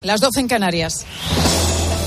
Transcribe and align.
Las 0.00 0.20
12 0.20 0.38
en 0.38 0.46
Canarias. 0.46 1.04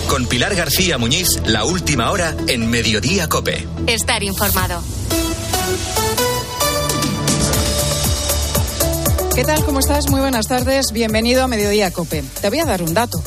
Con 0.07 0.25
Pilar 0.25 0.55
García 0.55 0.97
Muñiz, 0.97 1.27
la 1.45 1.65
última 1.65 2.09
hora 2.09 2.33
en 2.47 2.69
Mediodía 2.69 3.27
Cope. 3.27 3.67
Estar 3.85 4.23
informado. 4.23 4.81
¿Qué 9.35 9.43
tal? 9.43 9.65
¿Cómo 9.65 9.79
estás? 9.79 10.09
Muy 10.09 10.21
buenas 10.21 10.47
tardes. 10.47 10.93
Bienvenido 10.93 11.43
a 11.43 11.49
Mediodía 11.49 11.91
Cope. 11.91 12.23
Te 12.39 12.49
voy 12.49 12.59
a 12.59 12.65
dar 12.65 12.81
un 12.81 12.93
dato. 12.93 13.21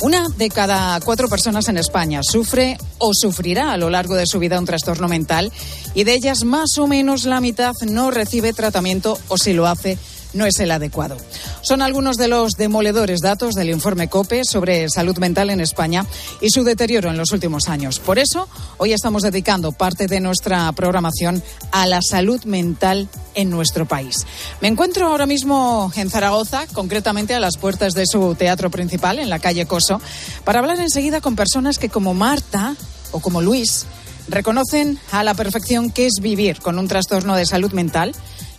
Una 0.00 0.28
de 0.30 0.48
cada 0.48 0.98
cuatro 0.98 1.28
personas 1.28 1.68
en 1.68 1.78
España 1.78 2.24
sufre 2.24 2.78
o 2.98 3.12
sufrirá 3.14 3.70
a 3.70 3.76
lo 3.76 3.88
largo 3.88 4.16
de 4.16 4.26
su 4.26 4.40
vida 4.40 4.58
un 4.58 4.66
trastorno 4.66 5.06
mental 5.06 5.52
y 5.94 6.02
de 6.02 6.14
ellas 6.14 6.42
más 6.42 6.76
o 6.78 6.88
menos 6.88 7.24
la 7.24 7.40
mitad 7.40 7.74
no 7.86 8.10
recibe 8.10 8.52
tratamiento 8.52 9.16
o 9.28 9.38
si 9.38 9.52
lo 9.52 9.68
hace 9.68 9.96
no 10.34 10.46
es 10.46 10.58
el 10.60 10.70
adecuado. 10.70 11.16
Son 11.62 11.82
algunos 11.82 12.16
de 12.16 12.28
los 12.28 12.52
demoledores 12.52 13.20
datos 13.20 13.54
del 13.54 13.70
informe 13.70 14.08
COPE 14.08 14.44
sobre 14.44 14.88
salud 14.88 15.16
mental 15.18 15.50
en 15.50 15.60
España 15.60 16.06
y 16.40 16.50
su 16.50 16.64
deterioro 16.64 17.10
en 17.10 17.16
los 17.16 17.32
últimos 17.32 17.68
años. 17.68 18.00
Por 18.00 18.18
eso, 18.18 18.48
hoy 18.78 18.92
estamos 18.92 19.22
dedicando 19.22 19.72
parte 19.72 20.06
de 20.06 20.20
nuestra 20.20 20.70
programación 20.72 21.42
a 21.70 21.86
la 21.86 22.00
salud 22.02 22.42
mental 22.44 23.08
en 23.34 23.50
nuestro 23.50 23.86
país. 23.86 24.26
Me 24.60 24.68
encuentro 24.68 25.06
ahora 25.06 25.26
mismo 25.26 25.92
en 25.96 26.10
Zaragoza, 26.10 26.66
concretamente 26.72 27.34
a 27.34 27.40
las 27.40 27.56
puertas 27.56 27.94
de 27.94 28.06
su 28.06 28.34
teatro 28.34 28.70
principal, 28.70 29.18
en 29.18 29.30
la 29.30 29.38
calle 29.38 29.66
Coso, 29.66 30.00
para 30.44 30.58
hablar 30.58 30.80
enseguida 30.80 31.20
con 31.20 31.36
personas 31.36 31.78
que 31.78 31.88
como 31.88 32.14
Marta 32.14 32.74
o 33.12 33.20
como 33.20 33.40
Luis 33.40 33.86
reconocen 34.28 34.98
a 35.10 35.24
la 35.24 35.34
perfección 35.34 35.90
que 35.90 36.06
es 36.06 36.14
vivir 36.20 36.60
con 36.60 36.78
un 36.78 36.88
trastorno 36.88 37.36
de 37.36 37.46
salud 37.46 37.72
mental 37.72 38.12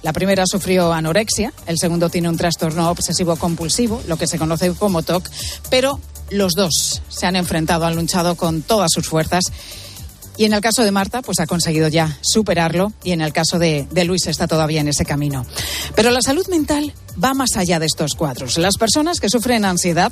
la 0.04 0.14
primera 0.14 0.44
sufrió 0.46 0.92
anorexia, 0.92 1.54
el 1.66 1.80
segundo 1.80 2.10
tiene 2.10 2.30
un 2.30 2.38
trastorno 2.38 2.90
obsesivo 2.90 3.38
compulsivo, 3.38 4.04
lo 4.08 4.18
que 4.18 4.28
se 4.28 4.38
conoce 4.38 4.72
como 4.74 5.02
TOC, 5.02 5.30
pero 5.70 6.00
los 6.30 6.54
dos 6.54 7.02
se 7.08 7.26
han 7.26 7.38
enfrentado, 7.38 7.86
han 7.86 7.96
luchado 7.96 8.36
con 8.36 8.62
todas 8.62 8.92
sus 8.94 9.08
fuerzas. 9.08 9.46
Y 10.36 10.46
en 10.46 10.54
el 10.54 10.62
caso 10.62 10.84
de 10.84 10.92
Marta, 10.92 11.22
pues 11.22 11.40
ha 11.40 11.46
conseguido 11.46 11.88
ya 11.88 12.18
superarlo 12.22 12.92
y 13.04 13.12
en 13.12 13.22
el 13.22 13.32
caso 13.32 13.60
de, 13.60 13.88
de, 13.92 14.04
Luis 14.04 14.26
está 14.28 14.48
todavía 14.48 14.82
en 14.82 14.88
ese 14.88 15.06
camino. 15.06 15.46
Pero 15.96 16.10
la 16.10 16.22
salud 16.22 16.48
mental 16.48 16.92
va 17.24 17.34
más 17.34 17.56
allá 17.56 17.80
de 17.80 17.86
estos 17.86 18.16
cuadros. 18.16 18.58
Las 18.58 18.78
personas 18.78 19.20
que 19.20 19.30
sufren 19.30 19.64
ansiedad 19.64 20.12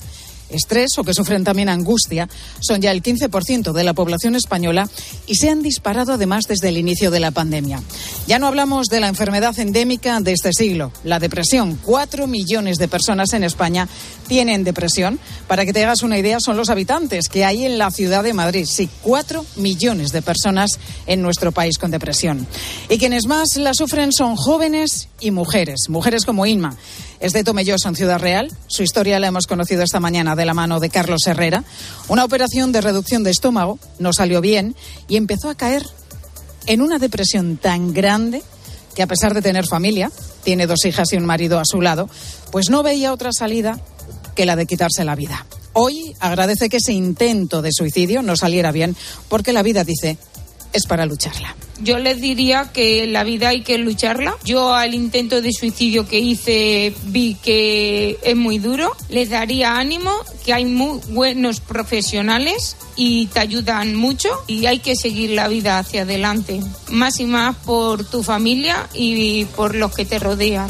estrés 0.52 0.98
o 0.98 1.04
que 1.04 1.14
sufren 1.14 1.44
también 1.44 1.70
angustia 1.70 2.28
son 2.60 2.82
ya 2.82 2.92
el 2.92 3.02
15% 3.02 3.72
de 3.72 3.84
la 3.84 3.94
población 3.94 4.36
española 4.36 4.90
y 5.28 5.36
se 5.36 5.50
han 5.50 5.62
disparado 5.62 6.14
además 6.14 6.46
desde 6.48 6.70
el 6.70 6.78
inicio 6.78 7.12
de 7.12 7.20
la 7.20 7.32
pandemia. 7.32 7.82
Ya 8.28 8.40
no 8.40 8.48
hablamos 8.48 8.88
de 8.88 9.00
la 9.00 9.08
enfermedad 9.08 9.58
endémica 9.60 10.20
de 10.20 10.34
este 10.34 10.52
siglo, 10.54 10.92
la 11.04 11.20
depresión. 11.20 11.80
Cuatro 11.84 12.28
millones 12.28 12.78
de 12.78 12.88
personas 12.88 13.34
en 13.34 13.44
España 13.44 13.88
tienen 14.28 14.64
depresión. 14.64 15.20
Para 15.48 15.66
que 15.66 15.74
te 15.74 15.84
hagas 15.84 16.04
una 16.04 16.18
idea, 16.18 16.40
son 16.40 16.58
los 16.58 16.70
habitantes 16.70 17.28
que 17.28 17.46
hay 17.46 17.66
en 17.66 17.78
la 17.78 17.92
ciudad 17.92 18.24
de 18.24 18.34
Madrid. 18.34 18.66
Sí, 18.66 18.90
cuatro 19.02 19.46
millones 19.58 20.12
de 20.12 20.22
personas 20.22 20.80
en 21.08 21.22
nuestro 21.22 21.52
país 21.52 21.78
con 21.78 21.92
depresión. 21.92 22.48
Y 22.90 22.98
quienes 22.98 23.26
más 23.26 23.58
la 23.58 23.74
sufren 23.74 24.12
son 24.12 24.36
jóvenes 24.36 25.10
y 25.20 25.32
mujeres, 25.32 25.90
mujeres 25.90 26.26
como 26.26 26.46
Inma 26.46 26.78
es 27.22 27.34
de 27.34 27.44
Tomelloso, 27.44 27.88
en 27.88 27.96
Ciudad 27.96 28.20
Real. 28.20 28.52
Su 28.68 28.82
historia 28.84 29.20
la 29.20 29.28
hemos 29.28 29.46
conocido 29.46 29.84
esta 29.84 30.00
mañana 30.00 30.36
de 30.36 30.46
la 30.46 30.56
mano 30.56 30.80
de 30.80 30.90
Carlos 30.90 31.22
Herrera. 31.28 31.64
Una 32.08 32.26
operación 32.26 32.72
de 32.72 32.82
reducción 32.82 33.24
de 33.24 33.30
estómago 33.30 33.80
no 34.00 34.12
salió 34.12 34.42
bien 34.42 34.76
y 35.08 35.18
empezó 35.18 35.50
a 35.50 35.56
caer 35.56 35.86
en 36.66 36.82
una 36.82 36.98
depresión 36.98 37.58
tan 37.58 37.94
grande 37.94 38.42
que 38.96 39.04
a 39.04 39.08
pesar 39.08 39.34
de 39.34 39.42
tener 39.42 39.68
familia, 39.68 40.12
tiene 40.44 40.68
dos 40.68 40.84
hijas 40.86 41.14
y 41.14 41.18
un 41.18 41.26
marido 41.26 41.60
a 41.60 41.66
su 41.66 41.80
lado, 41.80 42.10
pues 42.52 42.70
no 42.70 42.84
veía 42.84 43.14
otra 43.14 43.32
salida 43.32 43.80
que 44.36 44.46
la 44.46 44.56
de 44.56 44.66
quitarse 44.66 45.06
la 45.06 45.16
vida. 45.16 45.46
Hoy 45.74 46.16
agradece 46.20 46.70
que 46.70 46.78
ese 46.78 46.92
intento 46.92 47.62
de 47.62 47.72
suicidio 47.72 48.22
no 48.22 48.36
saliera 48.36 48.72
bien 48.72 48.96
porque 49.30 49.54
la 49.54 49.64
vida 49.64 49.84
dice 49.84 50.18
es 50.74 50.86
para 50.88 51.06
lucharla. 51.06 51.56
Yo 51.84 52.00
les 52.00 52.22
diría 52.22 52.72
que 52.72 53.08
la 53.08 53.24
vida 53.24 53.50
hay 53.50 53.62
que 53.62 53.78
lucharla. 53.78 54.36
Yo 54.44 54.74
al 54.74 54.94
intento 54.94 55.42
de 55.42 55.52
suicidio 55.52 56.08
que 56.08 56.20
hice 56.20 56.94
vi 57.06 57.36
que 57.36 58.20
es 58.24 58.36
muy 58.36 58.60
duro. 58.60 58.96
Les 59.10 59.30
daría 59.30 59.78
ánimo, 59.78 60.12
que 60.46 60.54
hay 60.54 60.66
muy 60.66 61.00
buenos 61.10 61.60
profesionales 61.60 62.78
y 62.96 63.28
te 63.28 63.40
ayudan 63.40 63.96
mucho 63.96 64.30
y 64.48 64.66
hay 64.66 64.80
que 64.80 64.96
seguir 64.96 65.32
la 65.32 65.48
vida 65.48 65.80
hacia 65.80 66.04
adelante. 66.04 66.60
Más 66.90 67.20
y 67.20 67.26
más 67.26 67.56
por 67.56 68.06
tu 68.06 68.24
familia 68.24 68.88
y 68.94 69.46
por 69.46 69.76
los 69.76 69.94
que 69.94 70.06
te 70.06 70.20
rodean. 70.20 70.70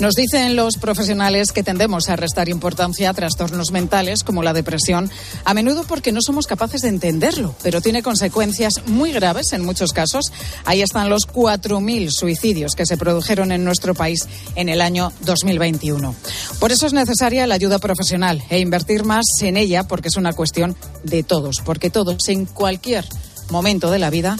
Nos 0.00 0.14
dicen 0.14 0.56
los 0.56 0.78
profesionales 0.78 1.52
que 1.52 1.62
tendemos 1.62 2.08
a 2.08 2.16
restar 2.16 2.48
importancia 2.48 3.10
a 3.10 3.14
trastornos 3.14 3.70
mentales 3.70 4.24
como 4.24 4.42
la 4.42 4.52
depresión, 4.52 5.10
a 5.44 5.54
menudo 5.54 5.84
porque 5.84 6.12
no 6.12 6.20
somos 6.24 6.46
capaces 6.46 6.80
de 6.80 6.88
entenderlo, 6.88 7.54
pero 7.62 7.80
tiene 7.80 8.02
consecuencias 8.02 8.74
muy 8.86 9.12
graves 9.12 9.52
en 9.52 9.64
muchos 9.64 9.92
casos. 9.92 10.32
Ahí 10.64 10.82
están 10.82 11.10
los 11.10 11.28
4.000 11.28 12.10
suicidios 12.10 12.74
que 12.74 12.86
se 12.86 12.96
produjeron 12.96 13.52
en 13.52 13.64
nuestro 13.64 13.94
país 13.94 14.26
en 14.56 14.68
el 14.68 14.80
año 14.80 15.12
2021. 15.20 16.14
Por 16.58 16.72
eso 16.72 16.86
es 16.86 16.92
necesaria 16.92 17.46
la 17.46 17.54
ayuda 17.54 17.78
profesional 17.78 18.42
e 18.48 18.58
invertir 18.58 19.04
más 19.04 19.24
en 19.42 19.56
ella 19.56 19.84
porque 19.84 20.08
es 20.08 20.16
una 20.16 20.32
cuestión 20.32 20.76
de 21.04 21.22
todos, 21.22 21.56
porque 21.64 21.90
todos 21.90 22.28
en 22.28 22.46
cualquier 22.46 23.04
momento 23.50 23.90
de 23.90 23.98
la 23.98 24.10
vida 24.10 24.36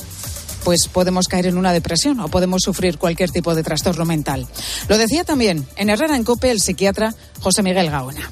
pues 0.64 0.88
podemos 0.88 1.28
caer 1.28 1.46
en 1.46 1.58
una 1.58 1.72
depresión 1.72 2.20
o 2.20 2.28
podemos 2.28 2.62
sufrir 2.62 2.98
cualquier 2.98 3.30
tipo 3.30 3.54
de 3.54 3.62
trastorno 3.62 4.04
mental. 4.04 4.46
Lo 4.88 4.98
decía 4.98 5.24
también 5.24 5.66
en 5.76 5.90
Herrera 5.90 6.16
en 6.16 6.24
Cope 6.24 6.50
el 6.50 6.60
psiquiatra 6.60 7.14
José 7.40 7.62
Miguel 7.62 7.90
Gaona 7.90 8.30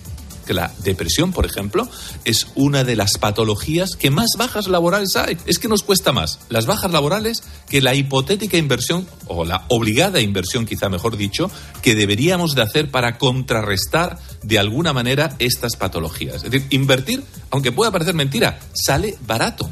que 0.51 0.55
la 0.55 0.73
depresión, 0.83 1.33
por 1.33 1.47
ejemplo, 1.47 1.89
es 2.25 2.49
una 2.57 2.83
de 2.83 2.97
las 2.97 3.19
patologías 3.21 3.91
que 3.95 4.11
más 4.11 4.31
bajas 4.37 4.67
laborales 4.67 5.15
hay. 5.15 5.39
Es 5.47 5.61
que 5.61 5.69
nos 5.69 5.85
cuesta 5.85 6.11
más 6.11 6.41
las 6.49 6.67
bajas 6.67 6.91
laborales 6.91 7.45
que 7.69 7.81
la 7.81 7.95
hipotética 7.95 8.57
inversión, 8.57 9.07
o 9.29 9.45
la 9.45 9.65
obligada 9.69 10.21
inversión, 10.21 10.67
quizá 10.67 10.89
mejor 10.89 11.17
dicho, 11.17 11.53
que 11.83 11.95
deberíamos 11.95 12.57
de 12.57 12.63
hacer 12.63 12.91
para 12.91 13.17
contrarrestar 13.17 14.19
de 14.43 14.59
alguna 14.59 14.93
manera 14.93 15.37
estas 15.39 15.77
patologías. 15.77 16.43
Es 16.43 16.51
decir, 16.51 16.67
invertir, 16.71 17.23
aunque 17.51 17.71
pueda 17.71 17.93
parecer 17.93 18.15
mentira, 18.15 18.59
sale 18.73 19.17
barato. 19.25 19.71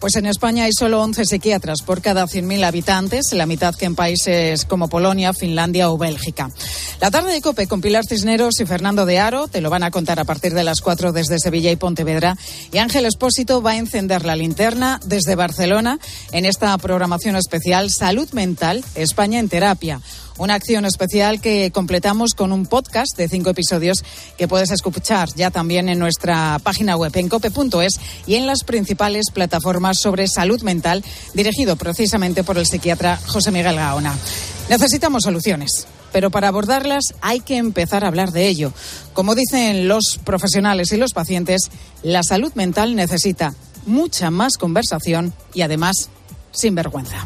Pues 0.00 0.16
en 0.16 0.24
España 0.24 0.64
hay 0.64 0.72
solo 0.72 1.02
11 1.02 1.26
psiquiatras 1.26 1.82
por 1.82 2.00
cada 2.00 2.24
100.000 2.24 2.64
habitantes, 2.64 3.34
la 3.34 3.44
mitad 3.44 3.74
que 3.74 3.84
en 3.84 3.94
países 3.94 4.64
como 4.64 4.88
Polonia, 4.88 5.34
Finlandia 5.34 5.90
o 5.90 5.98
Bélgica. 5.98 6.50
La 7.02 7.10
tarde 7.10 7.34
de 7.34 7.42
COPE 7.42 7.66
con 7.66 7.82
Pilar 7.82 8.06
Cisneros 8.06 8.60
y 8.60 8.64
Fernando 8.64 9.04
de 9.04 9.18
Aro 9.18 9.46
te 9.46 9.60
lo 9.60 9.68
van 9.68 9.82
a 9.82 9.90
contar 9.90 10.18
a 10.18 10.24
partir 10.24 10.54
de 10.54 10.64
las 10.64 10.80
4 10.80 11.12
desde 11.12 11.38
Sevilla 11.38 11.70
y 11.70 11.76
Pontevedra. 11.76 12.38
Y 12.72 12.78
Ángel 12.78 13.04
Espósito 13.04 13.60
va 13.60 13.72
a 13.72 13.76
encender 13.76 14.24
la 14.24 14.36
linterna 14.36 15.00
desde 15.04 15.34
Barcelona 15.34 15.98
en 16.32 16.46
esta 16.46 16.76
programación 16.78 17.36
especial 17.36 17.90
Salud 17.90 18.30
Mental, 18.32 18.82
España 18.94 19.38
en 19.38 19.50
Terapia 19.50 20.00
una 20.38 20.54
acción 20.54 20.84
especial 20.84 21.40
que 21.40 21.70
completamos 21.70 22.34
con 22.34 22.52
un 22.52 22.66
podcast 22.66 23.16
de 23.16 23.28
cinco 23.28 23.50
episodios 23.50 24.04
que 24.36 24.48
puedes 24.48 24.70
escuchar 24.70 25.28
ya 25.34 25.50
también 25.50 25.88
en 25.88 25.98
nuestra 25.98 26.58
página 26.62 26.96
web 26.96 27.12
en 27.16 27.28
cope.es 27.28 28.00
y 28.26 28.34
en 28.36 28.46
las 28.46 28.64
principales 28.64 29.26
plataformas 29.32 29.98
sobre 29.98 30.28
salud 30.28 30.62
mental, 30.62 31.04
dirigido 31.34 31.76
precisamente 31.76 32.44
por 32.44 32.58
el 32.58 32.66
psiquiatra 32.66 33.18
José 33.26 33.50
Miguel 33.50 33.76
Gaona. 33.76 34.16
Necesitamos 34.68 35.22
soluciones 35.24 35.86
pero 36.12 36.30
para 36.30 36.48
abordarlas 36.48 37.04
hay 37.20 37.40
que 37.40 37.56
empezar 37.56 38.04
a 38.04 38.08
hablar 38.08 38.32
de 38.32 38.48
ello. 38.48 38.72
Como 39.12 39.34
dicen 39.34 39.88
los 39.88 40.18
profesionales 40.24 40.92
y 40.92 40.96
los 40.96 41.12
pacientes, 41.12 41.70
la 42.02 42.22
salud 42.22 42.52
mental 42.54 42.96
necesita 42.96 43.54
mucha 43.86 44.30
más 44.30 44.56
conversación 44.56 45.32
y 45.54 45.62
además 45.62 46.10
sin 46.52 46.74
vergüenza. 46.74 47.24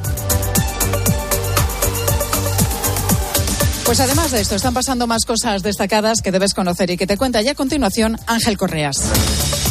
Pues 3.85 4.01
además 4.01 4.31
de 4.31 4.41
esto, 4.41 4.55
están 4.55 4.73
pasando 4.73 5.07
más 5.07 5.25
cosas 5.27 5.63
destacadas 5.63 6.23
que 6.23 6.33
debes 6.33 6.55
conocer 6.55 6.91
y 6.91 6.97
que 6.97 7.07
te 7.07 7.19
cuenta 7.19 7.43
ya 7.43 7.53
a 7.53 7.55
continuación 7.55 8.19
Ángel 8.27 8.57
Correas. 8.57 8.97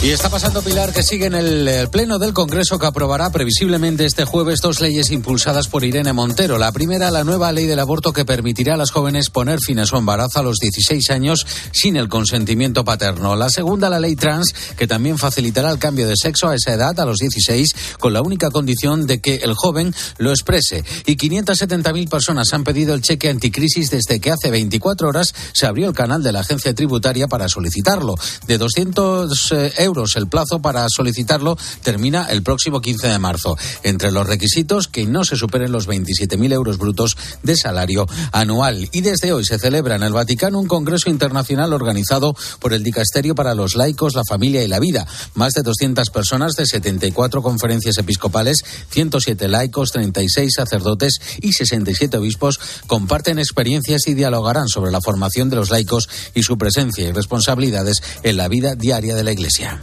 Y 0.03 0.11
está 0.11 0.29
pasando, 0.29 0.61
Pilar, 0.61 0.91
que 0.91 1.01
sigue 1.01 1.27
en 1.27 1.33
el, 1.33 1.87
Pleno 1.89 2.19
del 2.19 2.33
Congreso 2.33 2.77
que 2.77 2.85
aprobará 2.85 3.29
previsiblemente 3.29 4.03
este 4.03 4.25
jueves 4.25 4.59
dos 4.59 4.81
leyes 4.81 5.11
impulsadas 5.11 5.69
por 5.69 5.85
Irene 5.85 6.11
Montero. 6.11 6.57
La 6.57 6.73
primera, 6.73 7.09
la 7.09 7.23
nueva 7.23 7.53
ley 7.53 7.67
del 7.67 7.79
aborto 7.79 8.11
que 8.11 8.25
permitirá 8.25 8.73
a 8.73 8.77
las 8.77 8.91
jóvenes 8.91 9.29
poner 9.29 9.59
fin 9.65 9.79
a 9.79 9.85
su 9.85 9.95
embarazo 9.95 10.39
a 10.39 10.43
los 10.43 10.57
16 10.57 11.09
años 11.09 11.47
sin 11.71 11.95
el 11.95 12.09
consentimiento 12.09 12.83
paterno. 12.83 13.37
La 13.37 13.49
segunda, 13.49 13.89
la 13.89 14.01
ley 14.01 14.17
trans, 14.17 14.53
que 14.75 14.87
también 14.87 15.17
facilitará 15.17 15.71
el 15.71 15.79
cambio 15.79 16.05
de 16.05 16.17
sexo 16.17 16.49
a 16.49 16.55
esa 16.55 16.73
edad, 16.73 16.99
a 16.99 17.05
los 17.05 17.19
16, 17.19 17.73
con 17.97 18.11
la 18.11 18.21
única 18.21 18.51
condición 18.51 19.07
de 19.07 19.21
que 19.21 19.35
el 19.35 19.53
joven 19.53 19.95
lo 20.17 20.31
exprese. 20.31 20.83
Y 21.05 21.15
570.000 21.15 22.09
personas 22.09 22.51
han 22.51 22.65
pedido 22.65 22.93
el 22.93 23.01
cheque 23.01 23.29
anticrisis 23.29 23.89
desde 23.89 24.19
que 24.19 24.31
hace 24.31 24.51
24 24.51 25.07
horas 25.07 25.33
se 25.53 25.65
abrió 25.65 25.87
el 25.87 25.95
canal 25.95 26.21
de 26.23 26.33
la 26.33 26.41
agencia 26.41 26.75
tributaria 26.75 27.29
para 27.29 27.47
solicitarlo. 27.47 28.15
De 28.47 28.57
200 28.57 29.53
euros 29.77 29.92
El 29.93 30.27
plazo 30.27 30.59
para 30.59 30.87
solicitarlo 30.89 31.55
termina 31.83 32.25
el 32.25 32.41
próximo 32.41 32.81
15 32.81 33.09
de 33.09 33.19
marzo. 33.19 33.55
Entre 33.83 34.11
los 34.11 34.25
requisitos, 34.25 34.87
que 34.87 35.05
no 35.05 35.23
se 35.23 35.35
superen 35.35 35.71
los 35.71 35.87
27.000 35.87 36.51
euros 36.51 36.79
brutos 36.79 37.15
de 37.43 37.55
salario 37.55 38.07
anual. 38.31 38.89
Y 38.91 39.01
desde 39.01 39.33
hoy 39.33 39.45
se 39.45 39.59
celebra 39.59 39.95
en 39.95 40.03
el 40.03 40.13
Vaticano 40.13 40.59
un 40.59 40.67
congreso 40.67 41.11
internacional 41.11 41.73
organizado 41.73 42.35
por 42.59 42.73
el 42.73 42.83
Dicasterio 42.83 43.35
para 43.35 43.53
los 43.53 43.75
laicos, 43.75 44.15
la 44.15 44.23
familia 44.27 44.63
y 44.63 44.67
la 44.67 44.79
vida. 44.79 45.05
Más 45.35 45.53
de 45.53 45.61
200 45.61 46.09
personas 46.09 46.53
de 46.53 46.65
74 46.65 47.43
conferencias 47.43 47.99
episcopales, 47.99 48.63
107 48.89 49.47
laicos, 49.47 49.91
36 49.91 50.53
sacerdotes 50.55 51.19
y 51.39 51.53
67 51.53 52.17
obispos 52.17 52.59
comparten 52.87 53.37
experiencias 53.37 54.07
y 54.07 54.15
dialogarán 54.15 54.67
sobre 54.67 54.91
la 54.91 55.01
formación 55.01 55.51
de 55.51 55.57
los 55.57 55.69
laicos 55.69 56.09
y 56.33 56.41
su 56.41 56.57
presencia 56.57 57.07
y 57.07 57.11
responsabilidades 57.11 58.01
en 58.23 58.37
la 58.37 58.47
vida 58.47 58.75
diaria 58.75 59.15
de 59.15 59.23
la 59.23 59.31
Iglesia. 59.31 59.82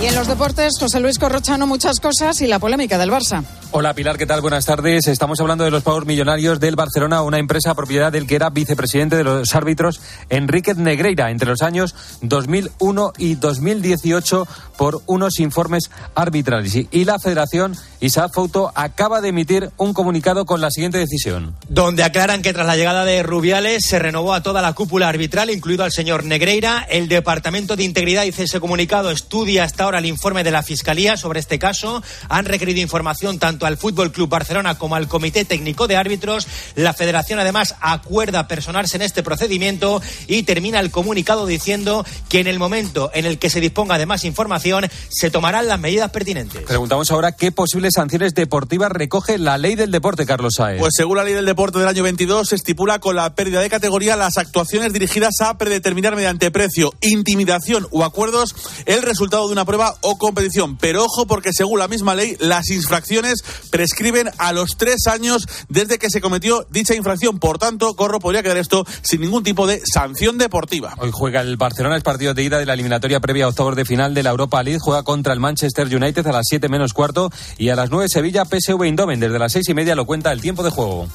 Y 0.00 0.06
en 0.06 0.14
los 0.14 0.28
deportes, 0.28 0.78
José 0.80 0.98
Luis 0.98 1.18
Corrochano, 1.18 1.66
muchas 1.66 2.00
cosas 2.00 2.40
y 2.40 2.46
la 2.46 2.58
polémica 2.58 2.96
del 2.96 3.10
Barça. 3.10 3.44
Hola 3.72 3.94
Pilar, 3.94 4.16
¿qué 4.16 4.26
tal? 4.26 4.40
Buenas 4.40 4.64
tardes. 4.64 5.06
Estamos 5.06 5.38
hablando 5.40 5.62
de 5.62 5.70
los 5.70 5.82
pagos 5.82 6.06
millonarios 6.06 6.58
del 6.58 6.74
Barcelona, 6.74 7.22
una 7.22 7.38
empresa 7.38 7.74
propiedad 7.74 8.10
del 8.10 8.26
que 8.26 8.34
era 8.34 8.48
vicepresidente 8.50 9.14
de 9.14 9.22
los 9.22 9.54
árbitros 9.54 10.00
Enrique 10.28 10.74
Negreira 10.74 11.30
entre 11.30 11.50
los 11.50 11.62
años 11.62 11.94
2001 12.22 13.12
y 13.18 13.34
2018 13.34 14.48
por 14.76 15.02
unos 15.06 15.38
informes 15.38 15.90
arbitrales. 16.14 16.74
Y 16.90 17.04
la 17.04 17.18
Federación 17.18 17.76
Isaac 18.00 18.32
Fouto 18.34 18.72
acaba 18.74 19.20
de 19.20 19.28
emitir 19.28 19.70
un 19.76 19.92
comunicado 19.92 20.46
con 20.46 20.60
la 20.60 20.70
siguiente 20.70 20.98
decisión. 20.98 21.54
Donde 21.68 22.02
aclaran 22.02 22.42
que 22.42 22.52
tras 22.52 22.66
la 22.66 22.76
llegada 22.76 23.04
de 23.04 23.22
Rubiales 23.22 23.84
se 23.86 23.98
renovó 23.98 24.32
a 24.32 24.42
toda 24.42 24.62
la 24.62 24.72
cúpula 24.72 25.08
arbitral, 25.08 25.50
incluido 25.50 25.84
al 25.84 25.92
señor 25.92 26.24
Negreira. 26.24 26.86
El 26.88 27.08
Departamento 27.08 27.76
de 27.76 27.84
Integridad, 27.84 28.24
dice 28.24 28.44
ese 28.44 28.58
comunicado, 28.58 29.10
estudia 29.10 29.64
hasta 29.64 29.84
ahora 29.84 29.89
el 29.98 30.06
informe 30.06 30.44
de 30.44 30.50
la 30.50 30.62
Fiscalía 30.62 31.16
sobre 31.16 31.40
este 31.40 31.58
caso. 31.58 32.02
Han 32.28 32.44
requerido 32.44 32.80
información 32.80 33.38
tanto 33.38 33.66
al 33.66 33.76
Fútbol 33.76 34.12
Club 34.12 34.28
Barcelona 34.28 34.78
como 34.78 34.94
al 34.94 35.08
Comité 35.08 35.44
Técnico 35.44 35.86
de 35.86 35.96
Árbitros. 35.96 36.46
La 36.76 36.92
Federación, 36.92 37.38
además, 37.38 37.74
acuerda 37.80 38.48
personarse 38.48 38.96
en 38.96 39.02
este 39.02 39.22
procedimiento 39.22 40.00
y 40.26 40.42
termina 40.44 40.80
el 40.80 40.90
comunicado 40.90 41.46
diciendo 41.46 42.04
que 42.28 42.40
en 42.40 42.46
el 42.46 42.58
momento 42.58 43.10
en 43.14 43.26
el 43.26 43.38
que 43.38 43.50
se 43.50 43.60
disponga 43.60 43.98
de 43.98 44.06
más 44.06 44.24
información 44.24 44.86
se 45.08 45.30
tomarán 45.30 45.66
las 45.68 45.80
medidas 45.80 46.10
pertinentes. 46.10 46.62
Preguntamos 46.62 47.10
ahora 47.10 47.32
qué 47.32 47.52
posibles 47.52 47.94
sanciones 47.94 48.34
deportivas 48.34 48.90
recoge 48.90 49.38
la 49.38 49.58
ley 49.58 49.74
del 49.74 49.90
deporte, 49.90 50.26
Carlos 50.26 50.54
Saez. 50.56 50.78
Pues 50.78 50.94
según 50.96 51.16
la 51.16 51.24
ley 51.24 51.34
del 51.34 51.46
deporte 51.46 51.78
del 51.78 51.88
año 51.88 52.02
22, 52.02 52.48
se 52.48 52.56
estipula 52.56 52.98
con 52.98 53.16
la 53.16 53.34
pérdida 53.34 53.60
de 53.60 53.70
categoría 53.70 54.16
las 54.16 54.38
actuaciones 54.38 54.92
dirigidas 54.92 55.40
a 55.40 55.56
predeterminar 55.58 56.16
mediante 56.16 56.50
precio, 56.50 56.94
intimidación 57.00 57.86
o 57.90 58.04
acuerdos 58.04 58.54
el 58.86 59.02
resultado 59.02 59.46
de 59.46 59.52
una 59.52 59.64
prueba 59.64 59.79
o 60.00 60.18
competición. 60.18 60.76
Pero 60.76 61.04
ojo 61.04 61.26
porque 61.26 61.50
según 61.52 61.78
la 61.78 61.88
misma 61.88 62.14
ley, 62.14 62.36
las 62.40 62.70
infracciones 62.70 63.42
prescriben 63.70 64.30
a 64.38 64.52
los 64.52 64.76
tres 64.76 65.06
años 65.06 65.46
desde 65.68 65.98
que 65.98 66.10
se 66.10 66.20
cometió 66.20 66.66
dicha 66.70 66.94
infracción. 66.94 67.38
Por 67.38 67.58
tanto, 67.58 67.94
Corro 67.94 68.20
podría 68.20 68.42
quedar 68.42 68.56
esto 68.56 68.84
sin 69.02 69.20
ningún 69.20 69.42
tipo 69.42 69.66
de 69.66 69.80
sanción 69.84 70.38
deportiva. 70.38 70.94
Hoy 70.98 71.10
juega 71.12 71.40
el 71.40 71.56
Barcelona, 71.56 71.96
es 71.96 72.02
partido 72.02 72.34
de 72.34 72.42
ida 72.42 72.58
de 72.58 72.66
la 72.66 72.74
eliminatoria 72.74 73.20
previa 73.20 73.46
a 73.46 73.48
octavos 73.48 73.76
de 73.76 73.84
final 73.84 74.14
de 74.14 74.22
la 74.22 74.30
Europa 74.30 74.62
League. 74.62 74.80
Juega 74.80 75.02
contra 75.02 75.32
el 75.32 75.40
Manchester 75.40 75.86
United 75.86 76.26
a 76.26 76.32
las 76.32 76.46
7 76.48 76.68
menos 76.68 76.92
cuarto 76.92 77.30
y 77.58 77.68
a 77.70 77.76
las 77.76 77.90
9 77.90 78.08
Sevilla 78.08 78.44
PSV 78.44 78.82
Eindhoven. 78.84 79.20
Desde 79.20 79.38
las 79.38 79.52
seis 79.52 79.68
y 79.68 79.74
media 79.74 79.94
lo 79.94 80.06
cuenta 80.06 80.32
el 80.32 80.40
tiempo 80.40 80.62
de 80.62 80.70
juego. 80.70 81.08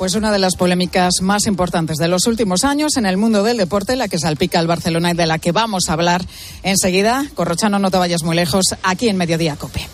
Pues 0.00 0.14
una 0.14 0.32
de 0.32 0.38
las 0.38 0.56
polémicas 0.56 1.20
más 1.20 1.44
importantes 1.44 1.98
de 1.98 2.08
los 2.08 2.26
últimos 2.26 2.64
años 2.64 2.96
en 2.96 3.04
el 3.04 3.18
mundo 3.18 3.42
del 3.42 3.58
deporte, 3.58 3.96
la 3.96 4.08
que 4.08 4.18
salpica 4.18 4.58
al 4.58 4.66
Barcelona 4.66 5.10
y 5.10 5.14
de 5.14 5.26
la 5.26 5.38
que 5.38 5.52
vamos 5.52 5.90
a 5.90 5.92
hablar 5.92 6.24
enseguida. 6.62 7.26
Corrochano, 7.34 7.78
no 7.78 7.90
te 7.90 7.98
vayas 7.98 8.22
muy 8.22 8.34
lejos, 8.34 8.64
aquí 8.82 9.10
en 9.10 9.18
Mediodía 9.18 9.56
Cope. 9.56 9.86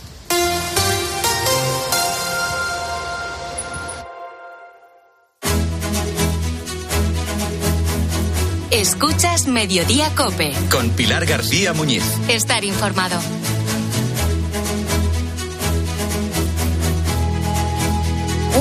Escuchas 8.70 9.48
Mediodía 9.48 10.14
Cope. 10.14 10.52
Con 10.70 10.90
Pilar 10.90 11.26
García 11.26 11.72
Muñiz. 11.72 12.04
Estar 12.28 12.64
informado. 12.64 13.18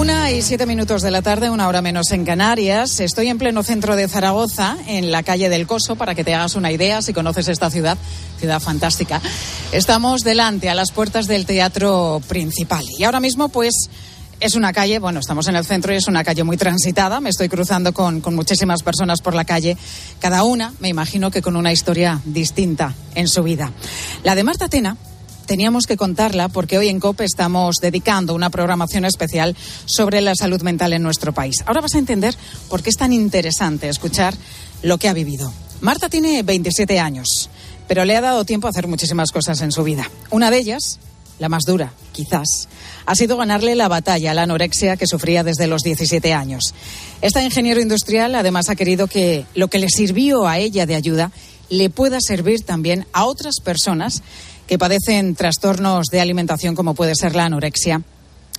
Una 0.06 0.30
y 0.30 0.44
siete 0.44 0.68
minutos 0.68 1.02
de 1.02 1.10
la 1.10 1.24
tarde, 1.24 1.50
una 1.50 1.68
hora 1.68 1.81
menos 1.81 2.12
en 2.12 2.25
Canarias. 2.25 3.00
Estoy 3.00 3.28
en 3.30 3.40
pleno 3.40 3.63
centro 3.63 3.96
de 3.96 4.07
Zaragoza, 4.07 4.78
en 4.86 5.10
la 5.10 5.24
calle 5.24 5.50
del 5.50 5.66
Coso, 5.66 5.96
para 5.96 6.13
que 6.13 6.24
te 6.24 6.36
hagas 6.36 6.54
una 6.54 6.72
idea 6.72 7.02
si 7.02 7.12
conoces 7.12 7.48
esta 7.48 7.72
ciudad, 7.72 7.98
ciudad 8.38 8.60
fantástica. 8.60 9.19
Estamos 9.72 10.22
delante, 10.22 10.69
a 10.69 10.75
las 10.75 10.92
puertas 10.92 11.25
del 11.25 11.48
teatro 11.48 12.22
principal. 12.28 12.86
Y 13.00 13.04
ahora 13.04 13.19
mismo, 13.19 13.50
pues, 13.50 13.90
es 14.40 14.54
una 14.54 14.74
calle, 14.74 15.00
bueno, 15.00 15.22
estamos 15.22 15.48
en 15.48 15.56
el 15.56 15.66
centro 15.66 15.92
y 15.92 15.96
es 15.96 16.07
una 16.07 16.24
calle 16.24 16.44
muy 16.44 16.56
transitada. 16.56 17.19
Me 17.19 17.31
estoy 17.31 17.50
cruzando 17.50 17.92
con, 17.92 18.22
con, 18.22 18.36
muchísimas 18.36 18.84
personas 18.84 19.22
por 19.22 19.34
la 19.34 19.44
calle, 19.44 19.75
cada 20.19 20.44
una, 20.44 20.72
me 20.81 20.88
imagino 20.88 21.31
que 21.31 21.42
con 21.42 21.56
una 21.56 21.72
historia 21.72 22.22
distinta 22.25 22.94
en 23.16 23.28
su 23.28 23.42
vida. 23.42 23.72
La 24.24 24.36
de 24.36 24.44
Marta 24.44 24.69
Tena 24.69 24.98
teníamos 25.45 25.86
que 25.86 25.97
contarla 25.97 26.50
porque 26.50 26.77
hoy 26.77 26.89
en 26.89 27.00
COPE 27.00 27.25
estamos 27.25 27.75
dedicando 27.81 28.33
una 28.33 28.50
programación 28.50 29.06
especial 29.06 29.56
sobre 29.86 30.21
la 30.21 30.36
salud 30.36 30.62
mental 30.62 30.94
en 30.94 31.03
nuestro 31.03 31.33
país. 31.33 31.57
Ahora 31.65 31.81
vas 31.81 31.95
a 31.95 32.00
entender 32.00 32.36
por 32.69 32.83
qué 32.83 32.89
es 32.89 32.97
tan 32.97 33.13
interesante 33.13 33.89
escuchar 33.89 34.33
lo 34.81 34.97
que 34.97 35.09
ha 35.09 35.13
vivido. 35.13 35.51
Marta 35.81 36.09
tiene 36.09 36.44
27 36.44 37.00
años, 37.00 37.50
pero 37.88 38.06
le 38.06 38.15
ha 38.15 38.21
dado 38.21 38.45
tiempo 38.45 38.68
a 38.68 38.71
hacer 38.71 38.88
muchísimas 38.88 39.31
cosas 39.31 39.62
en 39.62 39.71
su 39.71 39.83
vida. 39.83 40.09
Una 40.31 40.50
de 40.50 40.57
ellas, 40.57 41.00
la 41.39 41.50
más 41.50 41.63
dura, 41.65 41.94
quizás, 42.12 42.68
ha 43.06 43.15
sido 43.15 43.38
ganarle 43.38 43.75
la 43.75 43.88
batalla 43.88 44.31
a 44.31 44.33
la 44.33 44.44
anorexia 44.44 44.97
que 44.97 45.07
sufría 45.07 45.44
desde 45.44 45.68
los 45.68 45.83
17 45.83 46.33
años. 46.33 46.74
Esta 47.21 47.44
ingeniero 47.44 47.81
industrial 47.81 48.36
además 48.36 48.69
ha 48.69 48.75
querido 48.75 49.07
que 49.07 49.45
lo 49.53 49.68
que 49.68 49.80
le 49.80 49.89
sirvió 49.89 50.47
a 50.47 50.57
ella 50.59 50.86
de 50.86 50.95
ayuda 50.95 51.31
le 51.69 51.89
pueda 51.89 52.19
servir 52.21 52.62
también 52.63 53.06
a 53.13 53.25
otras 53.25 53.56
personas 53.63 54.21
que 54.67 54.77
padecen 54.77 55.35
trastornos 55.35 56.07
de 56.12 56.21
alimentación 56.21 56.75
como 56.75 56.95
puede 56.95 57.13
ser 57.15 57.35
la 57.35 57.45
anorexia 57.45 58.01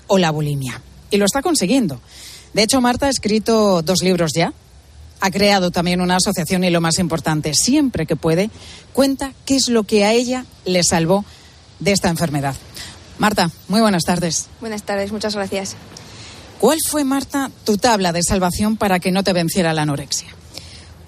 o 0.06 0.18
la 0.18 0.30
bulimia. 0.30 0.80
Y 1.10 1.16
lo 1.16 1.24
está 1.24 1.42
consiguiendo. 1.42 2.00
De 2.52 2.62
hecho, 2.62 2.80
Marta 2.80 3.06
ha 3.06 3.10
escrito 3.10 3.82
dos 3.82 4.02
libros 4.02 4.32
ya. 4.34 4.52
Ha 5.20 5.30
creado 5.30 5.70
también 5.70 6.00
una 6.00 6.16
asociación 6.16 6.64
y 6.64 6.70
lo 6.70 6.80
más 6.80 6.98
importante, 6.98 7.52
siempre 7.54 8.06
que 8.06 8.16
puede, 8.16 8.50
cuenta 8.92 9.32
qué 9.44 9.56
es 9.56 9.68
lo 9.68 9.84
que 9.84 10.04
a 10.04 10.12
ella 10.12 10.44
le 10.64 10.82
salvó 10.84 11.24
de 11.80 11.92
esta 11.92 12.08
enfermedad. 12.08 12.54
Marta, 13.18 13.50
muy 13.68 13.80
buenas 13.80 14.04
tardes. 14.04 14.46
Buenas 14.60 14.82
tardes, 14.82 15.12
muchas 15.12 15.34
gracias. 15.34 15.76
¿Cuál 16.60 16.78
fue, 16.86 17.04
Marta, 17.04 17.50
tu 17.64 17.76
tabla 17.76 18.12
de 18.12 18.22
salvación 18.22 18.76
para 18.76 19.00
que 19.00 19.10
no 19.10 19.22
te 19.22 19.32
venciera 19.32 19.74
la 19.74 19.82
anorexia? 19.82 20.28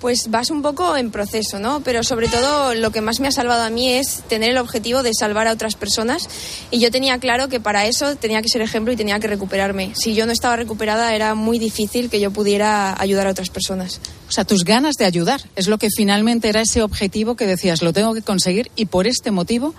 Pues 0.00 0.30
vas 0.30 0.50
un 0.50 0.62
poco 0.62 0.96
en 0.96 1.10
proceso, 1.10 1.58
¿no? 1.58 1.80
Pero 1.80 2.04
sobre 2.04 2.28
todo 2.28 2.74
lo 2.74 2.90
que 2.90 3.00
más 3.00 3.18
me 3.18 3.26
ha 3.26 3.32
salvado 3.32 3.62
a 3.62 3.70
mí 3.70 3.90
es 3.90 4.22
tener 4.28 4.50
el 4.50 4.58
objetivo 4.58 5.02
de 5.02 5.12
salvar 5.12 5.48
a 5.48 5.52
otras 5.52 5.74
personas 5.74 6.28
y 6.70 6.78
yo 6.78 6.90
tenía 6.90 7.18
claro 7.18 7.48
que 7.48 7.58
para 7.58 7.86
eso 7.86 8.14
tenía 8.14 8.40
que 8.40 8.48
ser 8.48 8.62
ejemplo 8.62 8.92
y 8.92 8.96
tenía 8.96 9.18
que 9.18 9.26
recuperarme. 9.26 9.92
Si 9.94 10.14
yo 10.14 10.24
no 10.24 10.32
estaba 10.32 10.56
recuperada 10.56 11.14
era 11.14 11.34
muy 11.34 11.58
difícil 11.58 12.10
que 12.10 12.20
yo 12.20 12.30
pudiera 12.30 13.00
ayudar 13.00 13.26
a 13.26 13.30
otras 13.30 13.50
personas. 13.50 14.00
O 14.28 14.32
sea, 14.32 14.44
tus 14.44 14.64
ganas 14.64 14.96
de 14.96 15.04
ayudar 15.04 15.40
es 15.56 15.66
lo 15.66 15.78
que 15.78 15.88
finalmente 15.90 16.48
era 16.48 16.60
ese 16.60 16.82
objetivo 16.82 17.34
que 17.34 17.46
decías, 17.46 17.82
lo 17.82 17.92
tengo 17.92 18.14
que 18.14 18.22
conseguir 18.22 18.70
y 18.76 18.86
por 18.86 19.06
este 19.06 19.30
motivo 19.30 19.74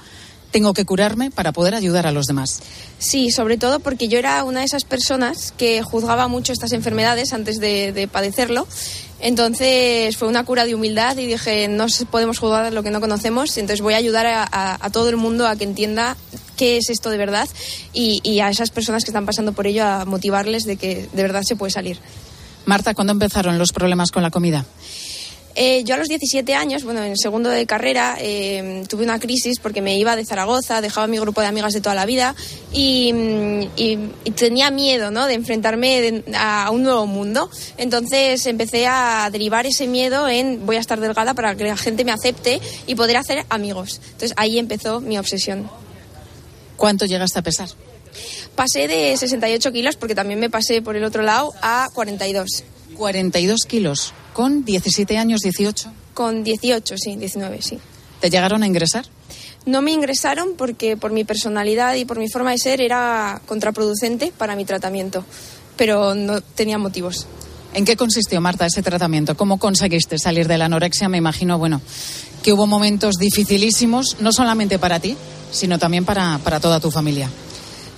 tengo 0.51 0.73
que 0.73 0.85
curarme 0.85 1.31
para 1.31 1.51
poder 1.51 1.75
ayudar 1.75 2.07
a 2.07 2.11
los 2.11 2.25
demás. 2.25 2.61
Sí, 2.97 3.31
sobre 3.31 3.57
todo 3.57 3.79
porque 3.79 4.07
yo 4.07 4.19
era 4.19 4.43
una 4.43 4.59
de 4.59 4.65
esas 4.65 4.83
personas 4.83 5.53
que 5.57 5.81
juzgaba 5.83 6.27
mucho 6.27 6.53
estas 6.53 6.71
enfermedades 6.73 7.33
antes 7.33 7.59
de, 7.59 7.91
de 7.91 8.07
padecerlo. 8.07 8.67
Entonces 9.21 10.15
fue 10.15 10.27
una 10.27 10.45
cura 10.45 10.65
de 10.65 10.75
humildad 10.75 11.17
y 11.17 11.27
dije, 11.27 11.67
no 11.67 11.87
podemos 12.09 12.39
juzgar 12.39 12.71
lo 12.71 12.83
que 12.83 12.89
no 12.89 13.01
conocemos, 13.01 13.57
entonces 13.57 13.81
voy 13.81 13.93
a 13.93 13.97
ayudar 13.97 14.25
a, 14.25 14.43
a, 14.43 14.85
a 14.85 14.89
todo 14.91 15.09
el 15.09 15.17
mundo 15.17 15.45
a 15.45 15.57
que 15.57 15.65
entienda 15.65 16.15
qué 16.55 16.77
es 16.77 16.89
esto 16.89 17.09
de 17.09 17.17
verdad 17.17 17.47
y, 17.93 18.21
y, 18.23 18.39
a 18.39 18.49
esas 18.49 18.69
personas 18.69 19.03
que 19.03 19.11
están 19.11 19.25
pasando 19.25 19.51
por 19.51 19.67
ello 19.67 19.85
a 19.85 20.05
motivarles 20.05 20.63
de 20.63 20.77
que 20.77 21.09
de 21.11 21.21
verdad 21.21 21.43
se 21.43 21.57
puede 21.57 21.71
salir. 21.71 21.99
Marta, 22.65 22.93
¿cuándo 22.93 23.11
empezaron 23.11 23.57
los 23.57 23.71
problemas 23.73 24.11
con 24.11 24.23
la 24.23 24.31
comida? 24.31 24.65
Eh, 25.55 25.83
yo 25.83 25.95
a 25.95 25.97
los 25.97 26.07
17 26.07 26.55
años, 26.55 26.83
bueno, 26.83 27.03
en 27.03 27.17
segundo 27.17 27.49
de 27.49 27.65
carrera, 27.65 28.17
eh, 28.19 28.83
tuve 28.87 29.03
una 29.03 29.19
crisis 29.19 29.59
porque 29.59 29.81
me 29.81 29.97
iba 29.97 30.15
de 30.15 30.23
Zaragoza, 30.23 30.81
dejaba 30.81 31.07
mi 31.07 31.17
grupo 31.17 31.41
de 31.41 31.47
amigas 31.47 31.73
de 31.73 31.81
toda 31.81 31.95
la 31.95 32.05
vida 32.05 32.35
y, 32.71 33.13
y, 33.75 33.99
y 34.23 34.31
tenía 34.31 34.71
miedo 34.71 35.11
¿no? 35.11 35.25
de 35.25 35.33
enfrentarme 35.33 36.01
de, 36.01 36.23
a 36.35 36.69
un 36.71 36.83
nuevo 36.83 37.05
mundo. 37.07 37.49
Entonces 37.77 38.45
empecé 38.45 38.87
a 38.87 39.29
derivar 39.31 39.65
ese 39.65 39.87
miedo 39.87 40.27
en 40.27 40.65
voy 40.65 40.77
a 40.77 40.79
estar 40.79 40.99
delgada 40.99 41.33
para 41.33 41.55
que 41.55 41.65
la 41.65 41.77
gente 41.77 42.05
me 42.05 42.11
acepte 42.11 42.61
y 42.87 42.95
poder 42.95 43.17
hacer 43.17 43.45
amigos. 43.49 43.99
Entonces 44.03 44.33
ahí 44.37 44.59
empezó 44.59 45.01
mi 45.01 45.17
obsesión. 45.17 45.69
¿Cuánto 46.77 47.05
llegaste 47.05 47.39
a 47.39 47.41
pesar? 47.41 47.67
Pasé 48.55 48.87
de 48.87 49.15
68 49.15 49.71
kilos, 49.71 49.95
porque 49.95 50.15
también 50.15 50.39
me 50.39 50.49
pasé 50.49 50.81
por 50.81 50.95
el 50.95 51.03
otro 51.03 51.23
lado, 51.23 51.53
a 51.61 51.89
42. 51.93 52.63
42 52.99 53.61
kilos, 53.65 54.13
con 54.33 54.65
17 54.65 55.17
años, 55.17 55.39
18. 55.39 55.89
Con 56.13 56.43
18, 56.43 56.95
sí, 56.97 57.15
19, 57.15 57.61
sí. 57.61 57.79
¿Te 58.19 58.29
llegaron 58.29 58.61
a 58.61 58.67
ingresar? 58.67 59.05
No 59.65 59.81
me 59.81 59.91
ingresaron 59.91 60.49
porque 60.57 60.97
por 60.97 61.13
mi 61.13 61.23
personalidad 61.23 61.95
y 61.95 62.03
por 62.03 62.19
mi 62.19 62.27
forma 62.27 62.51
de 62.51 62.57
ser 62.57 62.81
era 62.81 63.41
contraproducente 63.45 64.33
para 64.37 64.57
mi 64.57 64.65
tratamiento, 64.65 65.23
pero 65.77 66.13
no 66.13 66.41
tenía 66.41 66.77
motivos. 66.77 67.25
¿En 67.73 67.85
qué 67.85 67.95
consistió, 67.95 68.41
Marta, 68.41 68.65
ese 68.65 68.81
tratamiento? 68.81 69.37
¿Cómo 69.37 69.59
conseguiste 69.59 70.19
salir 70.19 70.49
de 70.49 70.57
la 70.57 70.65
anorexia? 70.65 71.07
Me 71.07 71.17
imagino, 71.17 71.57
bueno, 71.57 71.81
que 72.43 72.51
hubo 72.51 72.67
momentos 72.67 73.15
dificilísimos, 73.15 74.17
no 74.19 74.33
solamente 74.33 74.77
para 74.77 74.99
ti, 74.99 75.15
sino 75.51 75.79
también 75.79 76.03
para, 76.03 76.37
para 76.39 76.59
toda 76.59 76.81
tu 76.81 76.91
familia. 76.91 77.29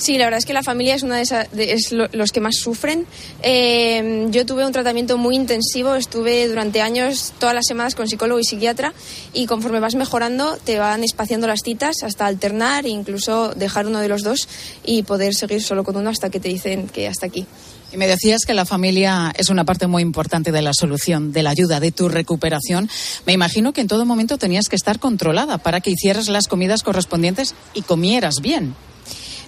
Sí, 0.01 0.17
la 0.17 0.25
verdad 0.25 0.39
es 0.39 0.48
que 0.48 0.53
la 0.53 0.63
familia 0.63 0.96
es 0.96 1.03
una 1.03 1.17
de, 1.17 1.22
esas, 1.22 1.51
de 1.51 2.10
los 2.13 2.31
que 2.31 2.41
más 2.41 2.55
sufren. 2.55 3.05
Eh, 3.43 4.25
yo 4.31 4.48
tuve 4.48 4.65
un 4.65 4.72
tratamiento 4.72 5.20
muy 5.20 5.36
intensivo, 5.36 5.93
estuve 5.93 6.48
durante 6.48 6.81
años 6.81 7.34
todas 7.38 7.53
las 7.53 7.67
semanas 7.67 7.93
con 7.93 8.08
psicólogo 8.08 8.39
y 8.39 8.43
psiquiatra 8.43 8.96
y 9.31 9.46
conforme 9.46 9.79
vas 9.79 9.93
mejorando 9.93 10.58
te 10.58 10.79
van 10.79 11.03
espaciando 11.03 11.46
las 11.46 11.60
citas 11.63 11.98
hasta 12.01 12.25
alternar 12.25 12.88
e 12.88 12.89
incluso 12.89 13.53
dejar 13.53 13.86
uno 13.86 14.00
de 14.00 14.08
los 14.08 14.24
dos 14.24 14.48
y 14.84 15.03
poder 15.03 15.36
seguir 15.36 15.62
solo 15.62 15.84
con 15.84 15.96
uno 15.96 16.10
hasta 16.10 16.31
que 16.31 16.39
te 16.39 16.50
dicen 16.50 16.88
que 16.88 17.08
hasta 17.08 17.27
aquí. 17.27 17.46
Y 17.93 17.98
me 17.98 18.08
decías 18.08 18.46
que 18.48 18.55
la 18.55 18.65
familia 18.65 19.31
es 19.38 19.50
una 19.50 19.65
parte 19.65 19.86
muy 19.86 20.01
importante 20.01 20.51
de 20.51 20.63
la 20.63 20.74
solución, 20.74 21.31
de 21.31 21.43
la 21.43 21.51
ayuda, 21.51 21.79
de 21.79 21.91
tu 21.91 22.10
recuperación. 22.10 22.89
Me 23.27 23.34
imagino 23.34 23.72
que 23.72 23.81
en 23.81 23.88
todo 23.88 24.08
momento 24.08 24.39
tenías 24.39 24.67
que 24.67 24.77
estar 24.77 24.98
controlada 24.98 25.60
para 25.60 25.79
que 25.79 25.91
hicieras 25.91 26.27
las 26.27 26.48
comidas 26.48 26.81
correspondientes 26.81 27.53
y 27.75 27.84
comieras 27.84 28.38
bien. 28.41 28.74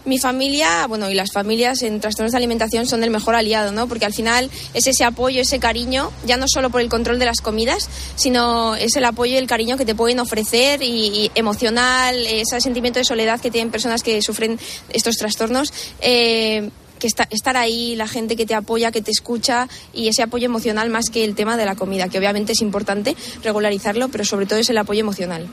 Mi 0.06 0.20
familia, 0.20 0.86
bueno, 0.88 1.10
y 1.10 1.14
las 1.14 1.32
familias 1.32 1.82
en 1.82 2.02
trastornos 2.02 2.34
de 2.34 2.38
alimentación 2.38 2.86
son 2.86 3.06
el 3.06 3.10
mejor 3.10 3.36
aliado, 3.36 3.72
¿no? 3.72 3.88
Porque 3.88 4.06
al 4.06 4.14
final 4.14 4.52
es 4.74 4.86
ese 4.86 5.06
apoyo, 5.06 5.42
ese 5.42 5.60
cariño, 5.60 6.12
ya 6.26 6.36
no 6.36 6.46
solo 6.50 6.70
por 6.70 6.82
el 6.82 6.90
control 6.90 7.20
de 7.20 7.26
las 7.26 7.40
comidas, 7.40 7.88
sino 8.16 8.76
es 8.76 8.98
el 8.98 9.06
apoyo 9.06 9.34
y 9.34 9.38
el 9.38 9.48
cariño 9.48 9.78
que 9.78 9.86
te 9.86 9.96
pueden 9.96 10.20
ofrecer 10.20 10.82
y, 10.84 11.32
emocional, 11.36 12.16
ese 12.28 12.60
sentimiento 12.60 13.00
de 13.00 13.06
soledad 13.06 13.40
que 13.40 13.50
tienen 13.50 13.72
personas 13.72 14.04
que 14.04 14.22
sufren 14.22 14.60
estos 14.90 15.16
trastornos. 15.16 15.74
Eh, 16.02 16.70
que 17.00 17.08
está, 17.08 17.28
estar 17.32 17.58
ahí, 17.58 17.98
la 17.98 18.08
gente 18.08 18.38
que 18.38 18.46
te 18.46 18.56
apoya, 18.56 18.90
que 18.90 19.02
te 19.02 19.12
escucha 19.12 19.68
y 19.94 20.08
ese 20.08 20.24
apoyo 20.24 20.46
emocional 20.46 20.90
más 20.90 21.10
que 21.10 21.26
el 21.26 21.36
tema 21.36 21.58
de 21.58 21.66
la 21.66 21.76
comida, 21.76 22.08
que 22.08 22.18
obviamente 22.18 22.54
es 22.54 22.62
importante 22.62 23.18
regularizarlo, 23.44 24.08
pero 24.08 24.24
sobre 24.24 24.46
todo 24.46 24.60
es 24.60 24.70
el 24.70 24.78
apoyo 24.78 25.02
emocional. 25.02 25.50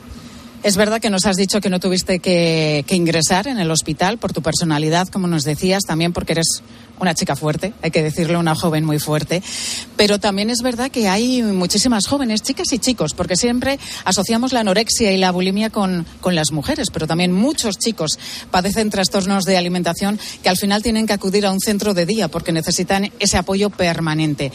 Es 0.63 0.77
verdad 0.77 1.01
que 1.01 1.09
nos 1.09 1.25
has 1.25 1.37
dicho 1.37 1.59
que 1.59 1.71
no 1.71 1.79
tuviste 1.79 2.19
que, 2.19 2.85
que, 2.85 2.95
ingresar 2.95 3.47
en 3.47 3.59
el 3.59 3.71
hospital 3.71 4.19
por 4.19 4.31
tu 4.31 4.43
personalidad, 4.43 5.07
como 5.07 5.25
nos 5.25 5.43
decías, 5.43 5.81
también 5.87 6.13
porque 6.13 6.33
eres 6.33 6.61
una 7.01 7.15
chica 7.15 7.35
fuerte, 7.35 7.73
hay 7.81 7.91
que 7.91 8.03
decirlo, 8.03 8.39
una 8.39 8.55
joven 8.55 8.85
muy 8.85 8.99
fuerte. 8.99 9.41
Pero 9.97 10.19
también 10.19 10.49
es 10.49 10.61
verdad 10.61 10.91
que 10.91 11.09
hay 11.09 11.41
muchísimas 11.41 12.07
jóvenes, 12.07 12.43
chicas 12.43 12.71
y 12.71 12.79
chicos, 12.79 13.13
porque 13.13 13.35
siempre 13.35 13.79
asociamos 14.05 14.53
la 14.53 14.61
anorexia 14.61 15.11
y 15.11 15.17
la 15.17 15.31
bulimia 15.31 15.69
con, 15.69 16.05
con 16.21 16.35
las 16.35 16.51
mujeres, 16.51 16.89
pero 16.91 17.07
también 17.07 17.31
muchos 17.31 17.77
chicos 17.77 18.19
padecen 18.51 18.89
trastornos 18.89 19.45
de 19.45 19.57
alimentación 19.57 20.19
que 20.43 20.49
al 20.49 20.57
final 20.57 20.83
tienen 20.83 21.07
que 21.07 21.13
acudir 21.13 21.45
a 21.45 21.51
un 21.51 21.59
centro 21.59 21.93
de 21.93 22.05
día 22.05 22.27
porque 22.27 22.51
necesitan 22.51 23.11
ese 23.19 23.37
apoyo 23.37 23.69
permanente. 23.69 24.51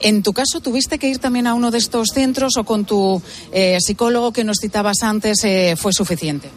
En 0.00 0.22
tu 0.22 0.32
caso, 0.32 0.60
¿tuviste 0.60 0.98
que 0.98 1.08
ir 1.08 1.18
también 1.18 1.46
a 1.46 1.54
uno 1.54 1.70
de 1.70 1.78
estos 1.78 2.08
centros 2.14 2.56
o 2.56 2.64
con 2.64 2.84
tu 2.84 3.20
eh, 3.52 3.78
psicólogo 3.80 4.32
que 4.32 4.44
nos 4.44 4.58
citabas 4.60 5.02
antes 5.02 5.42
eh, 5.44 5.74
fue 5.76 5.92
suficiente? 5.92 6.48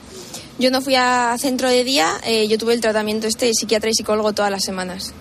Yo 0.60 0.70
no 0.70 0.82
fui 0.82 0.96
a 0.96 1.36
centro 1.40 1.70
de 1.70 1.84
día, 1.84 2.14
eh, 2.24 2.48
yo 2.48 2.60
tuve 2.60 2.76
el 2.76 2.82
tratamiento 2.82 3.26
este 3.26 3.48
de 3.48 3.54
psiquiatra 3.56 3.90
y 3.90 3.96
psicólogo 3.96 4.34
todas 4.34 4.52
las 4.52 4.64
semanas. 4.64 5.14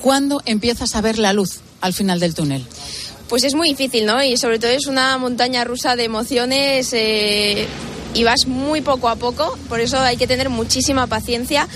¿Cuándo 0.00 0.42
empiezas 0.44 0.94
a 0.94 1.00
ver 1.00 1.18
la 1.18 1.32
luz 1.32 1.60
al 1.80 1.92
final 1.92 2.20
del 2.20 2.34
túnel? 2.34 2.64
Pues 3.28 3.42
es 3.44 3.54
muy 3.54 3.70
difícil, 3.70 4.06
¿no? 4.06 4.22
Y 4.22 4.36
sobre 4.36 4.58
todo 4.58 4.70
es 4.70 4.86
una 4.86 5.18
montaña 5.18 5.64
rusa 5.64 5.96
de 5.96 6.04
emociones 6.04 6.92
eh, 6.92 7.66
y 8.16 8.24
vas 8.24 8.46
muy 8.46 8.80
poco 8.80 9.10
a 9.10 9.16
poco, 9.16 9.58
por 9.68 9.80
eso 9.80 10.00
hay 10.00 10.16
que 10.16 10.26
tener 10.26 10.48
muchísima 10.48 11.06
paciencia. 11.06 11.68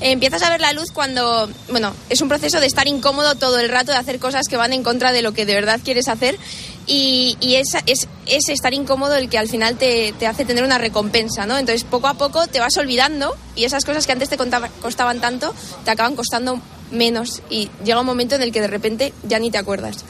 Eh, 0.00 0.12
empiezas 0.12 0.42
a 0.42 0.50
ver 0.50 0.60
la 0.60 0.72
luz 0.72 0.92
cuando, 0.92 1.50
bueno, 1.70 1.92
es 2.08 2.20
un 2.20 2.28
proceso 2.28 2.60
de 2.60 2.66
estar 2.66 2.86
incómodo 2.86 3.34
todo 3.34 3.58
el 3.58 3.68
rato, 3.68 3.90
de 3.90 3.98
hacer 3.98 4.20
cosas 4.20 4.46
que 4.46 4.56
van 4.56 4.72
en 4.72 4.84
contra 4.84 5.10
de 5.10 5.22
lo 5.22 5.32
que 5.32 5.44
de 5.44 5.54
verdad 5.54 5.80
quieres 5.82 6.06
hacer 6.06 6.38
y, 6.86 7.36
y 7.40 7.56
es, 7.56 7.74
es, 7.86 8.06
es, 8.26 8.48
estar 8.48 8.72
incómodo 8.74 9.16
el 9.16 9.28
que 9.28 9.38
al 9.38 9.48
final 9.48 9.76
te, 9.76 10.14
te, 10.16 10.28
hace 10.28 10.44
tener 10.44 10.62
una 10.62 10.78
recompensa, 10.78 11.46
¿no? 11.46 11.58
Entonces 11.58 11.82
poco 11.82 12.06
a 12.06 12.14
poco 12.14 12.46
te 12.46 12.60
vas 12.60 12.76
olvidando 12.76 13.36
y 13.56 13.64
esas 13.64 13.84
cosas 13.84 14.06
que 14.06 14.12
antes 14.12 14.28
te 14.28 14.38
costaban 14.80 15.20
tanto 15.20 15.52
te 15.84 15.90
acaban 15.90 16.14
costando 16.14 16.60
menos 16.92 17.42
y 17.50 17.70
llega 17.84 17.98
un 17.98 18.06
momento 18.06 18.36
en 18.36 18.42
el 18.42 18.52
que 18.52 18.60
de 18.60 18.68
repente 18.68 19.12
ya 19.24 19.40
ni 19.40 19.50
te 19.50 19.58
acuerdas. 19.58 20.04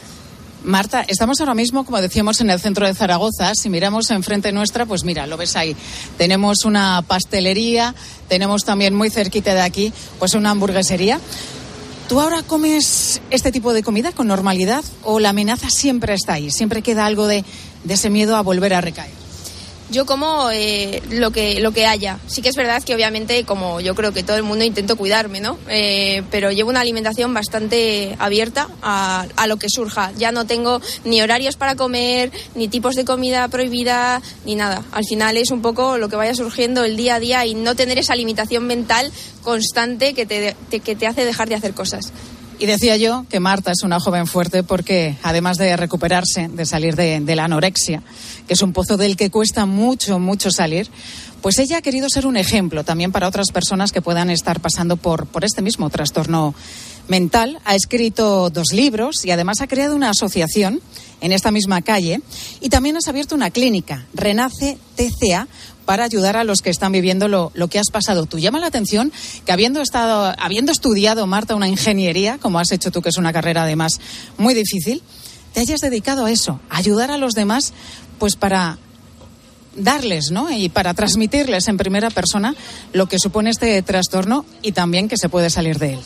Marta, 0.63 1.05
estamos 1.07 1.39
ahora 1.39 1.53
mismo, 1.53 1.85
como 1.85 2.01
decíamos, 2.01 2.41
en 2.41 2.49
el 2.49 2.59
centro 2.59 2.85
de 2.85 2.93
Zaragoza. 2.93 3.53
Si 3.55 3.69
miramos 3.69 4.11
enfrente 4.11 4.51
nuestra, 4.51 4.85
pues 4.85 5.05
mira, 5.05 5.25
lo 5.25 5.37
ves 5.37 5.55
ahí. 5.55 5.75
Tenemos 6.17 6.65
una 6.65 7.01
pastelería, 7.07 7.95
tenemos 8.27 8.65
también 8.65 8.93
muy 8.93 9.09
cerquita 9.09 9.53
de 9.53 9.61
aquí, 9.61 9.93
pues 10.19 10.33
una 10.33 10.51
hamburguesería. 10.51 11.21
¿Tú 12.09 12.19
ahora 12.19 12.43
comes 12.43 13.21
este 13.29 13.51
tipo 13.51 13.71
de 13.71 13.83
comida 13.83 14.11
con 14.11 14.27
normalidad 14.27 14.83
o 15.03 15.19
la 15.19 15.29
amenaza 15.29 15.69
siempre 15.69 16.13
está 16.13 16.33
ahí? 16.33 16.51
Siempre 16.51 16.81
queda 16.81 17.05
algo 17.05 17.27
de, 17.27 17.45
de 17.85 17.93
ese 17.93 18.09
miedo 18.09 18.35
a 18.35 18.41
volver 18.41 18.73
a 18.73 18.81
recaer 18.81 19.28
yo 19.89 20.05
como 20.05 20.49
eh, 20.51 21.01
lo 21.09 21.31
que 21.31 21.59
lo 21.59 21.71
que 21.71 21.85
haya. 21.85 22.19
Sí 22.27 22.41
que 22.41 22.49
es 22.49 22.55
verdad 22.55 22.83
que 22.83 22.95
obviamente, 22.95 23.43
como 23.43 23.81
yo 23.81 23.95
creo 23.95 24.11
que 24.11 24.23
todo 24.23 24.37
el 24.37 24.43
mundo 24.43 24.65
intento 24.65 24.95
cuidarme, 24.95 25.41
¿no? 25.41 25.57
Eh, 25.67 26.23
pero 26.31 26.51
llevo 26.51 26.69
una 26.69 26.81
alimentación 26.81 27.33
bastante 27.33 28.15
abierta 28.19 28.69
a, 28.81 29.25
a, 29.35 29.47
lo 29.47 29.57
que 29.57 29.67
surja. 29.69 30.11
Ya 30.17 30.31
no 30.31 30.45
tengo 30.45 30.81
ni 31.05 31.21
horarios 31.21 31.55
para 31.55 31.75
comer, 31.75 32.31
ni 32.55 32.67
tipos 32.67 32.95
de 32.95 33.05
comida 33.05 33.47
prohibida, 33.47 34.21
ni 34.45 34.55
nada. 34.55 34.83
Al 34.91 35.05
final 35.05 35.37
es 35.37 35.51
un 35.51 35.61
poco 35.61 35.97
lo 35.97 36.09
que 36.09 36.15
vaya 36.15 36.35
surgiendo 36.35 36.83
el 36.83 36.95
día 36.97 37.15
a 37.15 37.19
día 37.19 37.45
y 37.45 37.55
no 37.55 37.75
tener 37.75 37.97
esa 37.97 38.15
limitación 38.15 38.65
mental 38.65 39.11
constante 39.43 40.13
que 40.13 40.25
te, 40.25 40.55
te 40.69 40.79
que 40.79 40.95
te 40.95 41.07
hace 41.07 41.25
dejar 41.25 41.49
de 41.49 41.55
hacer 41.55 41.73
cosas. 41.73 42.11
Y 42.59 42.65
decía 42.65 42.97
yo 42.97 43.25
que 43.29 43.39
Marta 43.39 43.71
es 43.71 43.83
una 43.83 44.01
joven 44.01 44.27
fuerte 44.27 44.63
porque, 44.63 45.15
además 45.23 45.55
de 45.55 45.77
recuperarse, 45.77 46.49
de 46.49 46.65
salir 46.65 46.97
de, 46.97 47.35
la 47.35 47.45
anorexia, 47.45 48.03
que 48.47 48.53
es 48.53 48.61
un 48.61 48.73
pozo 48.73 48.97
del 48.97 49.15
que 49.15 49.31
cuesta 49.31 49.65
mucho, 49.65 50.19
mucho 50.19 50.51
salir, 50.51 50.89
pues 51.41 51.57
ella 51.57 51.77
ha 51.77 51.81
querido 51.81 52.09
ser 52.09 52.27
un 52.27 52.35
ejemplo 52.35 52.83
también 52.83 53.13
para 53.13 53.29
otras 53.29 53.51
personas 53.53 53.93
que 53.93 54.01
puedan 54.01 54.29
estar 54.29 54.59
pasando 54.59 54.97
por, 54.97 55.25
por 55.27 55.45
este 55.45 55.61
mismo 55.61 55.89
trastorno 55.89 56.53
mental. 57.09 57.59
Ha 57.65 57.75
escrito 57.75 58.49
dos 58.49 58.71
libros 58.71 59.25
y 59.25 59.31
además 59.31 59.61
ha 59.61 59.67
creado 59.67 59.95
una 59.95 60.11
asociación 60.11 60.81
en 61.21 61.33
esta 61.33 61.51
misma 61.51 61.81
calle 61.81 62.21
y 62.61 62.69
también 62.69 62.95
has 62.95 63.07
abierto 63.07 63.35
una 63.35 63.51
clínica, 63.51 64.05
Renace 64.13 64.77
TCA, 64.95 65.47
para 65.85 66.03
ayudar 66.03 66.37
a 66.37 66.43
los 66.43 66.61
que 66.61 66.69
están 66.69 66.91
viviendo 66.91 67.27
lo, 67.27 67.51
lo, 67.55 67.67
que 67.67 67.79
has 67.79 67.89
pasado. 67.89 68.27
Tú 68.27 68.37
llama 68.37 68.59
la 68.59 68.67
atención 68.67 69.11
que 69.45 69.51
habiendo 69.51 69.81
estado, 69.81 70.33
habiendo 70.37 70.71
estudiado, 70.71 71.25
Marta, 71.25 71.55
una 71.55 71.67
ingeniería, 71.67 72.37
como 72.37 72.59
has 72.59 72.71
hecho 72.71 72.91
tú, 72.91 73.01
que 73.01 73.09
es 73.09 73.17
una 73.17 73.33
carrera 73.33 73.63
además 73.63 73.99
muy 74.37 74.53
difícil, 74.53 75.01
te 75.53 75.61
hayas 75.61 75.81
dedicado 75.81 76.25
a 76.25 76.31
eso, 76.31 76.59
a 76.69 76.77
ayudar 76.77 77.09
a 77.09 77.17
los 77.17 77.33
demás, 77.33 77.73
pues 78.19 78.35
para 78.35 78.77
darles, 79.75 80.31
¿no? 80.31 80.51
Y 80.51 80.69
para 80.69 80.93
transmitirles 80.93 81.67
en 81.67 81.77
primera 81.77 82.09
persona 82.09 82.55
lo 82.93 83.07
que 83.07 83.17
supone 83.17 83.49
este 83.49 83.81
trastorno 83.81 84.45
y 84.61 84.73
también 84.73 85.07
que 85.07 85.17
se 85.17 85.29
puede 85.29 85.49
salir 85.49 85.79
de 85.79 85.93
él. 85.93 85.99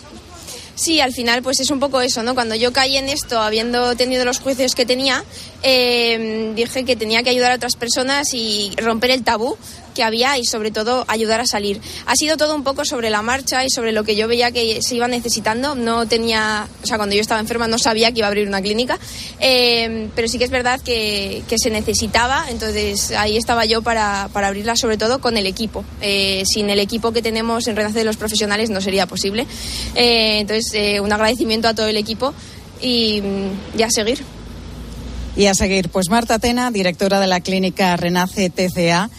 Sí, 0.76 1.00
al 1.00 1.14
final 1.14 1.44
pues 1.44 1.60
es 1.60 1.70
un 1.70 1.80
poco 1.80 2.02
eso, 2.02 2.24
¿no? 2.24 2.34
Cuando 2.34 2.56
yo 2.56 2.74
caí 2.74 2.98
en 2.98 3.08
esto, 3.08 3.40
habiendo 3.40 3.96
tenido 3.96 4.26
los 4.26 4.40
juicios 4.40 4.74
que 4.74 4.86
tenía, 4.86 5.24
eh, 5.62 6.52
dije 6.56 6.84
que 6.84 6.96
tenía 6.96 7.22
que 7.22 7.30
ayudar 7.30 7.52
a 7.52 7.56
otras 7.56 7.76
personas 7.76 8.34
y 8.34 8.72
romper 8.78 9.12
el 9.12 9.24
tabú 9.24 9.58
que 9.94 10.04
había 10.04 10.38
y 10.38 10.46
sobre 10.46 10.72
todo 10.72 11.06
ayudar 11.08 11.42
a 11.42 11.46
salir. 11.46 11.80
Ha 12.06 12.16
sido 12.16 12.38
todo 12.38 12.56
un 12.56 12.64
poco 12.64 12.86
sobre 12.86 13.10
la 13.10 13.22
marcha 13.22 13.64
y 13.64 13.70
sobre 13.70 13.92
lo 13.92 14.04
que 14.04 14.16
yo 14.16 14.28
veía 14.28 14.52
que 14.52 14.82
se 14.82 14.96
iba 14.96 15.08
necesitando. 15.08 15.76
No 15.76 16.08
tenía, 16.08 16.68
o 16.84 16.86
sea, 16.86 16.98
cuando 16.98 17.16
yo 17.16 17.22
estaba 17.22 17.40
enferma 17.40 17.68
no 17.68 17.78
sabía 17.78 18.12
que 18.12 18.20
iba 18.20 18.28
a 18.28 18.30
abrir 18.30 18.48
una 18.48 18.62
clínica, 18.62 19.00
eh, 19.40 20.10
pero 20.16 20.28
sí 20.28 20.38
que 20.38 20.46
es 20.46 20.52
verdad 20.52 20.82
que, 20.82 21.44
que, 21.48 21.58
se 21.58 21.70
necesitaba, 21.70 22.46
entonces 22.50 23.12
ahí 23.12 23.38
estaba 23.38 23.66
yo 23.66 23.82
para, 23.82 24.30
para 24.34 24.48
abrirla 24.48 24.76
sobre 24.76 24.98
todo 24.98 25.20
con 25.22 25.38
el 25.38 25.46
equipo. 25.46 25.86
Eh, 26.02 26.44
sin 26.46 26.70
el 26.70 26.80
equipo 26.80 27.12
que 27.12 27.22
tenemos 27.22 27.68
en 27.68 27.76
Renace 27.76 28.00
de 28.00 28.06
los 28.06 28.18
Profesionales 28.18 28.70
no 28.70 28.82
sería 28.82 29.06
posible. 29.06 29.48
Eh, 29.96 30.40
entonces, 30.40 31.00
un 31.00 31.12
agradecimiento 31.12 31.68
a 31.68 31.74
todo 31.74 31.88
el 31.88 31.98
equipo 31.98 32.34
y, 32.82 33.22
y 33.78 33.84
a 33.84 33.90
seguir. 33.90 34.24
Y 35.36 35.48
a 35.48 35.56
seguir, 35.56 35.90
pues 35.90 36.10
Marta 36.10 36.38
Tena, 36.38 36.70
directora 36.70 37.20
de 37.20 37.26
la 37.26 37.42
clínica 37.42 37.98
Renace 37.98 38.52
TCA. 38.52 39.10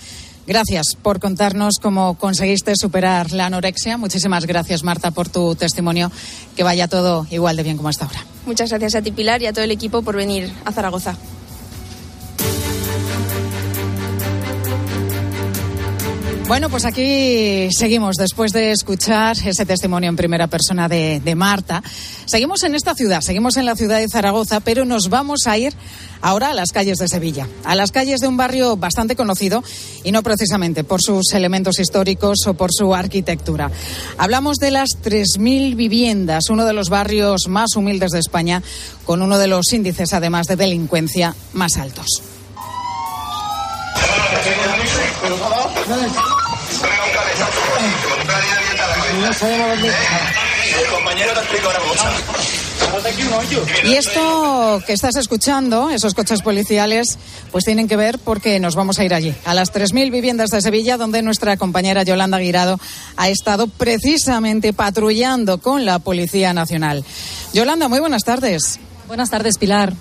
Gracias 0.46 0.96
por 1.00 1.20
contarnos 1.20 1.78
cómo 1.80 2.14
conseguiste 2.18 2.74
superar 2.76 3.32
la 3.32 3.46
anorexia. 3.46 3.96
Muchísimas 3.96 4.46
gracias, 4.46 4.82
Marta, 4.82 5.10
por 5.10 5.28
tu 5.28 5.54
testimonio. 5.54 6.10
Que 6.56 6.62
vaya 6.62 6.88
todo 6.88 7.26
igual 7.30 7.56
de 7.56 7.62
bien 7.62 7.76
como 7.76 7.88
hasta 7.88 8.04
ahora. 8.04 8.24
Muchas 8.46 8.70
gracias 8.70 8.94
a 8.94 9.02
ti, 9.02 9.10
Pilar, 9.10 9.40
y 9.42 9.46
a 9.46 9.52
todo 9.52 9.64
el 9.64 9.70
equipo 9.70 10.02
por 10.02 10.16
venir 10.16 10.52
a 10.64 10.72
Zaragoza. 10.72 11.16
Bueno, 16.46 16.68
pues 16.68 16.84
aquí 16.84 17.68
seguimos 17.72 18.16
después 18.16 18.52
de 18.52 18.70
escuchar 18.70 19.34
ese 19.46 19.64
testimonio 19.64 20.10
en 20.10 20.16
primera 20.16 20.46
persona 20.46 20.88
de, 20.88 21.34
Marta. 21.34 21.82
Seguimos 22.26 22.62
en 22.64 22.74
esta 22.74 22.94
ciudad, 22.94 23.22
seguimos 23.22 23.56
en 23.56 23.64
la 23.64 23.74
ciudad 23.74 23.98
de 23.98 24.08
Zaragoza, 24.08 24.60
pero 24.60 24.84
nos 24.84 25.08
vamos 25.08 25.46
a 25.46 25.56
ir 25.56 25.72
ahora 26.20 26.50
a 26.50 26.54
las 26.54 26.70
calles 26.70 26.98
de 26.98 27.08
Sevilla, 27.08 27.48
a 27.64 27.74
las 27.74 27.92
calles 27.92 28.20
de 28.20 28.28
un 28.28 28.36
barrio 28.36 28.76
bastante 28.76 29.16
conocido 29.16 29.64
y 30.04 30.12
no 30.12 30.22
precisamente 30.22 30.84
por 30.84 31.00
sus 31.00 31.32
elementos 31.32 31.78
históricos 31.78 32.46
o 32.46 32.52
por 32.52 32.70
su 32.72 32.94
arquitectura. 32.94 33.70
Hablamos 34.18 34.58
de 34.58 34.70
las 34.70 34.90
3.000 35.02 35.76
viviendas, 35.76 36.50
uno 36.50 36.66
de 36.66 36.74
los 36.74 36.90
barrios 36.90 37.48
más 37.48 37.74
humildes 37.74 38.10
de 38.10 38.18
España, 38.18 38.62
con 39.06 39.22
uno 39.22 39.38
de 39.38 39.48
los 39.48 39.72
índices 39.72 40.12
además 40.12 40.46
de 40.46 40.56
delincuencia 40.56 41.34
más 41.54 41.78
altos. 41.78 42.22
Y 53.84 53.94
esto 53.94 54.82
que 54.86 54.92
estás 54.92 55.16
escuchando, 55.16 55.90
esos 55.90 56.14
coches 56.14 56.42
policiales, 56.42 57.18
pues 57.50 57.64
tienen 57.64 57.88
que 57.88 57.96
ver 57.96 58.18
porque 58.18 58.60
nos 58.60 58.74
vamos 58.74 58.98
a 58.98 59.04
ir 59.04 59.14
allí, 59.14 59.34
a 59.44 59.54
las 59.54 59.72
3.000 59.72 60.10
viviendas 60.10 60.50
de 60.50 60.60
Sevilla, 60.60 60.96
donde 60.96 61.22
nuestra 61.22 61.56
compañera 61.56 62.02
Yolanda 62.02 62.38
Guirado 62.38 62.78
ha 63.16 63.28
estado 63.28 63.66
precisamente 63.66 64.72
patrullando 64.72 65.58
con 65.58 65.84
la 65.84 65.98
Policía 65.98 66.52
Nacional. 66.52 67.04
Yolanda, 67.52 67.88
muy 67.88 68.00
buenas 68.00 68.22
tardes. 68.24 68.78
Buenas 69.06 69.30
tardes, 69.30 69.58
Pilar. 69.58 69.92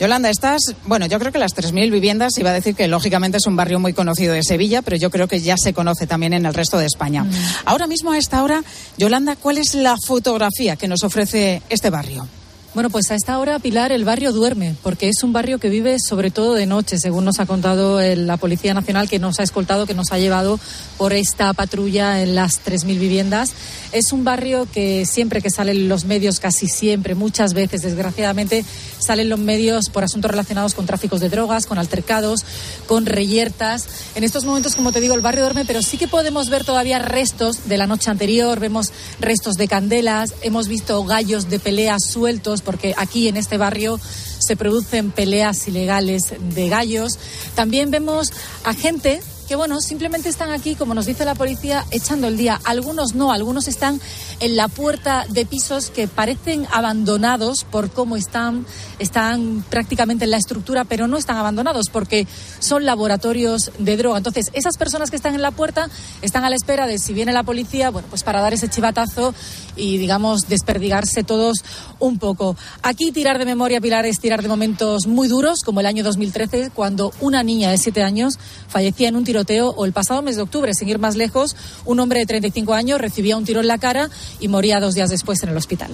Yolanda, 0.00 0.30
estás, 0.30 0.62
bueno, 0.86 1.04
yo 1.04 1.18
creo 1.18 1.30
que 1.30 1.38
las 1.38 1.54
3.000 1.54 1.90
viviendas, 1.90 2.38
iba 2.38 2.48
a 2.48 2.54
decir 2.54 2.74
que 2.74 2.88
lógicamente 2.88 3.36
es 3.36 3.46
un 3.46 3.54
barrio 3.54 3.78
muy 3.78 3.92
conocido 3.92 4.32
de 4.32 4.42
Sevilla, 4.42 4.80
pero 4.80 4.96
yo 4.96 5.10
creo 5.10 5.28
que 5.28 5.40
ya 5.40 5.56
se 5.58 5.74
conoce 5.74 6.06
también 6.06 6.32
en 6.32 6.46
el 6.46 6.54
resto 6.54 6.78
de 6.78 6.86
España. 6.86 7.24
Mm. 7.24 7.30
Ahora 7.66 7.86
mismo, 7.86 8.12
a 8.12 8.16
esta 8.16 8.42
hora, 8.42 8.64
Yolanda, 8.96 9.36
¿cuál 9.36 9.58
es 9.58 9.74
la 9.74 9.96
fotografía 10.06 10.76
que 10.76 10.88
nos 10.88 11.04
ofrece 11.04 11.60
este 11.68 11.90
barrio? 11.90 12.26
Bueno, 12.72 12.88
pues 12.88 13.10
a 13.10 13.16
esta 13.16 13.36
hora, 13.40 13.58
Pilar, 13.58 13.90
el 13.90 14.04
barrio 14.04 14.32
duerme, 14.32 14.76
porque 14.84 15.08
es 15.08 15.24
un 15.24 15.32
barrio 15.32 15.58
que 15.58 15.68
vive 15.68 15.98
sobre 15.98 16.30
todo 16.30 16.54
de 16.54 16.66
noche, 16.66 16.98
según 16.98 17.24
nos 17.24 17.40
ha 17.40 17.46
contado 17.46 18.00
la 18.00 18.36
Policía 18.36 18.74
Nacional, 18.74 19.08
que 19.08 19.18
nos 19.18 19.40
ha 19.40 19.42
escoltado, 19.42 19.86
que 19.86 19.94
nos 19.94 20.12
ha 20.12 20.18
llevado 20.18 20.60
por 20.96 21.12
esta 21.12 21.52
patrulla 21.52 22.22
en 22.22 22.36
las 22.36 22.64
3.000 22.64 23.00
viviendas. 23.00 23.50
Es 23.92 24.12
un 24.12 24.22
barrio 24.22 24.68
que 24.72 25.04
siempre 25.04 25.42
que 25.42 25.50
salen 25.50 25.88
los 25.88 26.04
medios, 26.04 26.38
casi 26.38 26.68
siempre, 26.68 27.16
muchas 27.16 27.54
veces, 27.54 27.82
desgraciadamente, 27.82 28.64
salen 28.98 29.28
los 29.28 29.40
medios 29.40 29.88
por 29.90 30.04
asuntos 30.04 30.30
relacionados 30.30 30.74
con 30.74 30.86
tráficos 30.86 31.20
de 31.20 31.28
drogas, 31.28 31.66
con 31.66 31.76
altercados, 31.76 32.44
con 32.86 33.04
reyertas. 33.04 33.86
En 34.14 34.22
estos 34.22 34.44
momentos, 34.44 34.76
como 34.76 34.92
te 34.92 35.00
digo, 35.00 35.14
el 35.14 35.22
barrio 35.22 35.42
duerme, 35.42 35.64
pero 35.64 35.82
sí 35.82 35.98
que 35.98 36.06
podemos 36.06 36.50
ver 36.50 36.64
todavía 36.64 37.00
restos 37.00 37.68
de 37.68 37.78
la 37.78 37.88
noche 37.88 38.10
anterior, 38.10 38.60
vemos 38.60 38.92
restos 39.18 39.56
de 39.56 39.66
candelas, 39.66 40.34
hemos 40.42 40.68
visto 40.68 41.02
gallos 41.04 41.50
de 41.50 41.58
peleas 41.58 42.04
sueltos 42.04 42.62
porque 42.62 42.94
aquí 42.96 43.26
en 43.26 43.36
este 43.36 43.56
barrio 43.56 43.98
se 44.38 44.56
producen 44.56 45.10
peleas 45.10 45.66
ilegales 45.66 46.34
de 46.54 46.68
gallos. 46.68 47.18
También 47.54 47.90
vemos 47.90 48.32
a 48.64 48.72
gente 48.72 49.20
que 49.50 49.56
bueno, 49.56 49.80
simplemente 49.80 50.28
están 50.28 50.52
aquí, 50.52 50.76
como 50.76 50.94
nos 50.94 51.06
dice 51.06 51.24
la 51.24 51.34
policía, 51.34 51.84
echando 51.90 52.28
el 52.28 52.36
día. 52.36 52.60
Algunos 52.62 53.16
no, 53.16 53.32
algunos 53.32 53.66
están 53.66 54.00
en 54.40 54.56
la 54.56 54.68
puerta 54.68 55.26
de 55.28 55.44
pisos 55.44 55.90
que 55.90 56.08
parecen 56.08 56.66
abandonados 56.72 57.64
por 57.64 57.90
cómo 57.90 58.16
están, 58.16 58.64
están 58.98 59.64
prácticamente 59.68 60.24
en 60.24 60.30
la 60.30 60.38
estructura, 60.38 60.84
pero 60.84 61.06
no 61.06 61.18
están 61.18 61.36
abandonados 61.36 61.90
porque 61.92 62.26
son 62.58 62.84
laboratorios 62.84 63.70
de 63.78 63.96
droga. 63.96 64.18
Entonces, 64.18 64.46
esas 64.52 64.78
personas 64.78 65.10
que 65.10 65.16
están 65.16 65.34
en 65.34 65.42
la 65.42 65.50
puerta 65.50 65.88
están 66.22 66.44
a 66.44 66.50
la 66.50 66.56
espera 66.56 66.86
de 66.86 66.98
si 66.98 67.12
viene 67.12 67.32
la 67.32 67.42
policía, 67.42 67.90
bueno, 67.90 68.08
pues 68.08 68.22
para 68.22 68.40
dar 68.40 68.54
ese 68.54 68.68
chivatazo 68.68 69.34
y, 69.76 69.98
digamos, 69.98 70.48
desperdigarse 70.48 71.22
todos 71.22 71.58
un 71.98 72.18
poco. 72.18 72.56
Aquí 72.82 73.12
tirar 73.12 73.38
de 73.38 73.44
memoria, 73.44 73.80
Pilar, 73.80 74.06
es 74.06 74.20
tirar 74.20 74.42
de 74.42 74.48
momentos 74.48 75.06
muy 75.06 75.28
duros, 75.28 75.60
como 75.64 75.80
el 75.80 75.86
año 75.86 76.02
2013, 76.02 76.70
cuando 76.70 77.12
una 77.20 77.42
niña 77.42 77.70
de 77.70 77.78
siete 77.78 78.02
años 78.02 78.38
fallecía 78.68 79.08
en 79.08 79.16
un 79.16 79.24
tiro 79.24 79.40
o 79.76 79.84
el 79.84 79.92
pasado 79.92 80.22
mes 80.22 80.36
de 80.36 80.42
octubre, 80.42 80.74
sin 80.74 80.88
ir 80.88 80.98
más 80.98 81.16
lejos, 81.16 81.56
un 81.84 81.98
hombre 81.98 82.20
de 82.20 82.26
35 82.26 82.74
años 82.74 83.00
recibía 83.00 83.36
un 83.36 83.44
tiro 83.44 83.60
en 83.60 83.68
la 83.68 83.78
cara 83.78 84.10
y 84.38 84.48
moría 84.48 84.80
dos 84.80 84.94
días 84.94 85.10
después 85.10 85.42
en 85.42 85.50
el 85.50 85.56
hospital. 85.56 85.90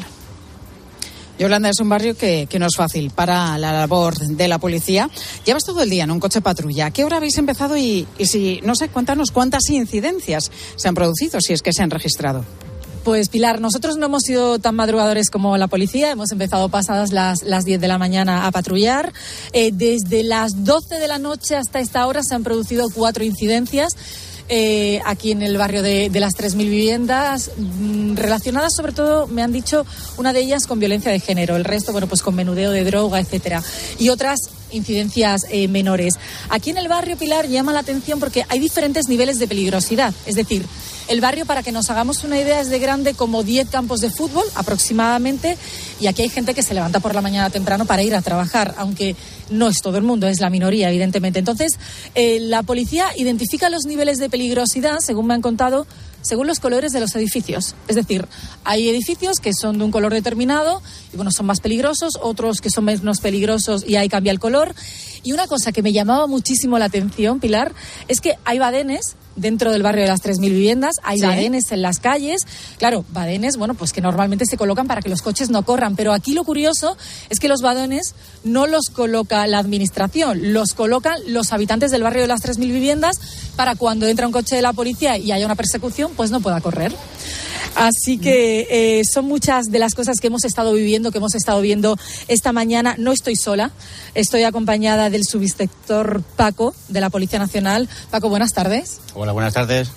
Yolanda 1.38 1.68
es 1.68 1.80
un 1.80 1.88
barrio 1.88 2.16
que, 2.16 2.46
que, 2.48 2.58
no 2.58 2.66
es 2.66 2.76
fácil 2.76 3.10
para 3.10 3.58
la 3.58 3.72
labor 3.72 4.16
de 4.16 4.48
la 4.48 4.58
policía. 4.58 5.10
Llevas 5.44 5.64
todo 5.64 5.82
el 5.82 5.90
día 5.90 6.04
en 6.04 6.10
un 6.10 6.18
coche 6.18 6.40
patrulla. 6.40 6.86
¿A 6.86 6.90
qué 6.90 7.04
hora 7.04 7.18
habéis 7.18 7.36
empezado 7.36 7.76
y, 7.76 8.06
y 8.16 8.26
si, 8.26 8.60
no 8.62 8.74
sé, 8.74 8.88
cuéntanos 8.88 9.30
cuántas 9.30 9.68
incidencias 9.68 10.50
se 10.76 10.88
han 10.88 10.94
producido, 10.94 11.40
si 11.40 11.52
es 11.52 11.60
que 11.60 11.74
se 11.74 11.82
han 11.82 11.90
registrado? 11.90 12.44
Pues 13.06 13.28
Pilar, 13.28 13.60
nosotros 13.60 13.98
no 13.98 14.06
hemos 14.06 14.24
sido 14.24 14.58
tan 14.58 14.74
madrugadores 14.74 15.30
como 15.30 15.56
la 15.56 15.68
policía, 15.68 16.10
hemos 16.10 16.32
empezado 16.32 16.68
pasadas 16.70 17.12
las, 17.12 17.44
las 17.44 17.64
10 17.64 17.80
de 17.80 17.86
la 17.86 17.98
mañana 17.98 18.48
a 18.48 18.50
patrullar. 18.50 19.12
Eh, 19.52 19.70
desde 19.72 20.24
las 20.24 20.64
12 20.64 20.98
de 20.98 21.06
la 21.06 21.18
noche 21.20 21.54
hasta 21.54 21.78
esta 21.78 22.04
hora 22.08 22.24
se 22.24 22.34
han 22.34 22.42
producido 22.42 22.88
cuatro 22.92 23.22
incidencias. 23.22 23.92
Eh, 24.48 25.00
aquí 25.04 25.32
en 25.32 25.42
el 25.42 25.56
barrio 25.58 25.82
de, 25.82 26.08
de 26.08 26.20
las 26.20 26.34
3.000 26.34 26.56
viviendas, 26.56 27.50
mm, 27.56 28.14
relacionadas 28.14 28.74
sobre 28.76 28.92
todo, 28.92 29.26
me 29.26 29.42
han 29.42 29.52
dicho, 29.52 29.84
una 30.18 30.32
de 30.32 30.40
ellas 30.40 30.66
con 30.66 30.78
violencia 30.78 31.10
de 31.10 31.18
género, 31.18 31.56
el 31.56 31.64
resto, 31.64 31.90
bueno, 31.92 32.06
pues 32.06 32.22
con 32.22 32.34
menudeo 32.34 32.70
de 32.70 32.84
droga, 32.84 33.18
etcétera. 33.18 33.62
Y 33.98 34.08
otras 34.10 34.38
incidencias 34.70 35.46
eh, 35.50 35.68
menores. 35.68 36.14
Aquí 36.48 36.70
en 36.70 36.78
el 36.78 36.88
barrio 36.88 37.16
Pilar 37.16 37.48
llama 37.48 37.72
la 37.72 37.80
atención 37.80 38.20
porque 38.20 38.44
hay 38.48 38.58
diferentes 38.58 39.08
niveles 39.08 39.38
de 39.38 39.48
peligrosidad. 39.48 40.14
Es 40.26 40.34
decir, 40.36 40.64
el 41.08 41.20
barrio, 41.20 41.46
para 41.46 41.62
que 41.62 41.72
nos 41.72 41.88
hagamos 41.90 42.24
una 42.24 42.38
idea, 42.38 42.60
es 42.60 42.68
de 42.68 42.78
grande 42.78 43.14
como 43.14 43.42
10 43.42 43.68
campos 43.70 44.00
de 44.00 44.10
fútbol 44.10 44.44
aproximadamente. 44.54 45.56
Y 46.00 46.08
aquí 46.08 46.22
hay 46.22 46.28
gente 46.28 46.52
que 46.52 46.62
se 46.62 46.74
levanta 46.74 47.00
por 47.00 47.14
la 47.14 47.20
mañana 47.20 47.48
temprano 47.50 47.86
para 47.86 48.02
ir 48.02 48.14
a 48.14 48.22
trabajar, 48.22 48.74
aunque 48.78 49.14
no 49.50 49.68
es 49.68 49.82
todo 49.82 49.96
el 49.98 50.02
mundo, 50.02 50.26
es 50.26 50.40
la 50.40 50.50
minoría, 50.50 50.88
evidentemente. 50.88 51.38
Entonces, 51.38 51.78
eh, 52.14 52.38
la 52.40 52.62
policía 52.62 53.06
identifica 53.16 53.70
los 53.70 53.84
niveles 53.86 54.18
de 54.18 54.28
peligrosidad, 54.28 54.98
según 55.00 55.28
me 55.28 55.34
han 55.34 55.42
contado, 55.42 55.86
según 56.22 56.48
los 56.48 56.58
colores 56.58 56.92
de 56.92 57.00
los 57.00 57.14
edificios. 57.14 57.76
Es 57.86 57.94
decir, 57.94 58.26
hay 58.64 58.88
edificios 58.88 59.38
que 59.38 59.52
son 59.54 59.78
de 59.78 59.84
un 59.84 59.92
color 59.92 60.12
determinado 60.12 60.82
y 61.12 61.16
bueno, 61.16 61.30
son 61.30 61.46
más 61.46 61.60
peligrosos, 61.60 62.18
otros 62.20 62.60
que 62.60 62.70
son 62.70 62.84
menos 62.84 63.20
peligrosos 63.20 63.84
y 63.86 63.94
ahí 63.94 64.08
cambia 64.08 64.32
el 64.32 64.40
color. 64.40 64.74
Y 65.22 65.32
una 65.32 65.46
cosa 65.46 65.70
que 65.70 65.82
me 65.82 65.92
llamaba 65.92 66.26
muchísimo 66.26 66.78
la 66.78 66.86
atención, 66.86 67.38
Pilar, 67.38 67.72
es 68.08 68.20
que 68.20 68.34
hay 68.44 68.58
badenes 68.58 69.16
dentro 69.36 69.72
del 69.72 69.82
barrio 69.82 70.02
de 70.02 70.08
las 70.08 70.22
3.000 70.22 70.40
viviendas, 70.40 70.96
hay 71.02 71.20
badenes 71.20 71.70
en 71.70 71.82
las 71.82 72.00
calles. 72.00 72.42
Claro, 72.78 73.04
badenes, 73.10 73.56
bueno, 73.56 73.74
pues 73.74 73.92
que 73.92 74.00
normalmente 74.00 74.44
se 74.46 74.56
colocan 74.56 74.86
para 74.86 75.02
que 75.02 75.08
los 75.08 75.22
coches 75.22 75.50
no 75.50 75.62
corran, 75.64 75.96
pero 75.96 76.12
aquí 76.12 76.32
lo 76.32 76.44
curioso 76.44 76.96
es 77.30 77.38
que 77.38 77.48
los 77.48 77.60
badenes 77.62 78.14
no 78.44 78.66
los 78.66 78.86
coloca 78.92 79.46
la 79.46 79.58
administración, 79.58 80.52
los 80.52 80.72
colocan 80.74 81.18
los 81.28 81.52
habitantes 81.52 81.90
del 81.90 82.02
barrio 82.02 82.22
de 82.22 82.28
las 82.28 82.42
3.000 82.42 82.58
viviendas 82.72 83.16
para 83.56 83.76
cuando 83.76 84.06
entra 84.06 84.26
un 84.26 84.32
coche 84.32 84.56
de 84.56 84.62
la 84.62 84.72
policía 84.72 85.18
y 85.18 85.32
haya 85.32 85.46
una 85.46 85.54
persecución, 85.54 86.12
pues 86.16 86.30
no 86.30 86.40
pueda 86.40 86.60
correr. 86.60 86.92
Así 87.74 88.18
que 88.18 88.66
eh, 88.70 89.02
son 89.04 89.26
muchas 89.26 89.66
de 89.66 89.78
las 89.78 89.94
cosas 89.94 90.16
que 90.20 90.28
hemos 90.28 90.44
estado 90.44 90.72
viviendo, 90.72 91.12
que 91.12 91.18
hemos 91.18 91.34
estado 91.34 91.60
viendo 91.60 91.96
esta 92.28 92.52
mañana. 92.52 92.94
No 92.98 93.12
estoy 93.12 93.36
sola, 93.36 93.70
estoy 94.14 94.44
acompañada 94.44 95.10
del 95.10 95.24
subinspector 95.24 96.22
Paco 96.36 96.74
de 96.88 97.00
la 97.00 97.10
Policía 97.10 97.38
Nacional. 97.38 97.88
Paco, 98.10 98.28
buenas 98.28 98.52
tardes. 98.52 99.00
Hola, 99.14 99.32
buenas 99.32 99.54
tardes. 99.54 99.90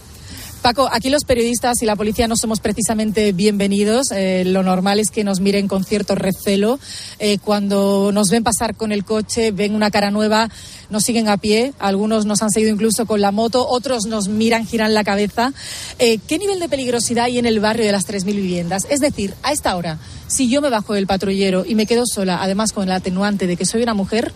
Paco, 0.62 0.90
aquí 0.92 1.10
los 1.10 1.24
periodistas 1.24 1.82
y 1.82 1.86
la 1.86 1.96
policía 1.96 2.28
no 2.28 2.36
somos 2.36 2.60
precisamente 2.60 3.32
bienvenidos. 3.32 4.12
Eh, 4.12 4.44
lo 4.46 4.62
normal 4.62 5.00
es 5.00 5.10
que 5.10 5.24
nos 5.24 5.40
miren 5.40 5.70
con 5.70 5.86
cierto 5.86 6.16
recelo. 6.16 6.80
Eh, 7.18 7.38
cuando 7.38 8.12
nos 8.14 8.30
ven 8.30 8.44
pasar 8.44 8.76
con 8.76 8.92
el 8.92 9.06
coche, 9.06 9.52
ven 9.52 9.74
una 9.74 9.90
cara 9.90 10.12
nueva, 10.12 10.50
nos 10.90 11.04
siguen 11.04 11.30
a 11.30 11.38
pie. 11.38 11.74
Algunos 11.80 12.26
nos 12.26 12.42
han 12.42 12.52
seguido 12.52 12.74
incluso 12.74 13.06
con 13.06 13.22
la 13.22 13.32
moto, 13.32 13.66
otros 13.68 14.06
nos 14.06 14.28
miran, 14.28 14.68
giran 14.68 14.94
la 14.94 15.06
cabeza. 15.06 15.54
Eh, 15.98 16.20
¿Qué 16.28 16.38
nivel 16.38 16.60
de 16.60 16.68
peligrosidad 16.68 17.26
hay 17.26 17.40
en 17.40 17.46
el 17.46 17.62
barrio 17.62 17.86
de 17.86 17.94
las 17.94 18.06
3.000 18.06 18.26
viviendas? 18.26 18.86
Es 18.90 19.00
decir, 19.00 19.34
a 19.44 19.54
esta 19.54 19.78
hora, 19.78 19.98
si 20.28 20.50
yo 20.50 20.62
me 20.62 20.70
bajo 20.70 20.94
del 20.94 21.08
patrullero 21.08 21.64
y 21.66 21.76
me 21.76 21.86
quedo 21.86 22.04
sola, 22.06 22.44
además 22.44 22.74
con 22.74 22.84
el 22.84 22.92
atenuante 22.92 23.48
de 23.48 23.56
que 23.56 23.66
soy 23.66 23.82
una 23.82 23.94
mujer, 23.94 24.34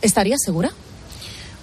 ¿estaría 0.00 0.36
segura? 0.38 0.72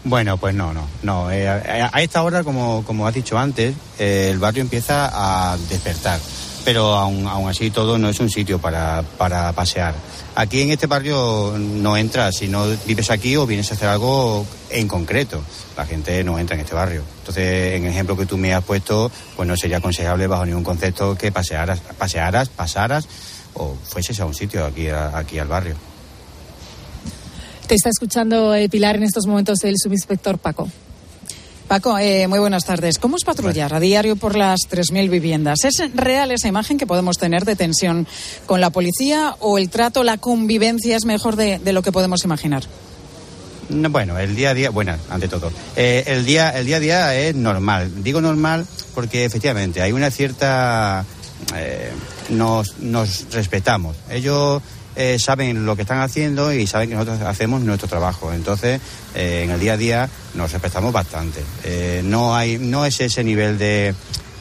Bueno, 0.04 0.38
pues 0.38 0.56
no, 0.56 0.74
no, 0.74 0.88
no. 1.04 1.32
Eh, 1.32 1.48
a 1.48 2.02
esta 2.02 2.24
hora, 2.24 2.44
como, 2.44 2.84
como 2.86 3.08
has 3.08 3.14
dicho 3.14 3.38
antes, 3.38 3.76
eh, 4.00 4.30
el 4.32 4.40
barrio 4.40 4.62
empieza 4.62 5.10
a 5.12 5.58
despertar, 5.70 6.20
pero 6.64 6.96
aún, 6.96 7.28
aún 7.28 7.50
así 7.50 7.72
todo 7.72 7.98
no 7.98 8.08
es 8.08 8.20
un 8.20 8.30
sitio 8.30 8.60
para, 8.60 9.04
para 9.18 9.52
pasear. 9.54 9.96
Aquí 10.36 10.62
en 10.62 10.72
este 10.72 10.88
barrio 10.88 11.56
no 11.58 11.98
entras 11.98 12.38
si 12.38 12.48
no 12.48 12.68
vives 12.86 13.10
aquí 13.10 13.36
o 13.36 13.48
vienes 13.48 13.72
a 13.72 13.74
hacer 13.74 13.90
algo 13.90 14.46
en 14.70 14.88
concreto. 14.88 15.42
La 15.76 15.86
gente 15.86 16.24
no 16.24 16.40
entra 16.40 16.56
en 16.56 16.62
este 16.62 16.76
barrio. 16.76 17.04
Entonces, 17.20 17.74
en 17.74 17.84
el 17.86 17.92
ejemplo 17.92 18.16
que 18.16 18.26
tú 18.26 18.38
me 18.38 18.54
has 18.54 18.64
puesto, 18.64 19.12
pues 19.36 19.48
no 19.48 19.58
sería 19.58 19.78
aconsejable 19.78 20.28
bajo 20.28 20.46
ningún 20.46 20.64
concepto 20.64 21.16
que 21.18 21.32
pasearas, 21.32 21.80
pasearas, 21.98 22.50
pasaras 22.50 23.08
o 23.56 23.76
fueses 23.84 24.20
a 24.20 24.26
un 24.26 24.34
sitio 24.34 24.66
aquí, 24.66 24.88
aquí 24.90 25.40
al 25.40 25.48
barrio. 25.48 25.76
Te 27.68 27.76
está 27.76 27.90
escuchando 27.90 28.56
eh, 28.56 28.70
Pilar 28.70 28.96
en 28.96 29.04
estos 29.04 29.28
momentos 29.28 29.62
el 29.66 29.76
subinspector 29.78 30.38
Paco. 30.38 30.70
Paco, 31.68 32.00
eh, 32.00 32.26
muy 32.30 32.40
buenas 32.40 32.64
tardes. 32.64 32.98
¿Cómo 32.98 33.18
es 33.18 33.26
patrullar 33.26 33.74
a 33.74 33.82
diario 33.82 34.16
por 34.16 34.38
las 34.38 34.62
3.000 34.72 35.10
viviendas? 35.10 35.66
¿Es 35.66 35.84
real 35.94 36.32
esa 36.32 36.48
imagen 36.48 36.78
que 36.78 36.88
podemos 36.88 37.18
tener 37.18 37.44
de 37.44 37.58
tensión 37.58 38.08
con 38.46 38.62
la 38.62 38.70
policía 38.70 39.36
o 39.40 39.58
el 39.58 39.70
trato, 39.70 40.06
la 40.06 40.18
convivencia 40.18 40.96
es 40.96 41.04
mejor 41.04 41.36
de, 41.36 41.60
lo 41.74 41.82
que 41.82 41.92
podemos 41.92 42.24
imaginar? 42.24 42.64
bueno, 43.70 44.18
el 44.18 44.34
día 44.34 44.52
a 44.52 44.54
día, 44.54 44.70
bueno, 44.70 44.96
ante 45.10 45.28
todo, 45.28 45.52
eh, 45.76 46.06
el, 46.08 46.26
día, 46.26 46.52
el 46.52 46.66
día 46.66 46.78
a 46.78 46.80
día 46.80 47.16
es 47.16 47.36
normal. 47.36 48.02
Digo 48.02 48.22
normal 48.22 48.66
porque 48.96 49.26
efectivamente 49.26 49.82
hay 49.82 49.92
una 49.92 50.10
cierta... 50.10 51.06
Eh, 51.54 51.92
nos, 52.30 52.80
nos 52.80 53.32
respetamos. 53.32 53.96
Ellos 54.10 54.62
eh, 55.00 55.20
saben 55.20 55.64
lo 55.64 55.76
que 55.76 55.84
están 55.84 56.00
haciendo 56.00 56.52
y 56.52 56.66
saben 56.66 56.90
que 56.90 56.96
nosotros 56.96 57.22
hacemos 57.22 57.62
nuestro 57.62 57.88
trabajo. 57.88 58.34
Entonces, 58.34 58.82
eh, 59.14 59.44
en 59.44 59.52
el 59.52 59.60
día 59.60 59.74
a 59.74 59.78
día 59.78 60.10
nos 60.34 60.52
respetamos 60.52 60.92
bastante. 60.92 61.44
Eh, 61.64 62.02
no, 62.04 62.36
hay, 62.36 62.58
no 62.58 62.84
es 62.84 63.00
ese 63.00 63.24
nivel 63.24 63.60
de, 63.60 63.94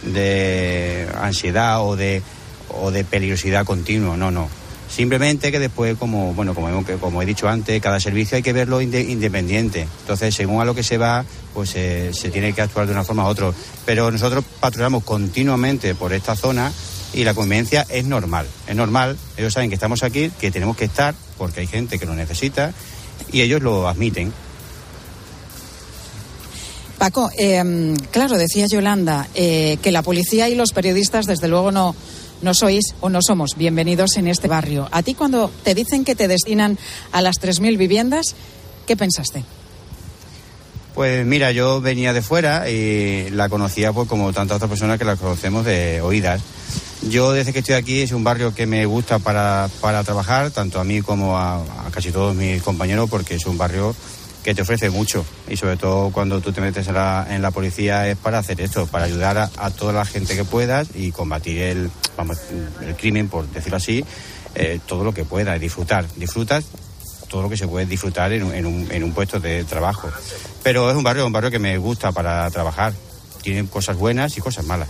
de 0.02 1.08
ansiedad 1.20 1.82
o 1.84 1.94
de, 1.94 2.22
o 2.70 2.90
de 2.90 3.04
peligrosidad 3.04 3.66
continua, 3.66 4.16
no, 4.16 4.30
no. 4.30 4.48
Simplemente 4.88 5.52
que 5.52 5.58
después, 5.58 5.98
como 5.98 6.32
bueno, 6.32 6.54
como, 6.54 6.82
como 7.00 7.20
he 7.20 7.26
dicho 7.26 7.48
antes, 7.48 7.82
cada 7.82 8.00
servicio 8.00 8.36
hay 8.36 8.42
que 8.42 8.54
verlo 8.54 8.80
independiente. 8.80 9.86
Entonces, 10.00 10.34
según 10.34 10.62
a 10.62 10.64
lo 10.64 10.74
que 10.74 10.82
se 10.82 10.96
va, 10.96 11.22
pues 11.52 11.70
se 11.70 12.30
tiene 12.32 12.54
que 12.54 12.62
actuar 12.62 12.86
de 12.86 12.92
una 12.92 13.04
forma 13.04 13.24
u 13.24 13.26
otra. 13.26 13.50
Pero 13.84 14.10
nosotros 14.10 14.42
patrullamos 14.60 15.04
continuamente 15.04 15.94
por 15.94 16.14
esta 16.14 16.34
zona 16.34 16.72
y 17.16 17.24
la 17.24 17.34
convivencia 17.34 17.86
es 17.88 18.04
normal. 18.04 18.46
Es 18.68 18.76
normal, 18.76 19.16
ellos 19.38 19.54
saben 19.54 19.70
que 19.70 19.74
estamos 19.74 20.02
aquí, 20.02 20.30
que 20.38 20.50
tenemos 20.50 20.76
que 20.76 20.84
estar 20.84 21.14
porque 21.38 21.60
hay 21.60 21.66
gente 21.66 21.98
que 21.98 22.04
lo 22.04 22.14
necesita 22.14 22.72
y 23.32 23.40
ellos 23.40 23.62
lo 23.62 23.88
admiten. 23.88 24.32
Paco, 26.98 27.30
em, 27.36 27.96
claro, 28.10 28.36
decía 28.36 28.66
Yolanda 28.66 29.28
eh, 29.34 29.78
que 29.82 29.92
la 29.92 30.02
policía 30.02 30.48
y 30.48 30.54
los 30.54 30.72
periodistas 30.72 31.24
desde 31.24 31.48
luego 31.48 31.72
no, 31.72 31.96
no 32.42 32.54
sois 32.54 32.94
o 33.00 33.08
no 33.08 33.20
somos 33.22 33.52
bienvenidos 33.56 34.16
en 34.18 34.28
este 34.28 34.46
barrio. 34.46 34.86
A 34.92 35.02
ti 35.02 35.14
cuando 35.14 35.50
te 35.64 35.74
dicen 35.74 36.04
que 36.04 36.14
te 36.14 36.28
destinan 36.28 36.78
a 37.12 37.22
las 37.22 37.40
3.000 37.40 37.78
viviendas, 37.78 38.34
¿qué 38.86 38.94
pensaste? 38.94 39.42
Pues 40.94 41.26
mira, 41.26 41.50
yo 41.52 41.80
venía 41.80 42.12
de 42.12 42.22
fuera 42.22 42.70
y 42.70 43.30
la 43.30 43.48
conocía 43.48 43.92
pues 43.92 44.08
como 44.08 44.32
tantas 44.34 44.56
otras 44.56 44.70
personas 44.70 44.98
que 44.98 45.04
la 45.04 45.16
conocemos 45.16 45.64
de 45.64 46.00
oídas. 46.02 46.42
Yo 47.02 47.32
desde 47.32 47.52
que 47.52 47.60
estoy 47.60 47.74
aquí 47.74 48.00
es 48.00 48.12
un 48.12 48.24
barrio 48.24 48.54
que 48.54 48.66
me 48.66 48.84
gusta 48.86 49.18
para, 49.18 49.68
trabajar, 50.04 50.50
tanto 50.50 50.80
a 50.80 50.84
mí 50.84 51.02
como 51.02 51.38
a, 51.38 51.62
casi 51.90 52.10
todos 52.10 52.34
mis 52.34 52.62
compañeros, 52.62 53.08
porque 53.08 53.34
es 53.34 53.46
un 53.46 53.58
barrio 53.58 53.94
que 54.42 54.54
te 54.54 54.62
ofrece 54.62 54.90
mucho 54.90 55.24
y 55.48 55.56
sobre 55.56 55.76
todo 55.76 56.10
cuando 56.10 56.40
tú 56.40 56.52
te 56.52 56.60
metes 56.60 56.86
en 56.86 56.94
la, 56.94 57.26
en 57.28 57.42
la 57.42 57.50
policía 57.50 58.08
es 58.08 58.16
para 58.16 58.38
hacer 58.38 58.60
esto, 58.60 58.86
para 58.86 59.04
ayudar 59.04 59.36
a, 59.38 59.70
toda 59.70 59.92
la 59.92 60.04
gente 60.04 60.36
que 60.36 60.44
puedas 60.44 60.88
y 60.94 61.10
combatir 61.10 61.62
el, 61.62 61.90
vamos, 62.16 62.38
el 62.80 62.94
crimen, 62.96 63.28
por 63.28 63.48
decirlo 63.48 63.76
así, 63.76 64.04
eh, 64.54 64.80
todo 64.86 65.04
lo 65.04 65.12
que 65.12 65.24
puedas, 65.24 65.60
disfrutar. 65.60 66.06
Disfrutas 66.16 66.64
todo 67.28 67.42
lo 67.42 67.48
que 67.50 67.56
se 67.56 67.66
puede 67.66 67.86
disfrutar 67.86 68.32
en, 68.32 68.54
en, 68.54 68.66
un, 68.66 68.88
en 68.90 69.02
un 69.02 69.12
puesto 69.12 69.40
de 69.40 69.64
trabajo. 69.64 70.08
Pero 70.62 70.90
es 70.90 70.96
un 70.96 71.02
barrio, 71.02 71.26
un 71.26 71.32
barrio 71.32 71.50
que 71.50 71.58
me 71.58 71.76
gusta 71.76 72.12
para 72.12 72.48
trabajar. 72.50 72.92
Tiene 73.42 73.68
cosas 73.68 73.96
buenas 73.96 74.36
y 74.38 74.40
cosas 74.40 74.64
malas. 74.64 74.88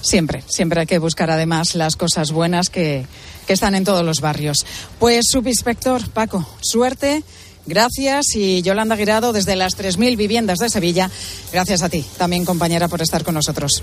Siempre, 0.00 0.42
siempre 0.46 0.80
hay 0.80 0.86
que 0.86 0.98
buscar 0.98 1.30
además 1.30 1.74
las 1.74 1.96
cosas 1.96 2.30
buenas 2.32 2.68
que, 2.68 3.06
que 3.46 3.52
están 3.52 3.74
en 3.74 3.84
todos 3.84 4.04
los 4.04 4.20
barrios. 4.20 4.58
Pues, 4.98 5.26
subinspector 5.30 6.08
Paco, 6.10 6.48
suerte. 6.60 7.22
Gracias 7.66 8.34
y 8.34 8.62
Yolanda 8.62 8.96
Guirado 8.96 9.32
desde 9.32 9.54
las 9.54 9.76
3.000 9.76 10.16
viviendas 10.16 10.58
de 10.58 10.70
Sevilla. 10.70 11.10
Gracias 11.52 11.82
a 11.82 11.88
ti, 11.88 12.04
también 12.16 12.46
compañera, 12.46 12.88
por 12.88 13.02
estar 13.02 13.24
con 13.24 13.34
nosotros. 13.34 13.82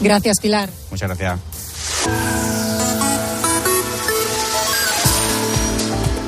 Gracias, 0.00 0.40
Pilar. 0.40 0.68
Muchas 0.90 1.08
gracias. 1.08 1.40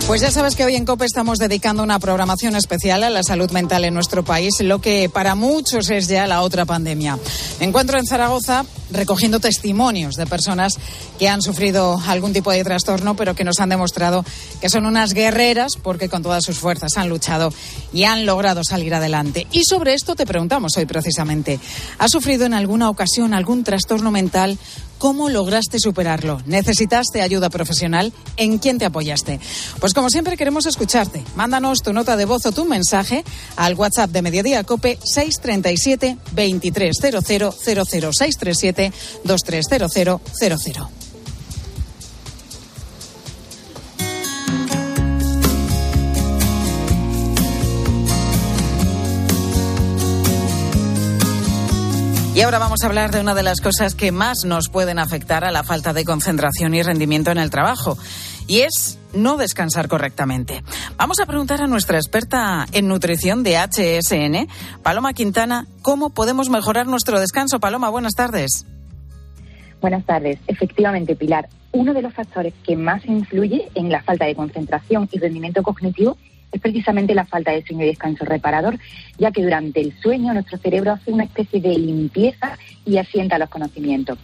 Pues 0.06 0.20
ya 0.20 0.30
sabes 0.30 0.54
que 0.54 0.64
hoy 0.64 0.76
en 0.76 0.84
COPE 0.84 1.06
estamos 1.06 1.38
dedicando 1.38 1.82
una 1.82 1.98
programación 1.98 2.54
especial 2.56 3.04
a 3.04 3.10
la 3.10 3.22
salud 3.22 3.50
mental 3.52 3.86
en 3.86 3.94
nuestro 3.94 4.22
país, 4.22 4.60
lo 4.60 4.78
que 4.78 5.08
para 5.08 5.34
muchos 5.34 5.88
es 5.88 6.08
ya 6.08 6.26
la 6.26 6.42
otra 6.42 6.66
pandemia. 6.66 7.18
Me 7.58 7.66
encuentro 7.66 7.98
en 7.98 8.04
Zaragoza 8.04 8.66
recogiendo 8.94 9.40
testimonios 9.40 10.14
de 10.14 10.26
personas 10.26 10.78
que 11.18 11.28
han 11.28 11.42
sufrido 11.42 12.00
algún 12.06 12.32
tipo 12.32 12.50
de 12.50 12.64
trastorno, 12.64 13.16
pero 13.16 13.34
que 13.34 13.44
nos 13.44 13.60
han 13.60 13.68
demostrado 13.68 14.24
que 14.60 14.70
son 14.70 14.86
unas 14.86 15.12
guerreras 15.12 15.72
porque 15.82 16.08
con 16.08 16.22
todas 16.22 16.44
sus 16.44 16.58
fuerzas 16.58 16.96
han 16.96 17.08
luchado 17.08 17.52
y 17.92 18.04
han 18.04 18.26
logrado 18.26 18.62
salir 18.64 18.94
adelante. 18.94 19.46
Y 19.52 19.64
sobre 19.64 19.94
esto 19.94 20.14
te 20.14 20.26
preguntamos 20.26 20.76
hoy 20.76 20.86
precisamente. 20.86 21.60
¿Has 21.98 22.10
sufrido 22.10 22.46
en 22.46 22.54
alguna 22.54 22.90
ocasión 22.90 23.34
algún 23.34 23.64
trastorno 23.64 24.10
mental? 24.10 24.58
¿Cómo 24.98 25.28
lograste 25.28 25.78
superarlo? 25.78 26.40
¿Necesitaste 26.46 27.20
ayuda 27.20 27.50
profesional? 27.50 28.12
¿En 28.36 28.58
quién 28.58 28.78
te 28.78 28.86
apoyaste? 28.86 29.38
Pues 29.80 29.92
como 29.92 30.08
siempre 30.08 30.36
queremos 30.36 30.66
escucharte. 30.66 31.22
Mándanos 31.36 31.82
tu 31.82 31.92
nota 31.92 32.16
de 32.16 32.24
voz 32.24 32.46
o 32.46 32.52
tu 32.52 32.64
mensaje 32.64 33.24
al 33.56 33.74
WhatsApp 33.74 34.10
de 34.10 34.22
Mediodía 34.22 34.64
Cope 34.64 34.98
637 35.04 36.16
230000 36.32 37.52
637 38.12 38.83
230000. 39.24 41.04
Y 52.34 52.40
ahora 52.40 52.58
vamos 52.58 52.82
a 52.82 52.86
hablar 52.86 53.12
de 53.12 53.20
una 53.20 53.32
de 53.32 53.44
las 53.44 53.60
cosas 53.60 53.94
que 53.94 54.10
más 54.10 54.38
nos 54.44 54.68
pueden 54.68 54.98
afectar 54.98 55.44
a 55.44 55.52
la 55.52 55.62
falta 55.62 55.92
de 55.92 56.04
concentración 56.04 56.74
y 56.74 56.82
rendimiento 56.82 57.30
en 57.30 57.38
el 57.38 57.48
trabajo, 57.48 57.96
y 58.46 58.60
es 58.60 58.98
no 59.12 59.36
descansar 59.36 59.88
correctamente. 59.88 60.62
Vamos 60.96 61.20
a 61.20 61.26
preguntar 61.26 61.62
a 61.62 61.66
nuestra 61.66 61.98
experta 61.98 62.66
en 62.72 62.88
nutrición 62.88 63.42
de 63.42 63.56
HSN, 63.56 64.48
Paloma 64.82 65.12
Quintana, 65.12 65.66
cómo 65.82 66.10
podemos 66.10 66.50
mejorar 66.50 66.86
nuestro 66.86 67.20
descanso. 67.20 67.60
Paloma, 67.60 67.90
buenas 67.90 68.14
tardes. 68.14 68.66
Buenas 69.80 70.04
tardes. 70.04 70.38
Efectivamente, 70.46 71.14
Pilar, 71.14 71.48
uno 71.72 71.92
de 71.92 72.02
los 72.02 72.14
factores 72.14 72.54
que 72.66 72.76
más 72.76 73.04
influye 73.04 73.68
en 73.74 73.90
la 73.90 74.02
falta 74.02 74.24
de 74.24 74.34
concentración 74.34 75.08
y 75.12 75.18
rendimiento 75.18 75.62
cognitivo 75.62 76.16
es 76.52 76.60
precisamente 76.60 77.14
la 77.14 77.24
falta 77.24 77.50
de 77.50 77.64
sueño 77.66 77.84
y 77.84 77.88
descanso 77.88 78.24
reparador, 78.24 78.78
ya 79.18 79.32
que 79.32 79.42
durante 79.42 79.80
el 79.80 79.92
sueño 80.00 80.32
nuestro 80.32 80.56
cerebro 80.58 80.92
hace 80.92 81.10
una 81.10 81.24
especie 81.24 81.60
de 81.60 81.76
limpieza 81.76 82.56
y 82.86 82.96
asienta 82.96 83.38
los 83.38 83.50
conocimientos. 83.50 84.18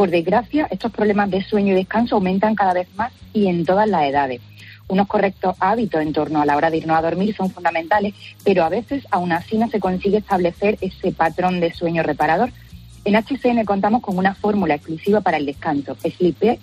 Por 0.00 0.08
desgracia, 0.08 0.66
estos 0.70 0.92
problemas 0.92 1.30
de 1.30 1.44
sueño 1.44 1.74
y 1.74 1.76
descanso 1.76 2.14
aumentan 2.14 2.54
cada 2.54 2.72
vez 2.72 2.88
más 2.96 3.12
y 3.34 3.48
en 3.48 3.66
todas 3.66 3.86
las 3.86 4.04
edades. 4.04 4.40
Unos 4.88 5.06
correctos 5.06 5.54
hábitos 5.60 6.00
en 6.00 6.14
torno 6.14 6.40
a 6.40 6.46
la 6.46 6.56
hora 6.56 6.70
de 6.70 6.78
irnos 6.78 6.96
a 6.96 7.02
dormir 7.02 7.36
son 7.36 7.50
fundamentales, 7.50 8.14
pero 8.42 8.64
a 8.64 8.70
veces 8.70 9.06
aún 9.10 9.30
así 9.30 9.58
no 9.58 9.68
se 9.68 9.78
consigue 9.78 10.16
establecer 10.16 10.78
ese 10.80 11.12
patrón 11.12 11.60
de 11.60 11.74
sueño 11.74 12.02
reparador. 12.02 12.50
En 13.04 13.14
HCN 13.14 13.66
contamos 13.66 14.00
con 14.00 14.16
una 14.16 14.34
fórmula 14.34 14.76
exclusiva 14.76 15.20
para 15.20 15.36
el 15.36 15.44
descanso, 15.44 15.94
Sleep 15.96 16.58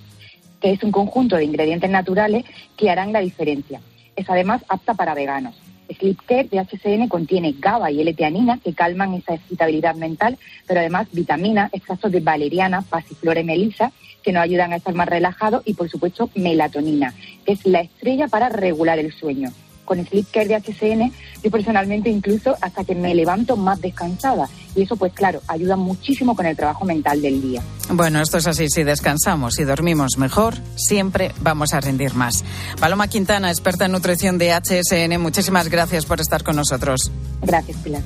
que 0.60 0.72
es 0.72 0.82
un 0.82 0.92
conjunto 0.92 1.36
de 1.36 1.44
ingredientes 1.44 1.92
naturales 1.92 2.44
que 2.76 2.90
harán 2.90 3.14
la 3.14 3.20
diferencia 3.20 3.80
es 4.18 4.30
además 4.30 4.66
apta 4.68 4.96
para 4.96 5.14
veganos. 5.14 5.56
Sleep 6.00 6.20
Care 6.26 6.50
de 6.50 6.60
HCN 6.60 7.08
contiene 7.08 7.56
GABA 7.58 7.92
y 7.92 8.02
L-teanina 8.02 8.60
que 8.64 8.74
calman 8.74 9.14
esa 9.14 9.36
excitabilidad 9.36 9.96
mental, 9.96 10.38
pero 10.66 10.80
además 10.80 11.08
vitaminas, 11.12 11.74
extractos 11.74 12.12
de 12.12 12.20
valeriana, 12.20 12.82
pasiflora 12.82 13.40
y 13.40 13.44
melisa 13.44 13.92
que 14.24 14.32
nos 14.32 14.44
ayudan 14.44 14.74
a 14.74 14.78
estar 14.78 14.94
más 14.94 15.08
relajados 15.08 15.62
y, 15.66 15.74
por 15.74 15.90
supuesto, 15.90 16.30
melatonina, 16.36 17.14
que 17.46 17.54
es 17.54 17.66
la 17.66 17.82
estrella 17.82 18.28
para 18.28 18.50
regular 18.50 19.00
el 19.00 19.14
sueño 19.14 19.52
con 19.88 20.06
Sleep 20.06 20.28
Care 20.32 20.48
de 20.48 20.56
HCN, 20.56 21.12
yo 21.44 21.50
personalmente 21.50 22.12
incluso 22.12 22.56
hasta 22.62 22.84
que 22.84 22.94
me 22.94 23.16
levanto 23.16 23.58
más 23.58 23.82
descansada. 23.82 24.48
Y 24.76 24.84
eso, 24.84 24.96
pues 24.96 25.14
claro, 25.14 25.42
ayuda 25.48 25.76
muchísimo 25.76 26.36
con 26.36 26.46
el 26.46 26.56
trabajo 26.56 26.86
mental 26.86 27.20
del 27.20 27.42
día. 27.42 27.64
Bueno, 27.90 28.22
esto 28.22 28.38
es 28.38 28.46
así. 28.46 28.70
Si 28.70 28.84
descansamos 28.84 29.58
y 29.58 29.64
dormimos 29.64 30.20
mejor, 30.20 30.54
siempre 30.76 31.32
vamos 31.42 31.74
a 31.74 31.80
rendir 31.80 32.14
más. 32.14 32.44
Paloma 32.80 33.08
Quintana, 33.08 33.50
experta 33.50 33.86
en 33.86 33.94
nutrición 33.94 34.38
de 34.38 34.52
HSN, 34.54 35.20
muchísimas 35.20 35.70
gracias 35.70 36.06
por 36.06 36.22
estar 36.22 36.44
con 36.44 36.58
nosotros. 36.58 37.12
Gracias, 37.42 37.78
Pilar. 37.78 38.04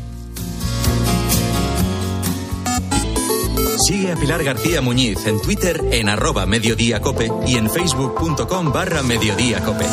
Sigue 3.88 4.12
a 4.12 4.16
Pilar 4.16 4.44
García 4.44 4.80
Muñiz 4.80 5.26
en 5.26 5.42
Twitter 5.42 5.82
en 5.92 6.08
arroba 6.08 6.46
mediodíacope 6.46 7.32
y 7.48 7.56
en 7.56 7.70
facebook.com 7.70 8.72
barra 8.72 9.02
mediodíacope. 9.02 9.86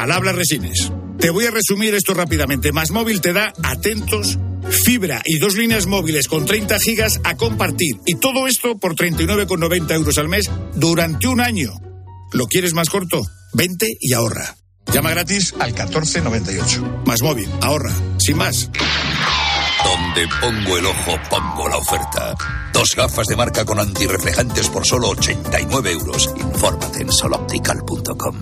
Al 0.00 0.12
habla 0.12 0.32
Resines. 0.32 0.90
Te 1.18 1.28
voy 1.28 1.44
a 1.44 1.50
resumir 1.50 1.94
esto 1.94 2.14
rápidamente. 2.14 2.72
Más 2.72 2.90
móvil 2.90 3.20
te 3.20 3.34
da 3.34 3.52
atentos 3.62 4.38
fibra 4.70 5.20
y 5.26 5.38
dos 5.38 5.56
líneas 5.56 5.86
móviles 5.86 6.26
con 6.26 6.46
30 6.46 6.78
gigas 6.78 7.20
a 7.22 7.36
compartir. 7.36 7.96
Y 8.06 8.14
todo 8.14 8.46
esto 8.46 8.78
por 8.78 8.94
39,90 8.94 9.92
euros 9.92 10.16
al 10.16 10.28
mes 10.28 10.50
durante 10.74 11.28
un 11.28 11.42
año. 11.42 11.72
¿Lo 12.32 12.46
quieres 12.46 12.72
más 12.72 12.88
corto? 12.88 13.20
Vente 13.52 13.94
y 14.00 14.14
ahorra. 14.14 14.56
Llama 14.90 15.10
gratis 15.10 15.52
al 15.58 15.74
1498. 15.74 17.02
Más 17.04 17.20
móvil, 17.20 17.50
ahorra, 17.60 17.92
sin 18.18 18.38
más. 18.38 18.70
Donde 19.84 20.28
pongo 20.40 20.78
el 20.78 20.86
ojo, 20.86 21.18
pongo 21.28 21.68
la 21.68 21.76
oferta. 21.76 22.34
Dos 22.72 22.88
gafas 22.96 23.26
de 23.26 23.36
marca 23.36 23.66
con 23.66 23.78
antirreflejantes 23.78 24.70
por 24.70 24.86
solo 24.86 25.10
89 25.10 25.92
euros. 25.92 26.30
Infórmate 26.38 27.02
en 27.02 27.12
soloptical.com. 27.12 28.36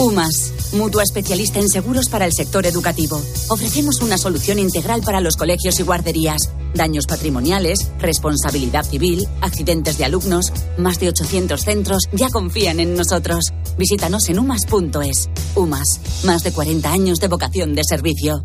UMAS, 0.00 0.72
mutua 0.72 1.02
especialista 1.02 1.58
en 1.60 1.68
seguros 1.68 2.08
para 2.08 2.24
el 2.24 2.32
sector 2.32 2.64
educativo. 2.64 3.22
Ofrecemos 3.50 4.00
una 4.00 4.16
solución 4.16 4.58
integral 4.58 5.02
para 5.02 5.20
los 5.20 5.36
colegios 5.36 5.78
y 5.78 5.82
guarderías. 5.82 6.40
Daños 6.74 7.04
patrimoniales, 7.06 7.90
responsabilidad 7.98 8.84
civil, 8.84 9.28
accidentes 9.42 9.98
de 9.98 10.06
alumnos. 10.06 10.54
Más 10.78 10.98
de 11.00 11.10
800 11.10 11.60
centros 11.60 12.04
ya 12.12 12.30
confían 12.30 12.80
en 12.80 12.94
nosotros. 12.94 13.52
Visítanos 13.76 14.26
en 14.30 14.38
umas.es. 14.38 15.28
UMAS, 15.54 16.00
más 16.24 16.44
de 16.44 16.52
40 16.52 16.90
años 16.90 17.18
de 17.18 17.28
vocación 17.28 17.74
de 17.74 17.82
servicio. 17.84 18.42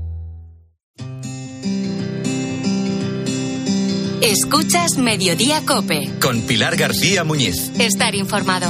Escuchas 4.21 4.97
Mediodía 4.97 5.63
Cope. 5.65 6.11
Con 6.19 6.41
Pilar 6.41 6.75
García 6.75 7.23
Muñiz. 7.23 7.71
Estar 7.79 8.13
informado. 8.13 8.69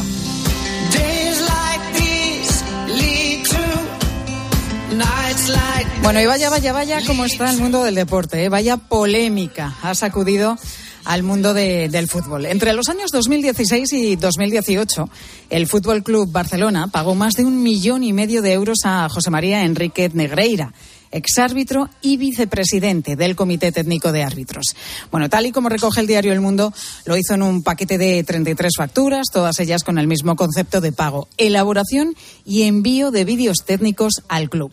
Bueno, 6.02 6.22
y 6.22 6.26
vaya, 6.26 6.50
vaya, 6.50 6.72
vaya, 6.74 7.00
cómo 7.06 7.26
está 7.26 7.50
el 7.52 7.58
mundo 7.58 7.84
del 7.84 7.96
deporte. 7.96 8.44
¿eh? 8.44 8.50
Vaya 8.50 8.78
polémica 8.78 9.76
ha 9.82 9.94
sacudido 9.96 10.58
al 11.04 11.24
mundo 11.24 11.54
de- 11.54 11.90
del 11.90 12.08
fútbol. 12.08 12.46
Entre 12.46 12.74
los 12.74 12.90
años 12.90 13.12
2016 13.12 13.94
y 13.94 14.16
2018, 14.16 15.10
el 15.50 15.68
Fútbol 15.68 16.02
Club 16.04 16.32
Barcelona 16.32 16.88
pagó 16.88 17.14
más 17.16 17.34
de 17.36 17.46
un 17.46 17.62
millón 17.62 18.04
y 18.04 18.14
medio 18.14 18.42
de 18.42 18.54
euros 18.54 18.80
a 18.86 19.08
José 19.10 19.30
María 19.30 19.64
Enrique 19.64 20.10
Negreira 20.14 20.74
exárbitro 21.12 21.90
y 22.02 22.18
vicepresidente 22.18 23.16
del 23.16 23.36
Comité 23.36 23.72
Técnico 23.72 24.12
de 24.12 24.24
Árbitros. 24.24 24.76
Bueno, 25.12 25.30
tal 25.30 25.46
y 25.46 25.52
como 25.52 25.70
recoge 25.70 26.02
el 26.02 26.08
diario 26.08 26.34
El 26.34 26.42
Mundo, 26.42 26.74
lo 27.06 27.18
hizo 27.18 27.34
en 27.34 27.42
un 27.42 27.64
paquete 27.64 27.98
de 27.98 28.24
33 28.24 28.74
facturas, 28.78 29.28
todas 29.32 29.60
ellas 29.60 29.84
con 29.84 29.98
el 29.98 30.08
mismo 30.08 30.36
concepto 30.36 30.82
de 30.82 30.92
pago, 30.92 31.28
elaboración 31.38 32.16
y 32.46 32.64
envío 32.64 33.12
de 33.12 33.26
vídeos 33.26 33.66
técnicos 33.66 34.24
al 34.28 34.50
club. 34.50 34.72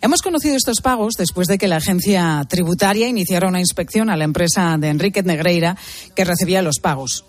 Hemos 0.00 0.22
conocido 0.22 0.56
estos 0.56 0.80
pagos 0.80 1.14
después 1.18 1.48
de 1.48 1.58
que 1.58 1.66
la 1.66 1.76
agencia 1.76 2.46
tributaria 2.48 3.08
iniciara 3.08 3.48
una 3.48 3.58
inspección 3.58 4.10
a 4.10 4.16
la 4.16 4.24
empresa 4.24 4.76
de 4.78 4.88
Enrique 4.88 5.24
Negreira 5.24 5.76
que 6.14 6.24
recibía 6.24 6.62
los 6.62 6.78
pagos. 6.78 7.24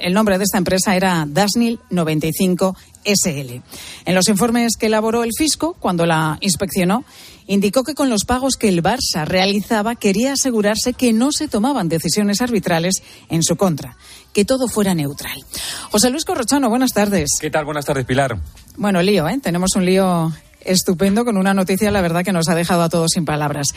El 0.00 0.14
nombre 0.14 0.38
de 0.38 0.44
esta 0.44 0.56
empresa 0.56 0.96
era 0.96 1.26
Dasnil 1.28 1.80
95 1.90 2.76
SL. 3.04 3.60
En 4.06 4.14
los 4.14 4.28
informes 4.28 4.76
que 4.78 4.86
elaboró 4.86 5.22
el 5.22 5.32
fisco, 5.36 5.74
cuando 5.78 6.06
la 6.06 6.38
inspeccionó, 6.40 7.04
indicó 7.46 7.84
que 7.84 7.94
con 7.94 8.10
los 8.10 8.24
pagos 8.24 8.56
que 8.56 8.68
el 8.68 8.82
Barça 8.82 9.24
realizaba 9.24 9.96
quería 9.96 10.32
asegurarse 10.32 10.92
que 10.92 11.12
no 11.12 11.32
se 11.32 11.48
tomaban 11.48 11.88
decisiones 11.88 12.40
arbitrales 12.40 13.02
en 13.28 13.42
su 13.42 13.56
contra, 13.56 13.96
que 14.32 14.44
todo 14.44 14.68
fuera 14.68 14.94
neutral. 14.94 15.44
José 15.90 16.10
Luis 16.10 16.24
Corrochano, 16.24 16.68
buenas 16.68 16.92
tardes. 16.92 17.30
¿Qué 17.40 17.50
tal? 17.50 17.64
Buenas 17.64 17.84
tardes, 17.84 18.04
Pilar. 18.04 18.38
Bueno, 18.76 19.02
lío, 19.02 19.28
¿eh? 19.28 19.38
Tenemos 19.42 19.76
un 19.76 19.84
lío 19.84 20.32
estupendo 20.64 21.24
con 21.24 21.36
una 21.36 21.54
noticia, 21.54 21.90
la 21.90 22.00
verdad, 22.00 22.24
que 22.24 22.32
nos 22.32 22.48
ha 22.48 22.54
dejado 22.54 22.82
a 22.82 22.88
todos 22.88 23.12
sin 23.12 23.24
palabras. 23.24 23.68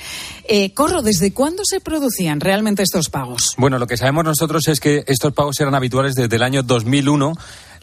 Eh, 0.47 0.73
Corro, 0.73 1.01
¿desde 1.01 1.33
cuándo 1.33 1.63
se 1.65 1.79
producían 1.81 2.39
realmente 2.39 2.83
estos 2.83 3.09
pagos? 3.09 3.55
Bueno, 3.57 3.77
lo 3.77 3.87
que 3.87 3.97
sabemos 3.97 4.23
nosotros 4.23 4.67
es 4.67 4.79
que 4.79 5.03
estos 5.07 5.33
pagos 5.33 5.59
eran 5.59 5.75
habituales 5.75 6.15
desde 6.15 6.35
el 6.35 6.43
año 6.43 6.63
2001, 6.63 7.33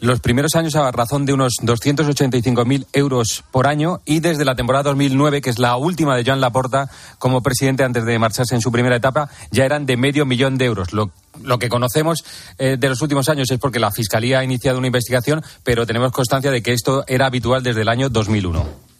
los 0.05 0.19
primeros 0.19 0.55
años 0.55 0.75
a 0.75 0.91
razón 0.91 1.25
de 1.25 1.33
unos 1.33 1.53
285.000 1.61 2.85
euros 2.93 3.43
por 3.51 3.67
año 3.67 4.01
y 4.05 4.19
desde 4.19 4.45
la 4.45 4.55
temporada 4.55 4.83
2009, 4.83 5.41
que 5.41 5.49
es 5.49 5.59
la 5.59 5.75
última 5.75 6.15
de 6.15 6.23
Joan 6.23 6.41
Laporta 6.41 6.89
como 7.19 7.41
presidente 7.41 7.83
antes 7.83 8.05
de 8.05 8.19
marcharse 8.19 8.55
en 8.55 8.61
su 8.61 8.71
primera 8.71 8.95
etapa, 8.95 9.29
ya 9.51 9.65
eran 9.65 9.85
de 9.85 9.97
medio 9.97 10.25
millón 10.25 10.57
de 10.57 10.65
euros. 10.65 10.93
Lo, 10.93 11.11
que 11.59 11.69
conocemos 11.69 12.23
eh, 12.57 12.77
de 12.79 12.89
los 12.89 13.01
últimos 13.01 13.29
años 13.29 13.49
es 13.51 13.59
porque 13.59 13.79
la 13.79 13.91
Fiscalía 13.91 14.39
ha 14.39 14.43
iniciado 14.43 14.77
una 14.77 14.87
investigación, 14.87 15.43
pero 15.63 15.85
tenemos 15.85 16.11
constancia 16.11 16.51
de 16.51 16.61
que 16.61 16.73
esto 16.73 17.03
era 17.07 17.25
habitual 17.25 17.63
desde 17.63 17.81
el 17.81 17.89
año 17.89 18.09
2001. 18.09 18.94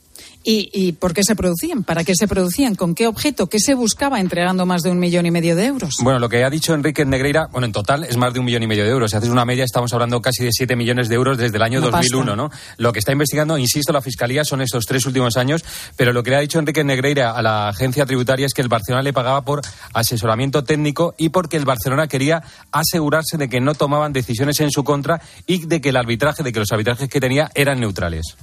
¿Y, 0.48 0.70
¿Y 0.74 0.92
por 0.92 1.16
qué 1.16 1.24
se 1.24 1.36
producían? 1.36 1.84
¿Para 1.84 2.04
qué 2.04 2.14
se 2.16 2.28
producían? 2.28 2.76
¿Con 2.76 2.94
qué 2.94 3.08
objeto? 3.08 3.48
¿Qué 3.48 3.58
se 3.60 3.74
buscaba 3.74 4.20
entregando 4.20 4.68
más 4.68 4.84
de 4.84 4.92
un 4.92 5.00
millón 5.00 5.26
y 5.26 5.32
medio 5.32 5.56
de 5.56 5.66
euros? 5.66 5.98
Bueno, 6.02 6.20
lo 6.20 6.30
que 6.30 6.44
ha 6.44 6.50
dicho 6.52 6.76
Enrique 6.76 7.04
Negreira, 7.04 7.48
bueno, 7.52 7.66
en 7.66 7.72
total 7.72 8.04
es 8.04 8.16
más 8.16 8.32
de 8.32 8.40
un 8.40 8.46
millón 8.46 8.62
y 8.62 8.68
medio 8.68 8.84
de 8.84 8.92
euros. 8.92 9.10
Si 9.10 9.18
haces 9.18 9.30
una 9.30 9.44
media, 9.44 9.64
estamos 9.64 9.92
hablando 9.94 10.22
casi 10.22 10.44
de 10.44 10.52
7 10.52 10.76
millones 10.76 11.10
de 11.10 11.16
euros 11.16 11.40
desde 11.40 11.58
el 11.58 11.64
año 11.64 11.80
Una 11.80 11.90
2001, 11.90 12.26
pasta. 12.26 12.36
¿no? 12.36 12.50
Lo 12.78 12.94
que 12.94 13.00
está 13.00 13.12
investigando, 13.12 13.58
insisto, 13.58 13.92
la 13.92 14.02
Fiscalía 14.02 14.46
son 14.46 14.62
estos 14.62 14.86
tres 14.86 15.04
últimos 15.08 15.36
años, 15.36 15.66
pero 15.96 16.14
lo 16.14 16.22
que 16.22 16.30
le 16.30 16.36
ha 16.36 16.42
dicho 16.42 16.60
Enrique 16.60 16.84
Negreira 16.84 17.32
a 17.32 17.42
la 17.42 17.70
agencia 17.70 18.06
tributaria 18.06 18.46
es 18.46 18.54
que 18.54 18.62
el 18.62 18.68
Barcelona 18.68 19.02
le 19.02 19.14
pagaba 19.14 19.44
por 19.46 19.62
asesoramiento 19.94 20.64
técnico 20.64 21.16
y 21.18 21.30
porque 21.30 21.58
el 21.58 21.66
Barcelona 21.66 22.08
quería 22.08 22.44
asegurarse 22.72 23.38
de 23.38 23.50
que 23.50 23.62
no 23.62 23.74
tomaban 23.74 24.14
decisiones 24.14 24.60
en 24.60 24.70
su 24.70 24.84
contra 24.84 25.22
y 25.48 25.66
de 25.66 25.82
que 25.82 25.90
el 25.90 25.98
arbitraje, 25.98 26.44
de 26.44 26.54
que 26.54 26.60
los 26.60 26.72
arbitrajes 26.72 27.10
que 27.10 27.20
tenía 27.20 27.50
eran 27.56 27.80
neutrales. 27.80 28.36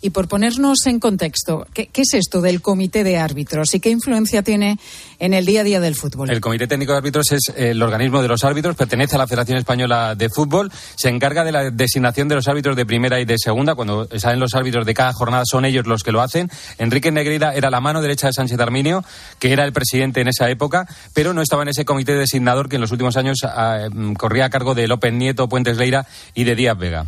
Y 0.00 0.10
por 0.10 0.28
ponernos 0.28 0.86
en 0.86 1.00
contexto, 1.00 1.66
¿qué, 1.72 1.90
es 1.94 2.14
esto 2.14 2.40
del 2.40 2.60
comité 2.60 3.04
de 3.04 3.18
árbitros 3.18 3.74
y 3.74 3.80
qué 3.80 3.90
influencia 3.90 4.42
tiene 4.42 4.78
en 5.18 5.34
el 5.34 5.46
día 5.46 5.62
a 5.62 5.64
día 5.64 5.80
del 5.80 5.94
fútbol? 5.94 6.30
El 6.30 6.40
Comité 6.40 6.66
Técnico 6.66 6.92
de 6.92 6.98
Árbitros 6.98 7.32
es 7.32 7.48
eh, 7.56 7.70
el 7.70 7.82
organismo 7.82 8.22
de 8.22 8.28
los 8.28 8.44
árbitros, 8.44 8.76
pertenece 8.76 9.16
a 9.16 9.18
la 9.18 9.26
Federación 9.26 9.58
Española 9.58 10.14
de 10.14 10.28
Fútbol, 10.28 10.70
se 10.96 11.08
encarga 11.08 11.44
de 11.44 11.52
la 11.52 11.70
designación 11.70 12.28
de 12.28 12.34
los 12.34 12.48
árbitros 12.48 12.76
de 12.76 12.86
primera 12.86 13.20
y 13.20 13.24
de 13.24 13.36
segunda. 13.38 13.74
Cuando 13.74 14.08
salen 14.18 14.40
los 14.40 14.54
árbitros 14.54 14.86
de 14.86 14.94
cada 14.94 15.12
jornada, 15.12 15.44
son 15.46 15.64
ellos 15.64 15.86
los 15.86 16.02
que 16.02 16.12
lo 16.12 16.20
hacen. 16.20 16.50
Enrique 16.78 17.10
Negreira 17.10 17.54
era 17.54 17.70
la 17.70 17.80
mano 17.80 18.02
derecha 18.02 18.26
de 18.26 18.32
Sánchez 18.32 18.58
Arminio, 18.60 19.04
que 19.38 19.52
era 19.52 19.64
el 19.64 19.72
presidente 19.72 20.20
en 20.20 20.28
esa 20.28 20.48
época, 20.50 20.86
pero 21.14 21.32
no 21.32 21.42
estaba 21.42 21.62
en 21.62 21.68
ese 21.68 21.84
comité 21.84 22.14
designador 22.14 22.68
que 22.68 22.76
en 22.76 22.82
los 22.82 22.92
últimos 22.92 23.16
años 23.16 23.38
ah, 23.44 23.88
mm, 23.90 24.14
corría 24.14 24.46
a 24.46 24.50
cargo 24.50 24.74
de 24.74 24.88
López 24.88 25.12
Nieto, 25.12 25.48
Puentes 25.48 25.76
Leira 25.76 26.06
y 26.34 26.44
de 26.44 26.54
Díaz 26.54 26.78
Vega. 26.78 27.06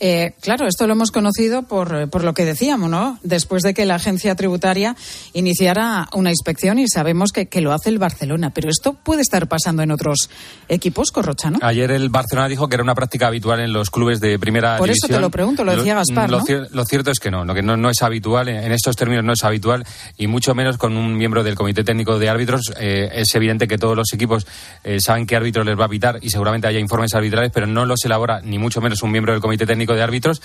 Eh, 0.00 0.34
claro, 0.40 0.66
esto 0.66 0.86
lo 0.86 0.92
hemos 0.92 1.10
conocido 1.10 1.62
por, 1.64 1.94
eh, 1.94 2.06
por 2.06 2.24
lo 2.24 2.34
que 2.34 2.44
decíamos, 2.44 2.88
¿no? 2.90 3.18
Después 3.22 3.62
de 3.62 3.74
que 3.74 3.84
la 3.84 3.96
agencia 3.96 4.34
tributaria 4.34 4.94
iniciara 5.32 6.08
una 6.14 6.30
inspección 6.30 6.78
y 6.78 6.88
sabemos 6.88 7.32
que, 7.32 7.46
que 7.46 7.60
lo 7.60 7.72
hace 7.72 7.88
el 7.90 7.98
Barcelona. 7.98 8.50
Pero 8.50 8.68
esto 8.70 8.94
puede 8.94 9.22
estar 9.22 9.46
pasando 9.48 9.82
en 9.82 9.90
otros 9.90 10.30
equipos, 10.68 11.10
Corrochano. 11.10 11.58
Ayer 11.62 11.90
el 11.90 12.08
Barcelona 12.10 12.48
dijo 12.48 12.68
que 12.68 12.76
era 12.76 12.82
una 12.82 12.94
práctica 12.94 13.26
habitual 13.28 13.60
en 13.60 13.72
los 13.72 13.90
clubes 13.90 14.20
de 14.20 14.38
primera 14.38 14.76
Por 14.78 14.88
eso 14.90 14.94
división. 15.06 15.18
te 15.18 15.20
lo 15.20 15.30
pregunto, 15.30 15.64
lo 15.64 15.76
decía 15.76 15.94
Gaspar, 15.94 16.30
Lo, 16.30 16.38
¿no? 16.38 16.44
cier- 16.44 16.68
lo 16.70 16.84
cierto 16.84 17.10
es 17.10 17.18
que 17.18 17.30
no, 17.30 17.44
lo 17.44 17.54
que 17.54 17.62
no, 17.62 17.76
no 17.76 17.90
es 17.90 18.02
habitual, 18.02 18.48
en 18.48 18.72
estos 18.72 18.96
términos 18.96 19.24
no 19.24 19.32
es 19.32 19.44
habitual, 19.44 19.84
y 20.16 20.26
mucho 20.26 20.54
menos 20.54 20.76
con 20.78 20.96
un 20.96 21.16
miembro 21.16 21.42
del 21.44 21.54
Comité 21.54 21.84
Técnico 21.84 22.18
de 22.18 22.28
Árbitros. 22.28 22.72
Eh, 22.80 23.08
es 23.14 23.34
evidente 23.34 23.68
que 23.68 23.78
todos 23.78 23.96
los 23.96 24.12
equipos 24.12 24.46
eh, 24.84 25.00
saben 25.00 25.26
qué 25.26 25.36
árbitro 25.36 25.64
les 25.64 25.78
va 25.78 25.84
a 25.86 25.88
pitar 25.88 26.18
y 26.22 26.30
seguramente 26.30 26.66
haya 26.66 26.78
informes 26.78 27.14
arbitrales, 27.14 27.50
pero 27.52 27.66
no 27.66 27.84
los 27.84 28.04
elabora 28.04 28.40
ni 28.42 28.58
mucho 28.58 28.80
menos 28.80 29.02
un 29.02 29.10
miembro 29.10 29.32
del 29.32 29.40
Comité 29.42 29.66
Técnico 29.66 29.87
de 29.94 30.02
Árbitros, 30.02 30.42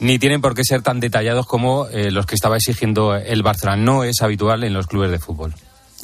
ni 0.00 0.18
tienen 0.18 0.40
por 0.40 0.54
qué 0.54 0.62
ser 0.64 0.82
tan 0.82 1.00
detallados 1.00 1.46
como 1.46 1.86
eh, 1.88 2.10
los 2.10 2.26
que 2.26 2.34
estaba 2.34 2.56
exigiendo 2.56 3.14
el 3.14 3.42
Barcelona. 3.42 3.76
No 3.76 4.04
es 4.04 4.22
habitual 4.22 4.64
en 4.64 4.72
los 4.72 4.86
clubes 4.86 5.10
de 5.10 5.18
fútbol. 5.18 5.54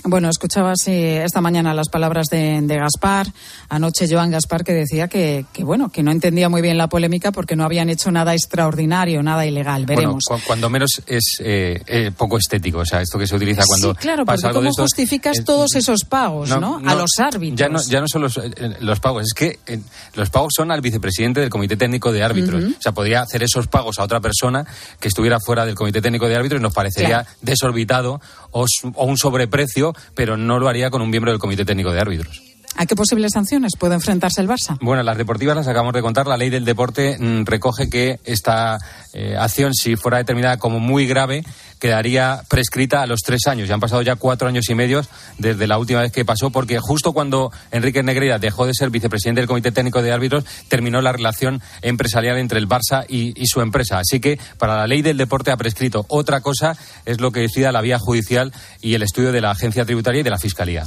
Bueno, 0.05 0.31
escuchaba 0.31 0.73
sí, 0.77 0.93
esta 0.93 1.41
mañana 1.43 1.75
las 1.75 1.89
palabras 1.91 2.29
de, 2.31 2.61
de 2.63 2.77
Gaspar, 2.79 3.27
anoche 3.69 4.07
Joan 4.11 4.31
Gaspar, 4.31 4.65
que 4.65 4.73
decía 4.73 5.09
que, 5.09 5.45
que, 5.53 5.63
bueno, 5.63 5.91
que 5.91 6.03
no 6.03 6.11
entendía 6.11 6.49
muy 6.49 6.63
bien 6.63 6.79
la 6.79 6.89
polémica 6.89 7.33
porque 7.33 7.55
no 7.55 7.65
habían 7.65 7.91
hecho 7.91 8.11
nada 8.11 8.33
extraordinario, 8.35 9.23
nada 9.23 9.45
ilegal. 9.45 9.85
Veremos. 9.85 10.25
Bueno, 10.29 10.41
cu- 10.43 10.47
cuando 10.47 10.71
menos 10.71 11.03
es 11.07 11.37
eh, 11.41 11.83
eh, 11.87 12.07
eh, 12.07 12.13
poco 12.17 12.39
estético, 12.39 12.79
o 12.79 12.85
sea, 12.87 13.03
esto 13.03 13.19
que 13.19 13.27
se 13.27 13.37
utiliza 13.37 13.63
cuando 13.67 13.91
sí, 13.93 13.99
claro, 14.01 14.25
pasa 14.25 14.49
porque 14.49 14.55
¿cómo 14.59 14.71
esto, 14.71 14.83
justificas 14.83 15.45
todos 15.45 15.75
esos 15.75 16.05
pagos, 16.05 16.49
no? 16.49 16.81
A 16.87 16.95
los 16.95 17.11
árbitros. 17.19 17.59
Ya 17.59 17.69
no, 17.69 17.81
ya 17.83 18.01
no 18.01 18.07
son 18.09 18.23
los, 18.23 18.39
eh, 18.39 18.51
los 18.81 19.01
pagos, 19.01 19.25
es 19.25 19.35
que 19.35 19.59
eh, 19.67 19.81
los 20.15 20.31
pagos 20.31 20.55
son 20.57 20.71
al 20.71 20.81
vicepresidente 20.81 21.41
del 21.41 21.51
Comité 21.51 21.77
Técnico 21.77 22.11
de 22.11 22.23
Árbitros. 22.23 22.65
O 22.79 22.81
sea, 22.83 22.93
podría 22.93 23.21
hacer 23.21 23.43
esos 23.43 23.67
pagos 23.67 23.99
a 23.99 24.05
otra 24.05 24.21
persona 24.21 24.65
que 24.99 25.09
estuviera 25.09 25.39
fuera 25.41 25.67
del 25.67 25.75
Comité 25.75 26.01
Técnico 26.01 26.27
de 26.27 26.37
Árbitros 26.37 26.59
y 26.61 26.63
nos 26.63 26.73
parecería 26.73 27.11
Claro. 27.25 27.29
desorbitado 27.43 28.21
o, 28.51 28.67
un 28.97 29.19
sobreprecio, 29.19 29.95
pero 30.15 30.37
no 30.37 30.59
lo 30.59 30.69
haría 30.69 30.91
con 30.91 31.03
un 31.03 31.11
miembro 31.11 31.31
del 31.31 31.41
Comité 31.41 31.65
Técnico 31.65 31.93
de 31.93 32.01
Árbitros. 32.01 32.50
¿A 32.81 32.87
qué 32.87 32.97
posibles 32.97 33.33
sanciones 33.35 33.73
puede 33.79 33.93
enfrentarse 33.93 34.41
el 34.41 34.49
Barça? 34.49 34.79
Bueno, 34.81 35.03
las 35.03 35.19
deportivas 35.19 35.55
las 35.55 35.69
acabamos 35.69 35.93
de 35.93 36.01
contar. 36.01 36.27
La 36.27 36.39
ley 36.39 36.49
del 36.49 36.65
deporte 36.65 37.19
mm, 37.21 37.45
recoge 37.45 37.91
que 37.91 38.21
esta 38.25 38.79
eh, 39.13 39.37
acción, 39.39 39.75
si 39.75 39.97
fuera 39.97 40.17
determinada 40.17 40.57
como 40.57 40.81
muy 40.81 41.07
grave, 41.07 41.45
quedaría 41.79 42.41
prescrita 42.49 43.03
a 43.03 43.07
los 43.07 43.21
tres 43.21 43.47
años. 43.49 43.69
Ya 43.69 43.75
han 43.75 43.81
pasado 43.81 44.01
ya 44.01 44.17
cuatro 44.17 44.49
años 44.49 44.71
y 44.71 44.75
medio 44.75 45.03
desde 45.37 45.67
la 45.67 45.77
última 45.77 46.01
vez 46.01 46.11
que 46.11 46.25
pasó, 46.25 46.49
porque 46.49 46.79
justo 46.81 47.13
cuando 47.13 47.53
Enrique 47.71 48.03
Negreira 48.03 48.39
dejó 48.39 48.65
de 48.65 48.73
ser 48.73 48.89
vicepresidente 48.89 49.43
del 49.43 49.49
Comité 49.49 49.73
Técnico 49.73 50.01
de 50.01 50.13
Árbitros, 50.13 50.47
terminó 50.69 51.03
la 51.03 51.13
relación 51.13 51.61
empresarial 51.83 52.39
entre 52.39 52.59
el 52.59 52.67
Barça 52.67 53.05
y, 53.07 53.39
y 53.39 53.47
su 53.47 53.61
empresa. 53.61 53.99
Así 53.99 54.21
que 54.21 54.41
para 54.57 54.77
la 54.77 54.87
ley 54.87 55.03
del 55.03 55.19
deporte 55.19 55.51
ha 55.51 55.59
prescrito. 55.59 56.07
Otra 56.09 56.41
cosa 56.41 56.79
es 57.05 57.21
lo 57.21 57.31
que 57.31 57.41
decida 57.41 57.73
la 57.73 57.83
vía 57.83 57.99
judicial 57.99 58.55
y 58.81 58.95
el 58.95 59.03
estudio 59.03 59.33
de 59.33 59.43
la 59.43 59.51
agencia 59.51 59.85
tributaria 59.85 60.21
y 60.21 60.25
de 60.25 60.31
la 60.31 60.39
Fiscalía. 60.39 60.87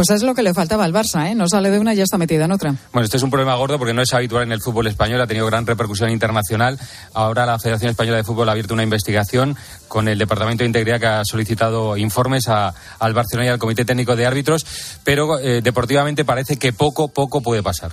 Pues 0.00 0.08
es 0.08 0.22
lo 0.22 0.34
que 0.34 0.42
le 0.42 0.54
faltaba 0.54 0.84
al 0.86 0.94
Barça, 0.94 1.30
¿eh? 1.30 1.34
No 1.34 1.46
sale 1.46 1.70
de 1.70 1.78
una 1.78 1.92
y 1.92 1.98
ya 1.98 2.04
está 2.04 2.16
metida 2.16 2.46
en 2.46 2.52
otra. 2.52 2.74
Bueno, 2.90 3.04
este 3.04 3.18
es 3.18 3.22
un 3.22 3.28
problema 3.28 3.54
gordo 3.56 3.76
porque 3.76 3.92
no 3.92 4.00
es 4.00 4.14
habitual 4.14 4.44
en 4.44 4.52
el 4.52 4.62
fútbol 4.62 4.86
español, 4.86 5.20
ha 5.20 5.26
tenido 5.26 5.44
gran 5.44 5.66
repercusión 5.66 6.08
internacional. 6.08 6.78
Ahora 7.12 7.44
la 7.44 7.58
Federación 7.58 7.90
Española 7.90 8.16
de 8.16 8.24
Fútbol 8.24 8.48
ha 8.48 8.52
abierto 8.52 8.72
una 8.72 8.82
investigación 8.82 9.58
con 9.88 10.08
el 10.08 10.18
Departamento 10.18 10.62
de 10.62 10.68
Integridad 10.68 11.00
que 11.00 11.06
ha 11.06 11.22
solicitado 11.22 11.98
informes 11.98 12.48
al 12.48 13.12
Barcelona 13.12 13.48
y 13.48 13.50
al 13.50 13.58
Comité 13.58 13.84
Técnico 13.84 14.16
de 14.16 14.24
Árbitros, 14.24 14.64
pero 15.04 15.38
eh, 15.38 15.60
deportivamente 15.60 16.24
parece 16.24 16.56
que 16.56 16.72
poco, 16.72 17.08
poco 17.08 17.42
puede 17.42 17.62
pasar. 17.62 17.92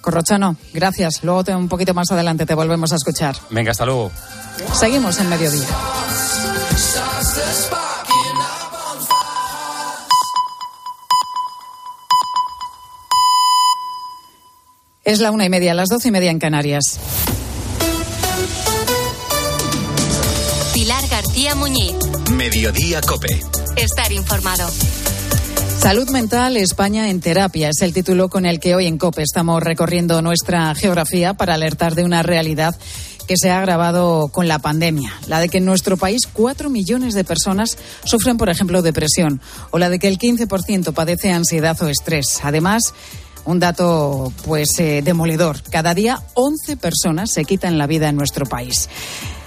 Corrochano, 0.00 0.56
gracias. 0.72 1.22
Luego 1.24 1.44
te, 1.44 1.54
un 1.54 1.68
poquito 1.68 1.92
más 1.92 2.10
adelante 2.10 2.46
te 2.46 2.54
volvemos 2.54 2.90
a 2.94 2.96
escuchar. 2.96 3.36
Venga, 3.50 3.72
hasta 3.72 3.84
luego. 3.84 4.10
Seguimos 4.72 5.20
en 5.20 5.28
mediodía. 5.28 5.66
Es 15.08 15.20
la 15.20 15.30
una 15.30 15.46
y 15.46 15.48
media, 15.48 15.72
las 15.72 15.88
doce 15.88 16.08
y 16.08 16.10
media 16.10 16.30
en 16.30 16.38
Canarias. 16.38 16.82
Pilar 20.74 21.08
García 21.08 21.54
Muñiz. 21.54 21.94
Mediodía 22.30 23.00
Cope. 23.00 23.40
Estar 23.76 24.12
informado. 24.12 24.68
Salud 25.78 26.10
mental, 26.10 26.58
España 26.58 27.08
en 27.08 27.22
terapia 27.22 27.70
es 27.70 27.80
el 27.80 27.94
título 27.94 28.28
con 28.28 28.44
el 28.44 28.60
que 28.60 28.74
hoy 28.74 28.84
en 28.86 28.98
COPE 28.98 29.22
estamos 29.22 29.62
recorriendo 29.62 30.20
nuestra 30.20 30.74
geografía 30.74 31.32
para 31.32 31.54
alertar 31.54 31.94
de 31.94 32.04
una 32.04 32.22
realidad 32.22 32.76
que 33.26 33.36
se 33.38 33.50
ha 33.50 33.60
agravado 33.60 34.28
con 34.28 34.46
la 34.46 34.58
pandemia, 34.58 35.12
la 35.26 35.40
de 35.40 35.48
que 35.48 35.58
en 35.58 35.64
nuestro 35.64 35.96
país 35.96 36.22
cuatro 36.30 36.68
millones 36.68 37.14
de 37.14 37.24
personas 37.24 37.78
sufren, 38.04 38.36
por 38.36 38.50
ejemplo, 38.50 38.82
depresión, 38.82 39.40
o 39.70 39.78
la 39.78 39.88
de 39.88 39.98
que 39.98 40.08
el 40.08 40.18
15% 40.18 40.92
padece 40.92 41.30
ansiedad 41.30 41.80
o 41.82 41.88
estrés. 41.88 42.40
Además, 42.42 42.94
un 43.48 43.58
dato 43.58 44.30
pues 44.44 44.68
eh, 44.78 45.00
demoledor. 45.02 45.62
Cada 45.70 45.94
día 45.94 46.20
11 46.34 46.76
personas 46.76 47.30
se 47.32 47.46
quitan 47.46 47.78
la 47.78 47.86
vida 47.86 48.10
en 48.10 48.16
nuestro 48.16 48.44
país. 48.44 48.90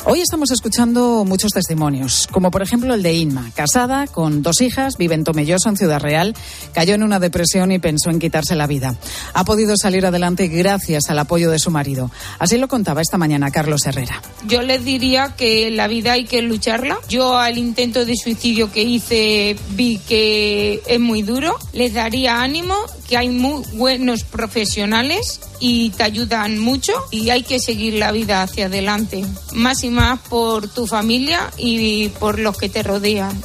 Hoy 0.04 0.20
estamos 0.20 0.50
escuchando 0.50 1.26
muchos 1.26 1.52
testimonios, 1.52 2.28
como 2.32 2.50
por 2.50 2.64
ejemplo 2.64 2.96
el 2.96 3.04
de 3.04 3.14
Inma, 3.14 3.52
casada 3.54 4.08
con 4.08 4.42
dos 4.42 4.60
hijas, 4.62 4.98
vive 4.98 5.14
en 5.14 5.24
Tomelloso, 5.24 5.70
en 5.70 5.78
Ciudad 5.78 6.00
Real, 6.00 6.34
cayó 6.74 6.96
en 6.96 7.04
una 7.04 7.20
depresión 7.20 7.72
y 7.72 7.78
pensó 7.78 8.10
en 8.10 8.18
quitarse 8.18 8.56
la 8.56 8.66
vida. 8.66 8.96
Ha 9.36 9.46
podido 9.46 9.78
salir 9.78 10.04
adelante 10.08 10.48
gracias 10.48 11.12
al 11.12 11.20
apoyo 11.20 11.52
de 11.52 11.60
su 11.60 11.70
marido. 11.70 12.10
Así 12.40 12.58
lo 12.58 12.68
contaba 12.68 13.02
esta 13.02 13.20
mañana 13.20 13.52
Carlos 13.52 13.86
Herrera. 13.86 14.24
Yo 14.48 14.64
les 14.64 14.84
diría 14.84 15.36
que 15.38 15.70
la 15.70 15.88
vida 15.88 16.14
hay 16.14 16.26
que 16.26 16.42
lucharla. 16.42 16.98
Yo 17.08 17.38
al 17.38 17.60
intento 17.60 18.04
de 18.04 18.16
suicidio 18.16 18.72
que 18.72 18.82
hice 18.82 19.56
vi 19.76 20.00
que 20.00 20.82
es 20.88 21.00
muy 21.00 21.22
duro. 21.22 21.56
Les 21.74 21.94
daría 21.94 22.42
ánimo, 22.42 22.76
que 23.08 23.18
hay 23.18 23.30
muy 23.30 23.64
buenos 23.74 24.24
profesionales 24.24 25.42
y 25.60 25.92
te 25.92 26.04
ayudan 26.04 26.58
mucho 26.58 26.92
y 27.12 27.30
hay 27.30 27.44
que 27.44 27.60
seguir 27.60 27.94
la 27.94 28.12
vida 28.12 28.42
hacia 28.42 28.66
adelante. 28.66 29.24
Más 29.54 29.84
más 29.92 30.20
por 30.20 30.68
tu 30.68 30.88
familia 30.88 31.52
y 31.58 32.10
por 32.10 32.40
los 32.40 32.58
que 32.58 32.70
te 32.70 32.84
rodean. 32.84 33.40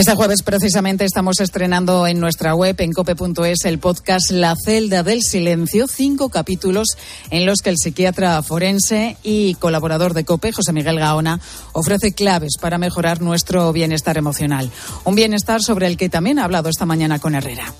Este 0.00 0.14
jueves 0.14 0.42
precisamente 0.42 1.04
estamos 1.04 1.40
estrenando 1.40 2.06
en 2.06 2.20
nuestra 2.20 2.54
web 2.54 2.74
en 2.78 2.92
cope.es 2.92 3.66
el 3.66 3.78
podcast 3.78 4.30
La 4.30 4.54
celda 4.56 5.02
del 5.02 5.22
silencio, 5.22 5.86
cinco 5.88 6.30
capítulos 6.30 6.96
en 7.28 7.44
los 7.44 7.60
que 7.60 7.68
el 7.68 7.76
psiquiatra 7.76 8.42
forense 8.42 9.18
y 9.22 9.56
colaborador 9.56 10.14
de 10.14 10.24
Cope, 10.24 10.52
José 10.52 10.72
Miguel 10.72 10.98
Gaona, 10.98 11.38
ofrece 11.72 12.12
claves 12.12 12.52
para 12.58 12.78
mejorar 12.78 13.20
nuestro 13.20 13.70
bienestar 13.74 14.16
emocional. 14.16 14.70
Un 15.04 15.16
bienestar 15.16 15.60
sobre 15.60 15.86
el 15.86 15.98
que 15.98 16.08
también 16.08 16.38
ha 16.38 16.44
hablado 16.44 16.70
esta 16.70 16.86
mañana 16.86 17.18
con 17.18 17.34
Herrera. 17.34 17.74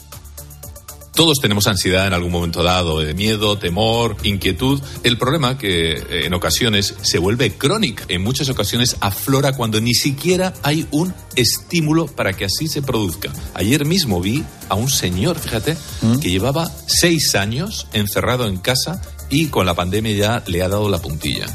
Todos 1.21 1.37
tenemos 1.39 1.67
ansiedad 1.67 2.07
en 2.07 2.15
algún 2.15 2.33
momento 2.33 2.63
dado, 2.63 3.01
de 3.01 3.13
miedo, 3.13 3.59
temor, 3.59 4.17
inquietud. 4.23 4.81
El 5.03 5.19
problema 5.19 5.59
que 5.59 5.93
eh, 5.93 6.25
en 6.25 6.33
ocasiones 6.33 6.95
se 7.03 7.19
vuelve 7.19 7.53
crónica, 7.53 8.07
en 8.09 8.23
muchas 8.23 8.49
ocasiones 8.49 8.97
aflora 9.01 9.53
cuando 9.53 9.83
ni 9.83 9.93
siquiera 9.93 10.55
hay 10.63 10.87
un 10.91 11.13
estímulo 11.37 12.07
para 12.07 12.33
que 12.33 12.47
así 12.47 12.69
se 12.69 12.81
produzca. 12.81 13.31
Ayer 13.53 13.85
mismo 13.85 14.23
vi 14.23 14.47
a 14.71 14.77
un 14.77 14.89
señor, 14.89 15.39
fíjate, 15.39 15.77
¿Mm? 16.01 16.21
que 16.21 16.31
llevaba 16.31 16.73
seis 16.87 17.35
años 17.35 17.87
encerrado 17.93 18.47
en 18.47 18.57
casa 18.57 19.03
y 19.29 19.49
con 19.49 19.67
la 19.67 19.75
pandemia 19.75 20.17
ya 20.17 20.43
le 20.47 20.63
ha 20.63 20.71
dado 20.71 20.89
la 20.89 21.03
puntilla. 21.03 21.49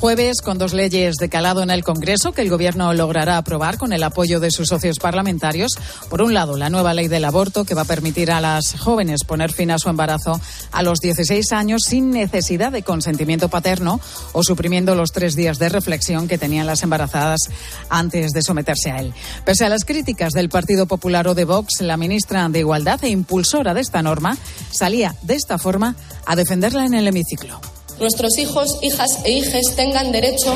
Jueves 0.00 0.42
con 0.42 0.58
dos 0.58 0.74
leyes 0.74 1.16
de 1.16 1.30
calado 1.30 1.62
en 1.62 1.70
el 1.70 1.82
Congreso 1.82 2.32
que 2.32 2.42
el 2.42 2.50
Gobierno 2.50 2.92
logrará 2.92 3.38
aprobar 3.38 3.78
con 3.78 3.94
el 3.94 4.02
apoyo 4.02 4.40
de 4.40 4.50
sus 4.50 4.68
socios 4.68 4.98
parlamentarios. 4.98 5.72
Por 6.10 6.20
un 6.20 6.34
lado, 6.34 6.58
la 6.58 6.68
nueva 6.68 6.92
ley 6.92 7.08
del 7.08 7.24
aborto 7.24 7.64
que 7.64 7.74
va 7.74 7.82
a 7.82 7.86
permitir 7.86 8.30
a 8.30 8.42
las 8.42 8.78
jóvenes 8.78 9.24
poner 9.24 9.52
fin 9.52 9.70
a 9.70 9.78
su 9.78 9.88
embarazo 9.88 10.38
a 10.70 10.82
los 10.82 11.00
16 11.00 11.50
años 11.52 11.82
sin 11.86 12.10
necesidad 12.10 12.72
de 12.72 12.82
consentimiento 12.82 13.48
paterno 13.48 13.98
o 14.32 14.42
suprimiendo 14.42 14.94
los 14.94 15.12
tres 15.12 15.34
días 15.34 15.58
de 15.58 15.70
reflexión 15.70 16.28
que 16.28 16.36
tenían 16.36 16.66
las 16.66 16.82
embarazadas 16.82 17.40
antes 17.88 18.32
de 18.32 18.42
someterse 18.42 18.90
a 18.90 18.98
él. 18.98 19.14
Pese 19.46 19.64
a 19.64 19.70
las 19.70 19.86
críticas 19.86 20.34
del 20.34 20.50
Partido 20.50 20.86
Popular 20.86 21.26
o 21.26 21.34
de 21.34 21.46
Vox, 21.46 21.80
la 21.80 21.96
ministra 21.96 22.46
de 22.50 22.58
Igualdad 22.58 23.02
e 23.02 23.08
impulsora 23.08 23.72
de 23.72 23.80
esta 23.80 24.02
norma 24.02 24.36
salía 24.70 25.14
de 25.22 25.36
esta 25.36 25.56
forma 25.56 25.96
a 26.26 26.36
defenderla 26.36 26.84
en 26.84 26.92
el 26.92 27.08
hemiciclo 27.08 27.60
nuestros 27.98 28.38
hijos, 28.38 28.78
hijas 28.82 29.20
e 29.24 29.32
hijes 29.32 29.74
tengan 29.74 30.12
derecho. 30.12 30.54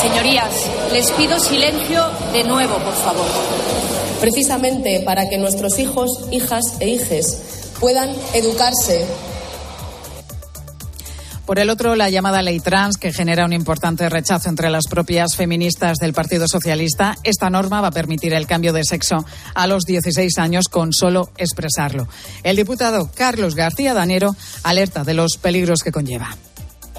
Señorías, 0.00 0.52
les 0.92 1.10
pido 1.12 1.40
silencio 1.40 2.04
de 2.32 2.44
nuevo, 2.44 2.74
por 2.74 2.94
favor. 2.94 3.26
Precisamente 4.20 5.00
para 5.00 5.28
que 5.28 5.38
nuestros 5.38 5.78
hijos, 5.78 6.10
hijas 6.30 6.74
e 6.80 6.88
hijes 6.88 7.38
puedan 7.80 8.14
educarse 8.34 9.06
por 11.48 11.58
el 11.58 11.70
otro, 11.70 11.96
la 11.96 12.10
llamada 12.10 12.42
ley 12.42 12.60
trans, 12.60 12.98
que 12.98 13.10
genera 13.10 13.46
un 13.46 13.54
importante 13.54 14.06
rechazo 14.10 14.50
entre 14.50 14.68
las 14.68 14.84
propias 14.86 15.34
feministas 15.34 15.96
del 15.96 16.12
Partido 16.12 16.46
Socialista. 16.46 17.16
Esta 17.24 17.48
norma 17.48 17.80
va 17.80 17.88
a 17.88 17.90
permitir 17.90 18.34
el 18.34 18.46
cambio 18.46 18.74
de 18.74 18.84
sexo 18.84 19.24
a 19.54 19.66
los 19.66 19.84
16 19.84 20.36
años 20.36 20.68
con 20.68 20.92
solo 20.92 21.30
expresarlo. 21.38 22.06
El 22.42 22.56
diputado 22.56 23.10
Carlos 23.14 23.54
García 23.54 23.94
Danero 23.94 24.36
alerta 24.62 25.04
de 25.04 25.14
los 25.14 25.38
peligros 25.38 25.82
que 25.82 25.90
conlleva 25.90 26.36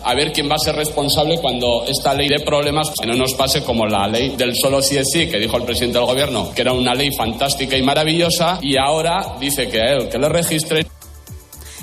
a 0.03 0.15
ver 0.15 0.31
quién 0.31 0.49
va 0.49 0.55
a 0.55 0.59
ser 0.59 0.75
responsable 0.75 1.39
cuando 1.41 1.85
esta 1.85 2.13
ley 2.13 2.29
de 2.29 2.39
problemas 2.39 2.89
no 3.05 3.13
nos 3.15 3.33
pase 3.33 3.63
como 3.63 3.85
la 3.85 4.07
ley 4.07 4.35
del 4.37 4.55
solo 4.55 4.81
sí 4.81 4.95
es 4.95 5.09
sí 5.11 5.27
que 5.27 5.37
dijo 5.37 5.57
el 5.57 5.63
presidente 5.63 5.97
del 5.97 6.07
gobierno 6.07 6.53
que 6.55 6.61
era 6.61 6.71
una 6.71 6.95
ley 6.95 7.09
fantástica 7.17 7.75
y 7.75 7.83
maravillosa 7.83 8.59
y 8.61 8.77
ahora 8.77 9.35
dice 9.41 9.67
que 9.67 9.77
él 9.77 10.07
que 10.09 10.17
le 10.17 10.29
registre 10.29 10.87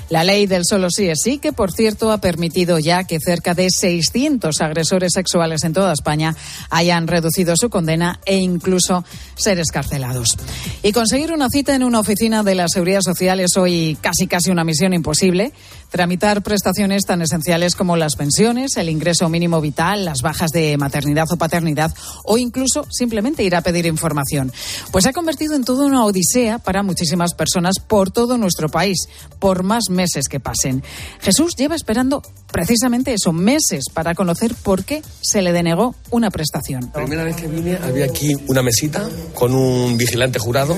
la 0.09 0.23
ley 0.23 0.45
del 0.45 0.63
solo 0.65 0.89
sí 0.89 1.09
es 1.09 1.19
sí, 1.23 1.37
que 1.37 1.53
por 1.53 1.71
cierto 1.71 2.11
ha 2.11 2.19
permitido 2.19 2.79
ya 2.79 3.03
que 3.03 3.19
cerca 3.19 3.53
de 3.53 3.67
600 3.69 4.61
agresores 4.61 5.11
sexuales 5.13 5.63
en 5.63 5.73
toda 5.73 5.93
España 5.93 6.35
hayan 6.69 7.07
reducido 7.07 7.55
su 7.57 7.69
condena 7.69 8.19
e 8.25 8.37
incluso 8.37 9.03
ser 9.35 9.59
escarcelados. 9.59 10.37
Y 10.83 10.91
conseguir 10.91 11.33
una 11.33 11.49
cita 11.49 11.75
en 11.75 11.83
una 11.83 11.99
oficina 11.99 12.43
de 12.43 12.55
la 12.55 12.67
Seguridad 12.67 13.01
Social 13.01 13.39
es 13.39 13.57
hoy 13.57 13.97
casi 14.01 14.27
casi 14.27 14.49
una 14.49 14.63
misión 14.63 14.93
imposible 14.93 15.51
tramitar 15.89 16.41
prestaciones 16.41 17.03
tan 17.03 17.21
esenciales 17.21 17.75
como 17.75 17.97
las 17.97 18.15
pensiones, 18.15 18.77
el 18.77 18.89
ingreso 18.89 19.29
mínimo 19.29 19.61
vital, 19.61 20.05
las 20.05 20.21
bajas 20.21 20.51
de 20.51 20.77
maternidad 20.77 21.25
o 21.31 21.37
paternidad 21.37 21.93
o 22.23 22.37
incluso 22.37 22.85
simplemente 22.89 23.43
ir 23.43 23.55
a 23.55 23.61
pedir 23.61 23.85
información. 23.85 24.51
Pues 24.91 25.03
se 25.03 25.09
ha 25.09 25.13
convertido 25.13 25.55
en 25.55 25.63
toda 25.63 25.85
una 25.85 26.05
odisea 26.05 26.59
para 26.59 26.83
muchísimas 26.83 27.33
personas 27.33 27.75
por 27.85 28.11
todo 28.11 28.37
nuestro 28.37 28.69
país, 28.69 29.07
por 29.39 29.63
más 29.63 29.85
meses 29.89 30.27
que 30.27 30.39
pasen. 30.39 30.83
Jesús 31.21 31.55
lleva 31.55 31.75
esperando 31.75 32.21
precisamente 32.51 33.13
eso, 33.13 33.33
meses 33.33 33.85
para 33.93 34.15
conocer 34.15 34.53
por 34.55 34.83
qué 34.83 35.01
se 35.21 35.41
le 35.41 35.53
denegó 35.53 35.95
una 36.11 36.31
prestación. 36.31 36.81
La 36.93 37.03
primera 37.03 37.23
vez 37.23 37.35
que 37.35 37.47
vine 37.47 37.77
había 37.77 38.05
aquí 38.05 38.33
una 38.47 38.61
mesita 38.61 39.07
con 39.33 39.53
un 39.53 39.97
vigilante 39.97 40.39
jurado 40.39 40.75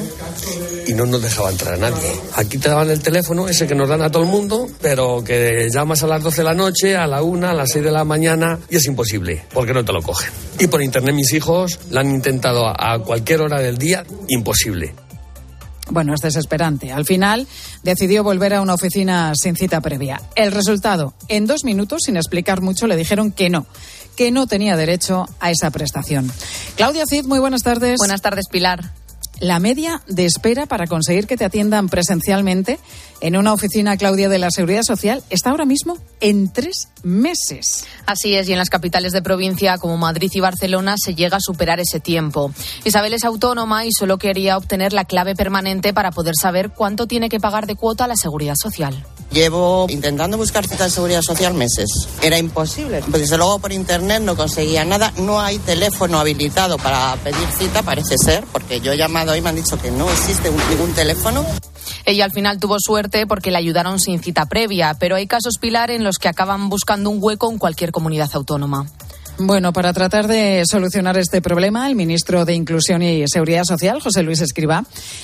y 0.87 0.93
no 0.93 1.05
nos 1.05 1.21
dejaba 1.21 1.51
entrar 1.51 1.75
a 1.75 1.77
nadie. 1.77 2.11
Aquí 2.35 2.57
te 2.57 2.69
daban 2.69 2.89
el 2.89 2.99
teléfono, 2.99 3.47
ese 3.47 3.67
que 3.67 3.75
nos 3.75 3.87
dan 3.87 4.01
a 4.01 4.09
todo 4.09 4.23
el 4.23 4.29
mundo, 4.29 4.67
pero 4.81 4.98
que 5.25 5.69
llamas 5.71 6.03
a 6.03 6.07
las 6.07 6.23
12 6.23 6.38
de 6.38 6.43
la 6.43 6.53
noche, 6.53 6.95
a 6.95 7.07
la 7.07 7.21
1, 7.21 7.49
a 7.49 7.53
las 7.53 7.71
6 7.71 7.85
de 7.85 7.91
la 7.91 8.03
mañana 8.03 8.59
y 8.69 8.77
es 8.77 8.85
imposible, 8.85 9.43
porque 9.53 9.73
no 9.73 9.83
te 9.83 9.93
lo 9.93 10.01
cogen. 10.01 10.29
Y 10.59 10.67
por 10.67 10.81
internet 10.81 11.15
mis 11.15 11.33
hijos 11.33 11.79
la 11.89 12.01
han 12.01 12.12
intentado 12.12 12.67
a 12.67 12.99
cualquier 13.03 13.41
hora 13.41 13.59
del 13.59 13.77
día, 13.77 14.03
imposible. 14.27 14.93
Bueno, 15.91 16.13
es 16.13 16.21
desesperante. 16.21 16.91
Al 16.91 17.05
final 17.05 17.47
decidió 17.83 18.23
volver 18.23 18.53
a 18.53 18.62
una 18.62 18.75
oficina 18.75 19.33
sin 19.35 19.55
cita 19.55 19.81
previa. 19.81 20.21
El 20.35 20.51
resultado, 20.51 21.13
en 21.27 21.47
dos 21.47 21.63
minutos, 21.63 22.03
sin 22.05 22.15
explicar 22.15 22.62
mucho, 22.62 22.88
le 22.88 22.95
dijeron 22.95 23.31
que 23.31 23.49
no, 23.49 23.65
que 24.15 24.31
no 24.31 24.47
tenía 24.47 24.75
derecho 24.75 25.27
a 25.39 25.52
esa 25.52 25.71
prestación. 25.71 26.31
Claudia 26.75 27.06
Cid, 27.08 27.25
muy 27.25 27.39
buenas 27.39 27.63
tardes. 27.63 27.95
Buenas 27.97 28.21
tardes, 28.21 28.47
Pilar. 28.52 28.91
La 29.40 29.60
media 29.60 30.02
de 30.08 30.25
espera 30.25 30.65
para 30.65 30.87
conseguir 30.87 31.27
que 31.27 31.37
te 31.37 31.46
atiendan 31.46 31.90
presencialmente 31.90 32.79
en 33.21 33.35
una 33.35 33.54
oficina, 33.54 33.98
Claudia, 33.98 34.29
de 34.29 34.40
la 34.40 34.50
Seguridad 34.52 34.83
Social 34.83 35.23
está 35.29 35.50
ahora 35.50 35.65
mismo 35.65 35.98
en 36.21 36.52
tres 36.52 36.87
meses. 37.04 37.85
Así 38.06 38.35
es, 38.35 38.48
y 38.48 38.54
en 38.54 38.58
las 38.58 38.69
capitales 38.69 39.12
de 39.12 39.21
provincia 39.21 39.77
como 39.77 39.98
Madrid 39.98 40.31
y 40.33 40.40
Barcelona 40.40 40.96
se 40.98 41.15
llega 41.15 41.37
a 41.37 41.42
superar 41.42 41.79
ese 41.79 42.00
tiempo. 42.00 42.52
Isabel 42.85 43.13
es 43.13 43.23
autónoma 43.23 43.85
y 43.85 43.92
solo 43.92 44.17
quería 44.17 44.58
obtener 44.58 44.94
la 44.94 45.06
clave 45.06 45.35
permanente 45.35 45.94
para 45.94 46.12
poder 46.12 46.35
saber 46.40 46.69
cuánto 46.69 47.08
tiene 47.08 47.29
que 47.29 47.40
pagar 47.40 47.67
de 47.67 47.75
cuota 47.75 48.08
la 48.08 48.15
Seguridad 48.15 48.56
Social. 48.56 49.06
Llevo 49.32 49.86
intentando 49.90 50.38
buscar 50.38 50.65
cita 50.67 50.86
de 50.86 50.90
seguridad 50.90 51.21
social 51.21 51.54
meses. 51.54 51.88
Era 52.21 52.40
imposible. 52.40 53.02
Pues 53.10 53.21
desde 53.21 53.38
luego 53.38 53.60
por 53.60 53.71
internet 53.71 54.21
no 54.23 54.36
conseguía 54.36 54.84
nada. 54.86 55.13
No 55.17 55.40
hay 55.40 55.60
teléfono 55.60 56.19
habilitado 56.19 56.77
para 56.77 57.15
pedir 57.23 57.48
cita, 57.58 57.84
parece 57.84 58.15
ser, 58.17 58.44
porque 58.52 58.82
yo 58.82 58.94
he 58.94 58.98
llamado 58.98 59.36
y 59.36 59.42
me 59.42 59.50
han 59.50 59.56
dicho 59.56 59.77
que 59.77 59.92
no 59.92 60.10
existe 60.10 60.50
ningún 60.50 60.94
teléfono. 60.94 61.46
Ella 62.06 62.25
al 62.25 62.32
final 62.32 62.60
tuvo 62.60 62.77
suerte 62.80 63.27
porque 63.27 63.52
la 63.52 63.60
ayudaron 63.60 64.00
sin 64.00 64.19
cita 64.21 64.48
previa, 64.48 64.96
pero 65.00 65.15
hay 65.15 65.27
casos 65.27 65.58
Pilar 65.60 65.92
en 65.92 66.04
los 66.04 66.17
que 66.17 66.27
acaban 66.27 66.69
buscando 66.69 67.10
un 67.10 67.19
hueco 67.21 67.52
en 67.52 67.60
cualquier 67.60 67.92
comunidad 67.92 68.30
autónoma. 68.34 68.88
Bueno, 69.38 69.71
para 69.71 69.94
tratar 69.94 70.27
de 70.27 70.63
solucionar 70.69 71.17
este 71.17 71.42
problema, 71.42 71.88
el 71.88 71.96
ministro 71.96 72.44
de 72.46 72.56
Inclusión 72.56 73.02
y 73.02 73.25
Seguridad 73.27 73.63
Social, 73.63 74.02
José 74.02 74.21
Luis 74.21 74.42
Escribá, 74.42 74.84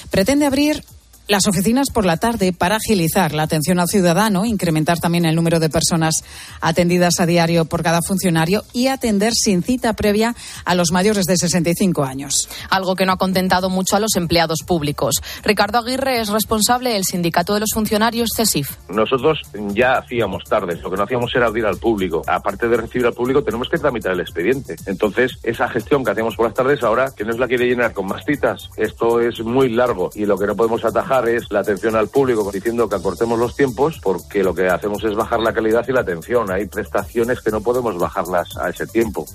pretende 0.10 0.46
abrir 0.46 0.84
las 1.28 1.48
oficinas 1.48 1.90
por 1.90 2.06
la 2.06 2.18
tarde 2.18 2.54
para 2.54 2.76
agilizar 2.76 3.34
la 3.34 3.44
atención 3.44 3.80
al 3.80 3.88
ciudadano, 3.88 4.46
incrementar 4.46 5.00
también 5.00 5.26
el 5.26 5.36
número 5.36 5.60
de 5.60 5.70
personas 5.70 6.24
atendidas 6.62 7.20
a 7.20 7.26
diario 7.26 7.66
por 7.66 7.84
cada 7.84 8.02
funcionario 8.02 8.64
y 8.74 8.88
atender 8.88 9.34
sin 9.34 9.64
cita 9.64 9.94
previa 9.94 10.36
a 10.66 10.76
los 10.76 10.92
mayores 10.92 11.26
de 11.26 11.38
65 11.38 12.04
años. 12.04 12.48
Algo 12.70 12.96
que 12.96 13.06
no 13.06 13.14
ha 13.14 13.18
contentado 13.18 13.70
mucho 13.70 13.96
a 13.96 14.00
los 14.00 14.16
empleados 14.16 14.60
públicos. 14.66 15.16
Ricardo 15.44 15.80
Aguirre 15.80 16.22
es 16.22 16.30
responsable 16.30 16.92
del 16.92 17.04
sindicato 17.04 17.54
de 17.54 17.62
los 17.62 17.72
funcionarios 17.74 18.30
CESIF. 18.36 18.78
Nosotros 18.90 19.42
ya 19.74 19.98
hacíamos 19.98 20.44
tardes, 20.44 20.82
lo 20.82 20.92
que 20.92 20.98
no 20.98 21.04
hacíamos 21.04 21.34
era 21.36 21.48
abrir 21.48 21.66
al 21.66 21.78
público. 21.78 22.22
Aparte 22.28 22.68
de 22.68 22.78
recibir 22.78 23.08
al 23.08 23.14
público, 23.14 23.44
tenemos 23.44 23.70
que 23.70 23.78
tramitar 23.78 24.14
el 24.14 24.20
expediente. 24.20 24.76
Entonces, 24.86 25.38
esa 25.44 25.68
gestión 25.70 26.04
que 26.04 26.12
hacíamos 26.12 26.36
por 26.36 26.46
las 26.46 26.56
tardes 26.56 26.84
ahora, 26.84 27.12
que 27.16 27.24
nos 27.24 27.40
la 27.40 27.48
quiere 27.48 27.66
llenar 27.66 27.94
con 27.94 28.06
más 28.06 28.24
citas, 28.26 28.70
esto 28.78 29.20
es 29.20 29.40
muy 29.40 29.70
largo 29.70 30.12
y 30.14 30.26
lo 30.26 30.38
que 30.38 30.46
no 30.46 30.56
podemos 30.56 30.84
atajar 30.86 31.15
es 31.24 31.52
la 31.52 31.62
atención 31.62 31.96
al 31.96 32.10
público 32.10 32.50
diciendo 32.52 32.90
que 32.90 32.96
acortemos 32.96 33.40
los 33.40 33.56
tiempos 33.56 34.00
porque 34.02 34.44
lo 34.44 34.54
que 34.54 34.68
hacemos 34.68 35.04
es 35.04 35.16
bajar 35.16 35.40
la 35.40 35.54
calidad 35.54 35.86
y 35.88 35.92
la 35.92 36.02
atención. 36.02 36.52
Hay 36.52 36.66
prestaciones 36.66 37.42
que 37.42 37.52
no 37.52 37.62
podemos 37.62 37.98
bajarlas 37.98 38.58
a 38.58 38.70
ese 38.70 38.86
tiempo. 38.88 39.26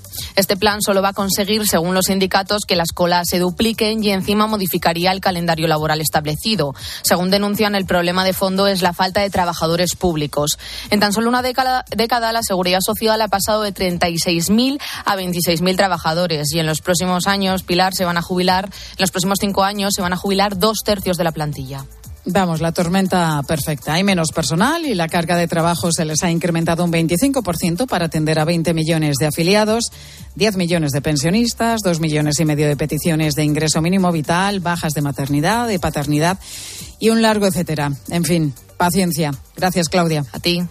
Este 0.40 0.56
plan 0.56 0.80
solo 0.80 1.02
va 1.02 1.10
a 1.10 1.12
conseguir, 1.12 1.68
según 1.68 1.92
los 1.92 2.06
sindicatos, 2.06 2.62
que 2.66 2.74
las 2.74 2.92
colas 2.92 3.28
se 3.28 3.38
dupliquen 3.38 4.02
y 4.02 4.08
encima 4.08 4.46
modificaría 4.46 5.12
el 5.12 5.20
calendario 5.20 5.68
laboral 5.68 6.00
establecido. 6.00 6.74
Según 7.02 7.30
denuncian, 7.30 7.74
el 7.74 7.84
problema 7.84 8.24
de 8.24 8.32
fondo 8.32 8.66
es 8.66 8.80
la 8.80 8.94
falta 8.94 9.20
de 9.20 9.28
trabajadores 9.28 9.96
públicos. 9.96 10.52
En 10.88 10.98
tan 10.98 11.12
solo 11.12 11.28
una 11.28 11.42
década, 11.42 11.84
la 12.32 12.42
seguridad 12.42 12.80
social 12.80 13.20
ha 13.20 13.28
pasado 13.28 13.60
de 13.60 13.74
36.000 13.74 14.80
a 15.04 15.14
26.000 15.14 15.76
trabajadores 15.76 16.54
y 16.54 16.58
en 16.58 16.64
los 16.64 16.80
próximos 16.80 17.26
años, 17.26 17.62
Pilar, 17.62 17.92
se 17.92 18.06
van 18.06 18.16
a 18.16 18.22
jubilar, 18.22 18.64
en 18.64 18.96
los 18.98 19.10
próximos 19.10 19.36
cinco 19.42 19.62
años 19.62 19.92
se 19.94 20.00
van 20.00 20.14
a 20.14 20.16
jubilar 20.16 20.58
dos 20.58 20.78
tercios 20.82 21.18
de 21.18 21.24
la 21.24 21.32
plantilla. 21.32 21.84
Vamos, 22.26 22.60
la 22.60 22.72
tormenta 22.72 23.40
perfecta. 23.48 23.94
Hay 23.94 24.04
menos 24.04 24.30
personal 24.32 24.84
y 24.84 24.94
la 24.94 25.08
carga 25.08 25.36
de 25.36 25.48
trabajo 25.48 25.90
se 25.90 26.04
les 26.04 26.22
ha 26.22 26.30
incrementado 26.30 26.84
un 26.84 26.92
25% 26.92 27.86
para 27.86 28.06
atender 28.06 28.38
a 28.38 28.44
20 28.44 28.74
millones 28.74 29.16
de 29.18 29.26
afiliados, 29.26 29.90
10 30.34 30.56
millones 30.56 30.92
de 30.92 31.00
pensionistas, 31.00 31.80
2 31.82 31.98
millones 32.00 32.38
y 32.38 32.44
medio 32.44 32.68
de 32.68 32.76
peticiones 32.76 33.34
de 33.34 33.44
ingreso 33.44 33.80
mínimo 33.80 34.12
vital, 34.12 34.60
bajas 34.60 34.92
de 34.92 35.00
maternidad, 35.00 35.66
de 35.66 35.78
paternidad 35.78 36.38
y 36.98 37.08
un 37.08 37.22
largo 37.22 37.46
etcétera. 37.46 37.90
En 38.10 38.24
fin, 38.24 38.54
paciencia. 38.76 39.32
Gracias, 39.56 39.88
Claudia. 39.88 40.24
A 40.32 40.40
ti. 40.40 40.62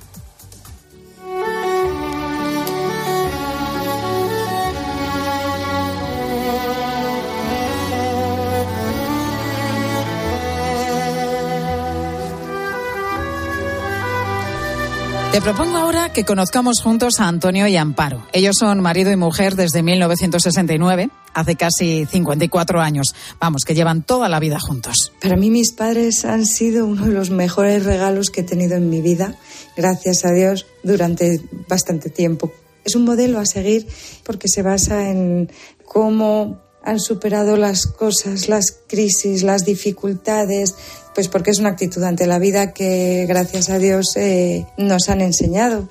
Te 15.31 15.41
propongo 15.41 15.77
ahora 15.77 16.11
que 16.11 16.25
conozcamos 16.25 16.81
juntos 16.81 17.19
a 17.19 17.27
Antonio 17.27 17.67
y 17.67 17.77
Amparo. 17.77 18.25
Ellos 18.33 18.55
son 18.57 18.79
marido 18.79 19.11
y 19.11 19.15
mujer 19.15 19.55
desde 19.55 19.83
1969, 19.83 21.11
hace 21.35 21.55
casi 21.55 22.07
54 22.07 22.81
años. 22.81 23.13
Vamos, 23.39 23.63
que 23.63 23.75
llevan 23.75 24.01
toda 24.01 24.27
la 24.27 24.39
vida 24.39 24.59
juntos. 24.59 25.13
Para 25.21 25.35
mí 25.35 25.51
mis 25.51 25.71
padres 25.71 26.25
han 26.25 26.47
sido 26.47 26.87
uno 26.87 27.05
de 27.05 27.13
los 27.13 27.29
mejores 27.29 27.85
regalos 27.85 28.31
que 28.31 28.41
he 28.41 28.43
tenido 28.43 28.75
en 28.75 28.89
mi 28.89 29.01
vida, 29.01 29.35
gracias 29.77 30.25
a 30.25 30.31
Dios, 30.31 30.65
durante 30.81 31.39
bastante 31.67 32.09
tiempo. 32.09 32.51
Es 32.83 32.95
un 32.95 33.05
modelo 33.05 33.37
a 33.37 33.45
seguir 33.45 33.87
porque 34.23 34.47
se 34.47 34.63
basa 34.63 35.11
en 35.11 35.51
cómo 35.85 36.59
han 36.83 36.99
superado 36.99 37.55
las 37.55 37.85
cosas, 37.85 38.49
las 38.49 38.79
crisis, 38.87 39.43
las 39.43 39.63
dificultades, 39.63 40.73
pues 41.19 41.27
porque 41.27 41.51
es 41.51 41.59
una 41.59 41.67
actitud 41.67 42.01
ante 42.03 42.25
la 42.27 42.39
vida 42.39 42.71
que, 42.71 43.25
gracias 43.27 43.69
a 43.69 43.77
Dios, 43.77 44.15
eh, 44.15 44.65
nos 44.77 45.09
han 45.09 45.19
enseñado. 45.19 45.89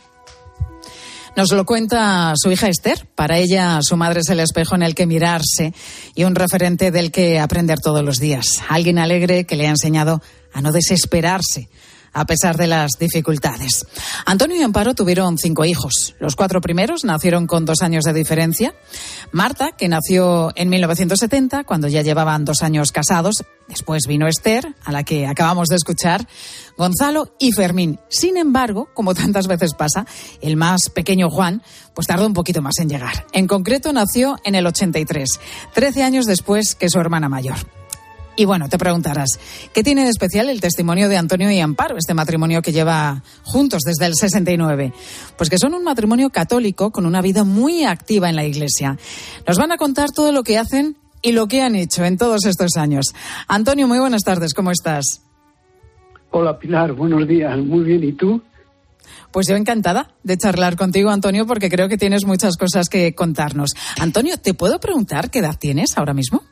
Nos 1.37 1.53
lo 1.53 1.67
cuenta 1.67 2.33
su 2.35 2.51
hija 2.51 2.69
Esther. 2.69 3.07
Para 3.15 3.37
ella, 3.37 3.81
su 3.83 3.99
madre 3.99 4.21
es 4.21 4.31
el 4.31 4.41
espejo 4.41 4.75
en 4.75 4.83
el 4.83 4.95
que 4.95 5.05
mirarse 5.05 5.75
y 6.15 6.25
un 6.25 6.35
referente 6.35 6.91
del 6.91 7.13
que 7.13 7.41
aprender 7.41 7.79
todos 7.79 8.03
los 8.03 8.21
días. 8.21 8.63
Alguien 8.71 8.99
alegre 8.99 9.45
que 9.45 9.57
le 9.57 9.67
ha 9.67 9.71
enseñado 9.71 10.23
a 10.55 10.63
no 10.63 10.73
desesperarse, 10.73 11.69
a 12.19 12.25
pesar 12.25 12.57
de 12.57 12.67
las 12.67 12.93
dificultades. 12.99 13.87
Antonio 14.27 14.57
y 14.57 14.63
Amparo 14.63 14.95
tuvieron 14.95 15.39
cinco 15.39 15.65
hijos. 15.65 16.15
Los 16.19 16.37
cuatro 16.37 16.61
primeros 16.61 17.05
nacieron 17.05 17.47
con 17.47 17.65
dos 17.65 17.83
años 17.83 18.05
de 18.05 18.13
diferencia. 18.13 18.75
Marta, 19.33 19.73
que 19.73 19.89
nació 19.89 20.53
en 20.57 20.69
1970, 20.69 21.65
cuando 21.65 21.89
ya 21.89 22.03
llevaban 22.03 22.45
dos 22.45 22.63
años 22.63 22.93
casados. 22.93 23.45
Después 23.69 24.05
vino 24.09 24.27
Esther, 24.27 24.75
a 24.85 24.93
la 24.93 25.05
que 25.05 25.27
acabamos 25.27 25.69
de 25.69 25.77
escuchar. 25.77 26.27
Gonzalo 26.77 27.35
y 27.39 27.53
Fermín. 27.53 28.01
Sin 28.09 28.37
embargo, 28.37 28.89
como 28.95 29.15
tantas 29.15 29.47
veces 29.47 29.75
pasa, 29.75 30.07
el 30.41 30.57
más 30.57 30.91
pequeño 30.93 31.31
Juan, 31.31 31.63
pues 31.95 32.07
tardó 32.07 32.27
un 32.27 32.35
poquito 32.35 32.63
más 32.63 32.79
en 32.79 32.89
llegar. 32.89 33.27
En 33.33 33.47
concreto, 33.47 33.93
nació 33.93 34.39
en 34.45 34.55
el 34.55 34.67
83, 34.67 35.41
13 35.75 36.03
años 36.03 36.27
después 36.27 36.75
que 36.75 36.89
su 36.89 36.99
hermana 36.99 37.29
mayor. 37.29 37.78
Y 38.39 38.45
bueno, 38.45 38.69
te 38.69 38.79
preguntarás, 38.79 39.31
¿qué 39.75 39.83
tiene 39.83 40.05
de 40.05 40.11
especial 40.11 40.49
el 40.49 40.61
testimonio 40.61 41.09
de 41.09 41.17
Antonio 41.17 41.51
y 41.51 41.59
Amparo, 41.59 41.97
este 41.99 42.15
matrimonio 42.15 42.63
que 42.63 42.71
lleva 42.71 43.25
juntos 43.43 43.83
desde 43.85 44.07
el 44.07 44.15
69? 44.15 44.93
Pues 45.37 45.51
que 45.51 45.59
son 45.59 45.75
un 45.75 45.83
matrimonio 45.83 46.31
católico 46.31 46.93
con 46.93 47.05
una 47.05 47.21
vida 47.21 47.43
muy 47.43 47.83
activa 47.83 48.29
en 48.29 48.37
la 48.37 48.45
Iglesia. 48.45 48.97
Nos 49.45 49.59
van 49.59 49.73
a 49.73 49.77
contar 49.77 50.11
todo 50.13 50.31
lo 50.31 50.45
que 50.45 50.57
hacen 50.57 50.97
y 51.21 51.33
lo 51.33 51.49
que 51.49 51.63
han 51.63 51.75
hecho 51.75 52.05
en 52.05 52.17
todos 52.17 52.45
estos 52.45 52.77
años. 52.77 53.13
Antonio, 53.49 53.89
muy 53.89 53.99
buenas 53.99 54.23
tardes, 54.23 54.55
¿cómo 54.55 54.71
estás? 54.71 55.21
Hola 56.31 56.61
Pilar, 56.61 56.93
buenos 56.93 57.27
días, 57.27 57.59
muy 57.59 57.83
bien, 57.83 58.05
¿y 58.05 58.13
tú? 58.13 58.41
Pues 59.33 59.49
yo 59.49 59.57
encantada 59.57 60.13
de 60.23 60.37
charlar 60.37 60.77
contigo, 60.77 61.11
Antonio, 61.11 61.45
porque 61.45 61.69
creo 61.69 61.89
que 61.89 61.99
tienes 61.99 62.25
muchas 62.25 62.57
cosas 62.57 62.89
que 62.89 63.17
contarnos. 63.17 63.73
Antonio, 63.99 64.37
¿te 64.39 64.55
puedo 64.55 64.79
preguntar 64.79 65.29
qué 65.29 65.41
edad 65.41 65.57
tienes 65.59 65.99
ahora 65.99 66.15
mismo? 66.15 66.45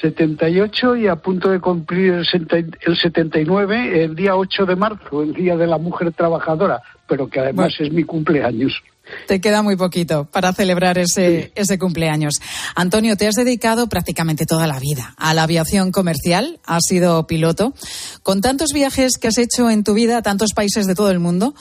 78 0.00 0.96
y 0.96 1.06
a 1.08 1.16
punto 1.16 1.50
de 1.50 1.60
cumplir 1.60 2.14
el 2.14 2.96
79 2.96 4.04
el 4.04 4.14
día 4.14 4.36
8 4.36 4.66
de 4.66 4.76
marzo, 4.76 5.22
el 5.22 5.32
Día 5.32 5.56
de 5.56 5.66
la 5.66 5.78
Mujer 5.78 6.12
Trabajadora, 6.12 6.82
pero 7.08 7.28
que 7.28 7.40
además 7.40 7.74
es 7.78 7.92
mi 7.92 8.04
cumpleaños. 8.04 8.82
Te 9.26 9.40
queda 9.40 9.62
muy 9.62 9.76
poquito 9.76 10.24
para 10.24 10.52
celebrar 10.52 10.98
ese, 10.98 11.52
ese 11.54 11.78
cumpleaños. 11.78 12.40
Antonio, 12.74 13.16
te 13.16 13.28
has 13.28 13.36
dedicado 13.36 13.88
prácticamente 13.88 14.46
toda 14.46 14.66
la 14.66 14.80
vida 14.80 15.14
a 15.16 15.32
la 15.32 15.44
aviación 15.44 15.92
comercial, 15.92 16.58
has 16.64 16.82
sido 16.88 17.26
piloto. 17.26 17.72
Con 18.22 18.40
tantos 18.40 18.72
viajes 18.72 19.16
que 19.18 19.28
has 19.28 19.38
hecho 19.38 19.70
en 19.70 19.84
tu 19.84 19.94
vida 19.94 20.18
a 20.18 20.22
tantos 20.22 20.52
países 20.54 20.86
de 20.86 20.94
todo 20.94 21.10
el 21.10 21.20
mundo, 21.20 21.54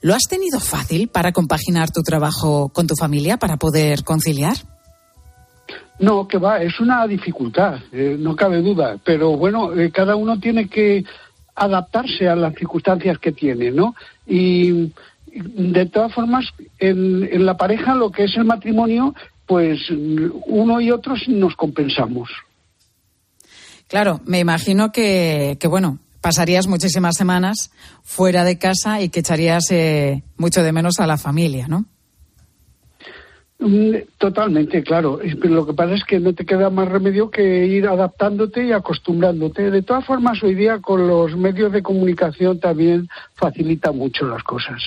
¿lo 0.00 0.14
has 0.14 0.24
tenido 0.24 0.58
fácil 0.58 1.08
para 1.08 1.32
compaginar 1.32 1.90
tu 1.90 2.02
trabajo 2.02 2.70
con 2.70 2.86
tu 2.86 2.94
familia, 2.96 3.36
para 3.36 3.58
poder 3.58 4.02
conciliar? 4.02 4.56
No, 5.98 6.28
que 6.28 6.38
va, 6.38 6.62
es 6.62 6.78
una 6.78 7.06
dificultad, 7.06 7.80
eh, 7.92 8.16
no 8.18 8.36
cabe 8.36 8.60
duda, 8.60 8.98
pero 9.02 9.36
bueno, 9.36 9.72
eh, 9.72 9.90
cada 9.90 10.14
uno 10.14 10.38
tiene 10.38 10.68
que 10.68 11.04
adaptarse 11.54 12.28
a 12.28 12.36
las 12.36 12.54
circunstancias 12.54 13.18
que 13.18 13.32
tiene, 13.32 13.70
¿no? 13.70 13.94
Y 14.26 14.92
de 15.32 15.86
todas 15.86 16.12
formas, 16.12 16.44
en, 16.78 17.26
en 17.30 17.46
la 17.46 17.56
pareja, 17.56 17.94
lo 17.94 18.10
que 18.10 18.24
es 18.24 18.36
el 18.36 18.44
matrimonio, 18.44 19.14
pues 19.46 19.80
uno 19.90 20.80
y 20.80 20.90
otros 20.90 21.28
nos 21.28 21.54
compensamos. 21.56 22.28
Claro, 23.88 24.20
me 24.26 24.40
imagino 24.40 24.90
que, 24.90 25.56
que 25.60 25.68
bueno, 25.68 25.98
pasarías 26.20 26.66
muchísimas 26.66 27.16
semanas 27.16 27.70
fuera 28.02 28.44
de 28.44 28.58
casa 28.58 29.00
y 29.00 29.08
que 29.08 29.20
echarías 29.20 29.70
eh, 29.70 30.24
mucho 30.36 30.62
de 30.62 30.72
menos 30.72 30.98
a 30.98 31.06
la 31.06 31.16
familia, 31.16 31.68
¿no? 31.68 31.84
Mm, 33.58 33.94
Totalmente, 34.18 34.82
claro. 34.82 35.18
Pero 35.40 35.54
lo 35.54 35.66
que 35.66 35.72
pasa 35.72 35.94
es 35.94 36.04
que 36.04 36.18
no 36.20 36.34
te 36.34 36.44
queda 36.44 36.68
más 36.70 36.88
remedio 36.88 37.30
que 37.30 37.66
ir 37.66 37.86
adaptándote 37.86 38.66
y 38.66 38.72
acostumbrándote. 38.72 39.70
De 39.70 39.82
todas 39.82 40.04
formas, 40.04 40.42
hoy 40.42 40.54
día 40.54 40.78
con 40.80 41.06
los 41.06 41.36
medios 41.36 41.72
de 41.72 41.82
comunicación 41.82 42.60
también 42.60 43.08
facilita 43.34 43.92
mucho 43.92 44.26
las 44.26 44.42
cosas. 44.42 44.82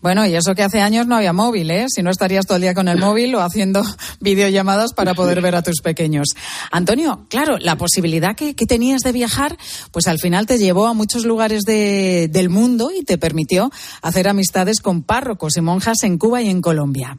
Bueno, 0.00 0.26
y 0.26 0.34
eso 0.34 0.54
que 0.54 0.62
hace 0.62 0.82
años 0.82 1.06
no 1.06 1.16
había 1.16 1.32
móvil, 1.32 1.70
¿eh? 1.70 1.86
Si 1.88 2.02
no 2.02 2.10
estarías 2.10 2.44
todo 2.44 2.56
el 2.56 2.62
día 2.62 2.74
con 2.74 2.88
el 2.88 2.98
móvil 2.98 3.34
o 3.36 3.40
haciendo 3.40 3.82
videollamadas 4.20 4.92
para 4.92 5.14
poder 5.14 5.40
ver 5.40 5.54
a 5.54 5.62
tus 5.62 5.80
pequeños. 5.80 6.28
Antonio, 6.70 7.24
claro, 7.30 7.56
la 7.58 7.76
posibilidad 7.76 8.36
que, 8.36 8.54
tenías 8.54 9.00
de 9.00 9.12
viajar, 9.12 9.56
pues 9.92 10.06
al 10.06 10.18
final 10.18 10.44
te 10.46 10.58
llevó 10.58 10.86
a 10.88 10.92
muchos 10.92 11.24
lugares 11.24 11.62
de- 11.62 12.28
del 12.30 12.50
mundo 12.50 12.90
y 12.94 13.02
te 13.02 13.16
permitió 13.16 13.70
hacer 14.02 14.28
amistades 14.28 14.80
con 14.80 15.02
párrocos 15.02 15.56
y 15.56 15.62
monjas 15.62 16.02
en 16.02 16.18
Cuba 16.18 16.42
y 16.42 16.50
en 16.50 16.60
Colombia. 16.60 17.18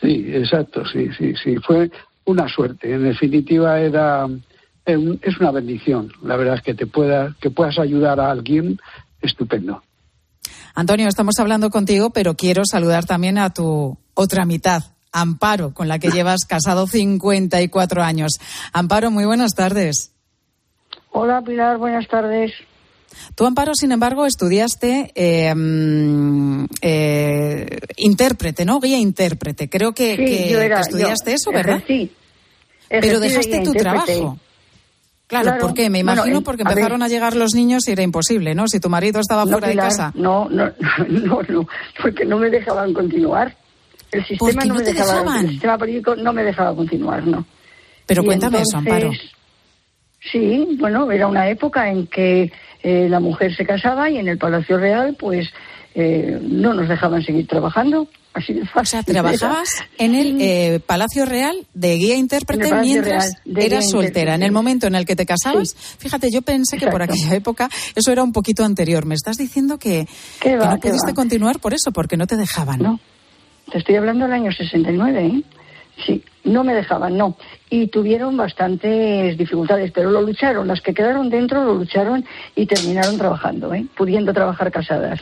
Sí, 0.00 0.26
exacto, 0.32 0.84
sí, 0.86 1.08
sí, 1.16 1.34
sí. 1.42 1.56
Fue 1.56 1.90
una 2.24 2.48
suerte. 2.48 2.92
En 2.92 3.04
definitiva, 3.04 3.80
era 3.80 4.26
eh, 4.86 5.18
es 5.22 5.38
una 5.38 5.50
bendición. 5.50 6.12
La 6.22 6.36
verdad 6.36 6.56
es 6.56 6.62
que 6.62 6.74
te 6.74 6.86
pueda, 6.86 7.34
que 7.40 7.50
puedas 7.50 7.78
ayudar 7.78 8.20
a 8.20 8.30
alguien, 8.30 8.78
estupendo. 9.20 9.82
Antonio, 10.74 11.08
estamos 11.08 11.38
hablando 11.38 11.70
contigo, 11.70 12.10
pero 12.10 12.34
quiero 12.34 12.62
saludar 12.64 13.04
también 13.04 13.38
a 13.38 13.50
tu 13.50 13.98
otra 14.14 14.44
mitad, 14.44 14.82
Amparo, 15.12 15.74
con 15.74 15.88
la 15.88 15.98
que 15.98 16.10
llevas 16.12 16.44
casado 16.46 16.86
54 16.86 18.02
años. 18.02 18.32
Amparo, 18.72 19.10
muy 19.10 19.24
buenas 19.24 19.54
tardes. 19.54 20.12
Hola 21.10 21.42
Pilar, 21.42 21.76
buenas 21.76 22.08
tardes. 22.08 22.52
Tú, 23.34 23.46
Amparo, 23.46 23.72
sin 23.74 23.92
embargo, 23.92 24.26
estudiaste 24.26 25.12
eh, 25.14 25.54
mm, 25.54 26.64
eh, 26.80 27.78
intérprete, 27.96 28.64
¿no? 28.64 28.80
Guía 28.80 28.98
intérprete. 28.98 29.68
Creo 29.68 29.92
que, 29.92 30.16
Sí, 30.16 30.24
que- 30.24 30.50
yo 30.50 30.60
era- 30.60 30.76
que 30.76 30.82
estudiaste 30.82 31.30
yo 31.30 31.36
eso, 31.36 31.50
¿verdad? 31.52 31.76
ejercí. 31.76 32.12
Pero 32.88 33.20
dejaste 33.20 33.50
tu 33.62 33.72
intérprete. 33.72 33.80
trabajo. 33.80 34.38
Claro, 35.26 35.44
Claro. 35.46 35.60
¿por 35.66 35.74
qué? 35.74 35.88
Me 35.88 36.00
imagino 36.00 36.38
en- 36.38 36.44
porque 36.44 36.62
empezaron 36.62 37.02
a 37.02 37.08
llegar 37.08 37.34
los 37.36 37.54
niños 37.54 37.88
y 37.88 37.92
era 37.92 38.02
imposible, 38.02 38.54
¿no? 38.54 38.68
Si 38.68 38.80
tu 38.80 38.90
marido 38.90 39.18
estaba 39.18 39.46
No, 39.46 39.52
fuera 39.52 39.68
de 39.68 39.76
casa. 39.76 40.12
No, 40.14 40.48
no, 40.50 40.70
no, 41.08 41.40
no, 41.48 41.66
porque 42.02 42.24
no 42.26 42.36
me 42.38 42.50
dejaban 42.50 42.92
continuar. 42.92 43.56
El 44.10 44.26
sistema 44.26 44.62
no, 44.66 44.74
no 44.74 44.80
me 44.80 44.84
te 44.84 44.92
dejaba, 44.92 45.12
dejaban? 45.20 45.44
el 45.46 45.50
sistema 45.52 45.78
político 45.78 46.16
no 46.16 46.32
me 46.34 46.42
dejaba 46.44 46.76
continuar, 46.76 47.26
no. 47.26 47.46
Pero 48.04 48.22
Y 48.22 48.26
cuéntame 48.26 48.58
eso, 48.60 48.76
Amparo. 48.76 49.10
Sí, 50.30 50.76
bueno, 50.78 51.10
era 51.10 51.26
una 51.26 51.48
época 51.48 51.88
en 51.90 52.06
que 52.06 52.52
eh, 52.82 53.08
la 53.08 53.20
mujer 53.20 53.54
se 53.54 53.64
casaba 53.64 54.10
y 54.10 54.18
en 54.18 54.28
el 54.28 54.38
Palacio 54.38 54.78
Real, 54.78 55.16
pues 55.18 55.48
eh, 55.94 56.38
no 56.42 56.74
nos 56.74 56.88
dejaban 56.88 57.22
seguir 57.22 57.46
trabajando. 57.46 58.08
Así 58.34 58.54
de 58.54 58.64
fácil. 58.64 58.80
O 58.80 58.84
sea, 58.86 59.02
trabajabas 59.02 59.68
en 59.98 60.14
el 60.14 60.40
eh, 60.40 60.80
Palacio 60.84 61.26
Real 61.26 61.54
de 61.74 61.96
guía 61.96 62.16
intérprete 62.16 62.72
mientras 62.76 63.34
Real, 63.44 63.66
eras 63.66 63.90
soltera. 63.90 64.34
En 64.34 64.42
el 64.42 64.52
momento 64.52 64.86
en 64.86 64.94
el 64.94 65.04
que 65.04 65.14
te 65.14 65.26
casabas, 65.26 65.74
fíjate, 65.98 66.30
yo 66.32 66.40
pensé 66.40 66.78
que 66.78 66.86
por 66.86 67.02
aquella 67.02 67.34
época 67.34 67.68
eso 67.94 68.10
era 68.10 68.22
un 68.22 68.32
poquito 68.32 68.64
anterior. 68.64 69.04
Me 69.04 69.14
estás 69.14 69.36
diciendo 69.36 69.78
que, 69.78 70.06
¿Qué 70.40 70.50
que 70.50 70.56
va, 70.56 70.70
no 70.70 70.80
pudiste 70.80 71.10
va? 71.10 71.14
continuar 71.14 71.60
por 71.60 71.74
eso, 71.74 71.92
porque 71.92 72.16
no 72.16 72.26
te 72.26 72.38
dejaban. 72.38 72.78
No. 72.78 73.00
Te 73.70 73.78
estoy 73.78 73.96
hablando 73.96 74.24
del 74.24 74.32
año 74.32 74.50
69, 74.50 75.26
¿eh? 75.26 75.42
Sí, 76.04 76.22
no 76.44 76.64
me 76.64 76.74
dejaban, 76.74 77.16
no. 77.16 77.36
Y 77.70 77.86
tuvieron 77.88 78.36
bastantes 78.36 79.36
dificultades, 79.38 79.92
pero 79.92 80.10
lo 80.10 80.22
lucharon. 80.22 80.66
Las 80.66 80.80
que 80.80 80.92
quedaron 80.94 81.30
dentro 81.30 81.62
lo 81.64 81.74
lucharon 81.74 82.24
y 82.56 82.66
terminaron 82.66 83.16
trabajando, 83.18 83.72
¿eh? 83.74 83.86
Pudiendo 83.96 84.32
trabajar 84.32 84.72
casadas. 84.72 85.20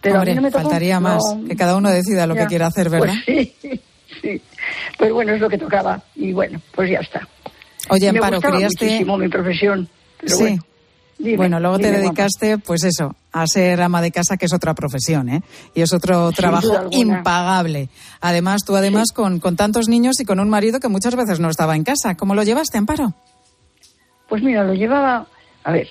Pero 0.00 0.20
a 0.20 0.24
mí 0.24 0.34
no 0.34 0.42
me 0.42 0.50
tocó. 0.50 0.62
faltaría 0.64 0.98
más. 1.00 1.22
No. 1.36 1.46
Que 1.46 1.54
cada 1.56 1.76
uno 1.76 1.90
decida 1.90 2.26
lo 2.26 2.34
Ya. 2.34 2.42
que 2.42 2.46
quiera 2.48 2.66
hacer, 2.68 2.88
¿verdad? 2.88 3.14
Pues 3.26 3.52
sí, 3.60 3.80
sí. 4.22 4.42
Pues 4.98 5.12
bueno, 5.12 5.32
es 5.34 5.40
lo 5.40 5.48
que 5.48 5.58
tocaba. 5.58 6.02
Y 6.16 6.32
bueno, 6.32 6.60
pues 6.74 6.90
ya 6.90 6.98
está. 7.00 7.28
Oye, 7.90 8.10
me 8.12 8.18
Amparo, 8.18 8.36
gustaba 8.36 8.56
criaste- 8.58 8.84
muchísimo 8.84 9.16
mi 9.18 9.28
profesión. 9.28 9.88
Pero 10.20 10.34
sí. 10.36 10.42
bueno, 10.42 10.64
dime, 11.18 11.36
bueno, 11.36 11.60
luego 11.60 11.78
te 11.78 11.88
guapa. 11.88 11.98
dedicaste, 11.98 12.58
pues 12.58 12.84
eso, 12.84 13.14
a 13.32 13.46
ser 13.46 13.80
ama 13.80 14.02
de 14.02 14.10
casa, 14.10 14.36
que 14.36 14.46
es 14.46 14.52
otra 14.52 14.74
profesión, 14.74 15.28
¿eh? 15.28 15.42
Y 15.74 15.82
es 15.82 15.92
otro 15.92 16.30
trabajo 16.32 16.88
impagable. 16.90 17.88
Además, 18.20 18.62
tú 18.66 18.76
además 18.76 19.12
con, 19.12 19.40
con 19.40 19.56
tantos 19.56 19.88
niños 19.88 20.20
y 20.20 20.24
con 20.24 20.40
un 20.40 20.48
marido 20.50 20.80
que 20.80 20.88
muchas 20.88 21.16
veces 21.16 21.40
no 21.40 21.48
estaba 21.50 21.76
en 21.76 21.84
casa. 21.84 22.16
¿Cómo 22.16 22.34
lo 22.34 22.42
llevaste, 22.42 22.78
Amparo? 22.78 23.14
Pues 24.28 24.42
mira, 24.42 24.64
lo 24.64 24.74
llevaba, 24.74 25.26
a 25.64 25.72
ver, 25.72 25.88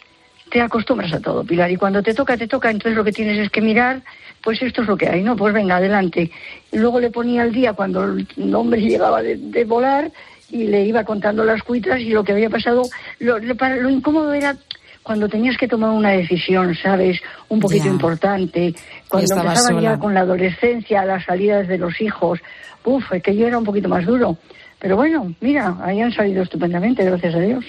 te 0.51 0.61
acostumbras 0.61 1.13
a 1.13 1.19
todo, 1.19 1.43
Pilar, 1.43 1.71
y 1.71 1.77
cuando 1.77 2.01
te 2.03 2.13
toca, 2.13 2.35
te 2.35 2.47
toca, 2.47 2.71
entonces 2.71 2.97
lo 2.97 3.03
que 3.03 3.11
tienes 3.11 3.37
es 3.39 3.49
que 3.51 3.61
mirar, 3.61 4.01
pues 4.43 4.61
esto 4.61 4.81
es 4.81 4.87
lo 4.87 4.97
que 4.97 5.07
hay, 5.07 5.21
¿no? 5.23 5.35
Pues 5.35 5.53
venga, 5.53 5.77
adelante. 5.77 6.31
Y 6.71 6.77
luego 6.77 6.99
le 6.99 7.11
ponía 7.11 7.43
al 7.43 7.51
día 7.53 7.73
cuando 7.73 8.03
el 8.03 8.55
hombre 8.55 8.81
llegaba 8.81 9.21
de, 9.21 9.37
de 9.37 9.63
volar 9.63 10.11
y 10.49 10.65
le 10.65 10.83
iba 10.85 11.03
contando 11.05 11.45
las 11.45 11.63
cuitas 11.63 11.99
y 11.99 12.09
lo 12.09 12.23
que 12.23 12.33
había 12.33 12.49
pasado. 12.49 12.81
Lo, 13.19 13.39
lo 13.39 13.89
incómodo 13.89 14.33
era 14.33 14.57
cuando 15.03 15.27
tenías 15.27 15.57
que 15.57 15.67
tomar 15.67 15.91
una 15.91 16.11
decisión, 16.11 16.75
¿sabes? 16.75 17.19
Un 17.49 17.59
poquito 17.59 17.87
importante. 17.87 18.73
Cuando 19.09 19.35
sola. 19.55 19.81
ya 19.81 19.99
con 19.99 20.13
la 20.13 20.21
adolescencia, 20.21 21.05
las 21.05 21.25
salidas 21.25 21.67
de 21.67 21.77
los 21.77 21.99
hijos. 22.01 22.39
Uf, 22.83 23.11
que 23.23 23.35
yo 23.35 23.47
era 23.47 23.57
un 23.57 23.63
poquito 23.63 23.89
más 23.89 24.05
duro. 24.05 24.37
Pero 24.79 24.95
bueno, 24.95 25.33
mira, 25.39 25.77
ahí 25.83 26.01
han 26.01 26.11
salido 26.11 26.43
estupendamente, 26.43 27.03
gracias 27.03 27.35
a 27.35 27.39
Dios. 27.39 27.65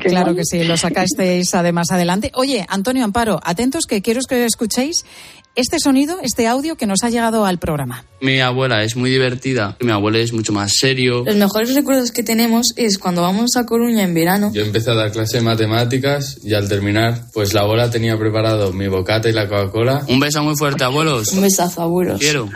Claro 0.00 0.34
que 0.34 0.42
sí, 0.44 0.64
lo 0.64 0.76
sacasteis 0.76 1.54
además 1.54 1.90
adelante. 1.90 2.30
Oye, 2.34 2.66
Antonio 2.68 3.04
Amparo, 3.04 3.40
atentos 3.42 3.86
que 3.86 4.02
quiero 4.02 4.20
que 4.28 4.44
escuchéis 4.44 5.04
este 5.54 5.78
sonido, 5.78 6.18
este 6.22 6.46
audio 6.46 6.76
que 6.76 6.86
nos 6.86 7.02
ha 7.02 7.10
llegado 7.10 7.44
al 7.44 7.58
programa. 7.58 8.06
Mi 8.20 8.40
abuela 8.40 8.82
es 8.84 8.96
muy 8.96 9.10
divertida, 9.10 9.76
mi 9.80 9.90
abuelo 9.90 10.18
es 10.18 10.32
mucho 10.32 10.52
más 10.52 10.72
serio. 10.78 11.24
Los 11.26 11.36
mejores 11.36 11.74
recuerdos 11.74 12.10
que 12.10 12.22
tenemos 12.22 12.68
es 12.76 12.98
cuando 12.98 13.22
vamos 13.22 13.56
a 13.56 13.66
Coruña 13.66 14.02
en 14.02 14.14
verano. 14.14 14.50
Yo 14.54 14.62
empecé 14.62 14.90
a 14.90 14.94
dar 14.94 15.12
clase 15.12 15.38
de 15.38 15.44
matemáticas 15.44 16.38
y 16.42 16.54
al 16.54 16.68
terminar, 16.68 17.26
pues 17.34 17.52
la 17.52 17.62
abuela 17.62 17.90
tenía 17.90 18.18
preparado 18.18 18.72
mi 18.72 18.88
bocata 18.88 19.28
y 19.28 19.32
la 19.32 19.46
Coca-Cola. 19.46 20.04
Un 20.08 20.20
beso 20.20 20.42
muy 20.42 20.56
fuerte, 20.56 20.84
abuelos. 20.84 21.28
Un 21.32 21.42
besazo, 21.42 21.82
abuelos. 21.82 22.18
Quiero. 22.18 22.48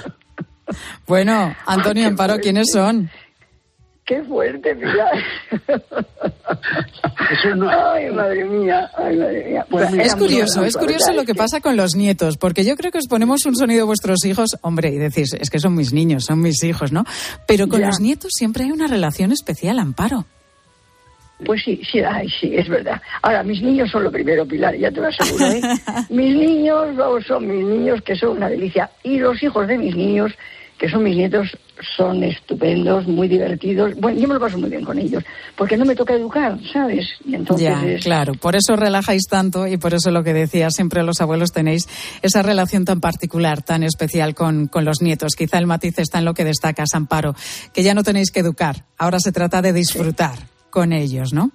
Bueno, 1.06 1.54
Antonio 1.66 2.06
Amparo, 2.06 2.38
¿quiénes 2.38 2.68
son? 2.72 3.10
Qué 4.06 4.22
fuerte, 4.22 4.74
Pilar. 4.76 5.18
Ay, 7.94 8.10
madre 8.12 8.44
mía, 8.44 8.88
ay, 8.96 9.16
madre 9.16 9.44
mía. 9.48 9.66
Pues 9.68 9.90
mira, 9.90 10.04
es 10.04 10.14
curioso, 10.14 10.64
es 10.64 10.76
curioso 10.76 11.12
lo 11.12 11.24
que 11.24 11.34
pasa 11.34 11.60
con 11.60 11.76
los 11.76 11.96
nietos, 11.96 12.36
porque 12.38 12.64
yo 12.64 12.76
creo 12.76 12.92
que 12.92 12.98
os 12.98 13.08
ponemos 13.08 13.44
un 13.46 13.56
sonido 13.56 13.82
a 13.82 13.86
vuestros 13.86 14.24
hijos, 14.24 14.56
hombre, 14.62 14.90
y 14.90 14.96
decís, 14.98 15.34
es 15.34 15.50
que 15.50 15.58
son 15.58 15.74
mis 15.74 15.92
niños, 15.92 16.24
son 16.24 16.40
mis 16.40 16.62
hijos, 16.62 16.92
¿no? 16.92 17.04
Pero 17.48 17.66
con 17.68 17.80
Ya. 17.80 17.86
los 17.88 17.98
nietos 18.00 18.30
siempre 18.36 18.62
hay 18.64 18.70
una 18.70 18.86
relación 18.86 19.32
especial, 19.32 19.78
Amparo. 19.80 20.24
Pues 21.44 21.62
sí, 21.64 21.80
sí, 21.90 21.98
ay, 22.00 22.28
sí, 22.40 22.54
es 22.54 22.68
verdad. 22.68 23.02
Ahora, 23.22 23.42
mis 23.42 23.60
niños 23.60 23.90
son 23.90 24.04
lo 24.04 24.12
primero, 24.12 24.46
Pilar, 24.46 24.74
ya 24.76 24.90
te 24.90 25.00
lo 25.00 25.08
aseguro, 25.08 25.46
¿eh? 25.46 25.60
mis 26.10 26.34
niños, 26.36 26.94
vamos, 26.96 27.24
son 27.26 27.46
mis 27.46 27.66
niños, 27.66 28.00
que 28.02 28.14
son 28.14 28.36
una 28.36 28.48
delicia. 28.48 28.88
Y 29.02 29.18
los 29.18 29.42
hijos 29.42 29.66
de 29.66 29.76
mis 29.76 29.94
niños, 29.96 30.32
que 30.78 30.88
son 30.90 31.02
mis 31.04 31.16
nietos, 31.16 31.56
son 31.96 32.22
estupendos, 32.22 33.06
muy 33.06 33.28
divertidos. 33.28 33.94
Bueno, 33.96 34.18
yo 34.20 34.28
me 34.28 34.34
lo 34.34 34.40
paso 34.40 34.58
muy 34.58 34.68
bien 34.70 34.84
con 34.84 34.98
ellos, 34.98 35.22
porque 35.56 35.76
no 35.76 35.84
me 35.84 35.94
toca 35.94 36.14
educar, 36.14 36.58
¿sabes? 36.72 37.06
Y 37.24 37.34
entonces 37.34 37.66
ya, 37.66 37.86
es- 37.86 38.04
claro, 38.04 38.34
por 38.34 38.56
eso 38.56 38.76
relajáis 38.76 39.26
tanto 39.28 39.66
y 39.66 39.76
por 39.78 39.94
eso 39.94 40.10
lo 40.10 40.22
que 40.22 40.34
decía, 40.34 40.70
siempre 40.70 41.02
los 41.02 41.20
abuelos 41.20 41.52
tenéis 41.52 41.88
esa 42.22 42.42
relación 42.42 42.84
tan 42.84 43.00
particular, 43.00 43.62
tan 43.62 43.82
especial 43.82 44.34
con, 44.34 44.66
con 44.68 44.84
los 44.84 45.00
nietos. 45.02 45.34
Quizá 45.34 45.58
el 45.58 45.66
matiz 45.66 45.98
está 45.98 46.18
en 46.18 46.24
lo 46.26 46.34
que 46.34 46.44
destacas, 46.44 46.90
Amparo, 46.94 47.34
que 47.72 47.82
ya 47.82 47.94
no 47.94 48.02
tenéis 48.02 48.30
que 48.30 48.40
educar, 48.40 48.84
ahora 48.98 49.18
se 49.20 49.32
trata 49.32 49.62
de 49.62 49.72
disfrutar 49.72 50.38
con 50.70 50.92
ellos, 50.92 51.32
¿no? 51.32 51.52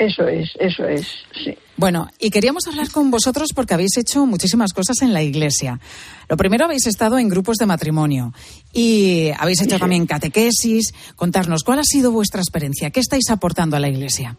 Eso 0.00 0.26
es, 0.26 0.50
eso 0.58 0.88
es, 0.88 1.06
sí. 1.44 1.54
Bueno, 1.76 2.08
y 2.18 2.30
queríamos 2.30 2.66
hablar 2.66 2.90
con 2.90 3.10
vosotros 3.10 3.50
porque 3.54 3.74
habéis 3.74 3.98
hecho 3.98 4.24
muchísimas 4.24 4.72
cosas 4.72 5.02
en 5.02 5.12
la 5.12 5.22
iglesia. 5.22 5.78
Lo 6.26 6.38
primero, 6.38 6.64
habéis 6.64 6.86
estado 6.86 7.18
en 7.18 7.28
grupos 7.28 7.58
de 7.58 7.66
matrimonio 7.66 8.32
y 8.72 9.30
habéis 9.38 9.60
hecho 9.60 9.78
también 9.78 10.06
catequesis. 10.06 10.94
Contarnos, 11.16 11.64
¿cuál 11.64 11.80
ha 11.80 11.84
sido 11.84 12.12
vuestra 12.12 12.40
experiencia? 12.40 12.88
¿Qué 12.88 13.00
estáis 13.00 13.28
aportando 13.28 13.76
a 13.76 13.80
la 13.80 13.90
iglesia? 13.90 14.38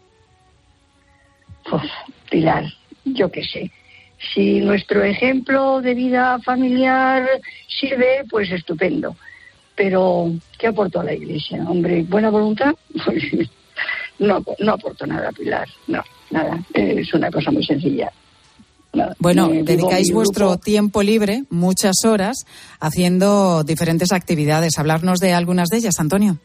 Uf, 1.72 1.82
Pilar, 2.28 2.64
yo 3.04 3.30
qué 3.30 3.44
sé. 3.44 3.70
Si 4.34 4.58
nuestro 4.58 5.04
ejemplo 5.04 5.80
de 5.80 5.94
vida 5.94 6.40
familiar 6.40 7.24
sirve, 7.68 8.24
pues 8.28 8.50
estupendo. 8.50 9.14
Pero, 9.76 10.32
¿qué 10.58 10.66
aportó 10.66 10.98
a 10.98 11.04
la 11.04 11.14
Iglesia? 11.14 11.64
Hombre, 11.68 12.02
¿buena 12.02 12.30
voluntad? 12.30 12.74
No, 14.22 14.42
no 14.60 14.72
aporto 14.72 15.06
nada, 15.06 15.30
Pilar. 15.32 15.68
No, 15.88 16.02
nada. 16.30 16.58
Es 16.72 17.12
una 17.12 17.30
cosa 17.30 17.50
muy 17.50 17.64
sencilla. 17.64 18.10
Nada. 18.94 19.16
Bueno, 19.18 19.50
Eh, 19.50 19.62
dedicáis 19.64 20.12
vuestro 20.12 20.58
tiempo 20.58 21.02
libre, 21.02 21.44
muchas 21.50 22.04
horas, 22.04 22.44
haciendo 22.78 23.64
diferentes 23.64 24.12
actividades. 24.12 24.78
Hablarnos 24.78 25.18
de 25.18 25.32
algunas 25.32 25.68
de 25.70 25.78
ellas, 25.78 25.98
Antonio. 25.98 26.38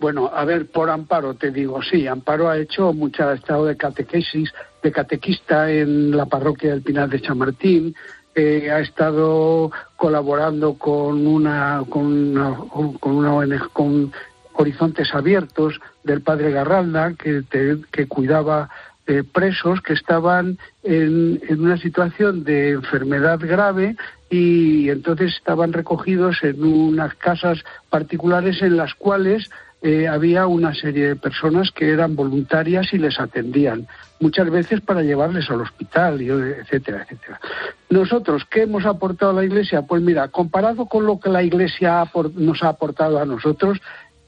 Bueno, 0.00 0.30
a 0.34 0.44
ver, 0.44 0.66
por 0.66 0.90
Amparo 0.90 1.34
te 1.34 1.50
digo, 1.50 1.80
sí, 1.82 2.06
Amparo 2.06 2.48
ha 2.48 2.58
hecho 2.58 2.92
mucha, 2.92 3.30
ha 3.30 3.34
estado 3.34 3.66
de 3.66 3.76
catequesis, 3.76 4.50
de 4.82 4.90
catequista 4.90 5.70
en 5.70 6.16
la 6.16 6.26
parroquia 6.26 6.70
del 6.70 6.82
Pinar 6.82 7.08
de 7.08 7.20
Chamartín, 7.20 7.94
eh, 8.34 8.68
ha 8.70 8.80
estado 8.80 9.70
colaborando 9.96 10.74
con 10.74 11.24
una 11.26 11.84
con 11.88 12.06
una, 12.06 12.56
con 12.98 13.12
una 13.14 13.34
ONG, 13.34 13.68
con 13.72 14.12
Horizontes 14.54 15.14
Abiertos 15.14 15.78
del 16.04 16.22
padre 16.22 16.50
Garralda 16.50 17.14
que, 17.14 17.42
que 17.90 18.06
cuidaba 18.06 18.70
eh, 19.06 19.24
presos 19.24 19.80
que 19.80 19.94
estaban 19.94 20.58
en, 20.84 21.40
en, 21.48 21.60
una 21.60 21.76
situación 21.76 22.44
de 22.44 22.70
enfermedad 22.70 23.40
grave 23.40 23.96
y 24.30 24.88
entonces 24.88 25.34
estaban 25.34 25.72
recogidos 25.72 26.38
en 26.42 26.62
unas 26.62 27.14
casas 27.16 27.64
particulares 27.90 28.62
en 28.62 28.76
las 28.76 28.94
cuales 28.94 29.50
eh, 29.84 30.06
había 30.06 30.46
una 30.46 30.72
serie 30.72 31.08
de 31.08 31.16
personas 31.16 31.72
que 31.72 31.90
eran 31.90 32.14
voluntarias 32.14 32.92
y 32.92 32.98
les 32.98 33.18
atendían, 33.18 33.88
muchas 34.20 34.48
veces 34.48 34.80
para 34.80 35.02
llevarles 35.02 35.50
al 35.50 35.62
hospital, 35.62 36.20
etcétera, 36.20 37.02
etcétera. 37.02 37.40
Nosotros, 37.90 38.44
¿qué 38.48 38.62
hemos 38.62 38.86
aportado 38.86 39.32
a 39.32 39.34
la 39.34 39.44
Iglesia? 39.44 39.82
Pues 39.82 40.00
mira, 40.00 40.28
comparado 40.28 40.86
con 40.86 41.04
lo 41.04 41.18
que 41.18 41.30
la 41.30 41.42
Iglesia 41.42 42.04
nos 42.36 42.62
ha 42.62 42.68
aportado 42.68 43.18
a 43.18 43.26
nosotros, 43.26 43.80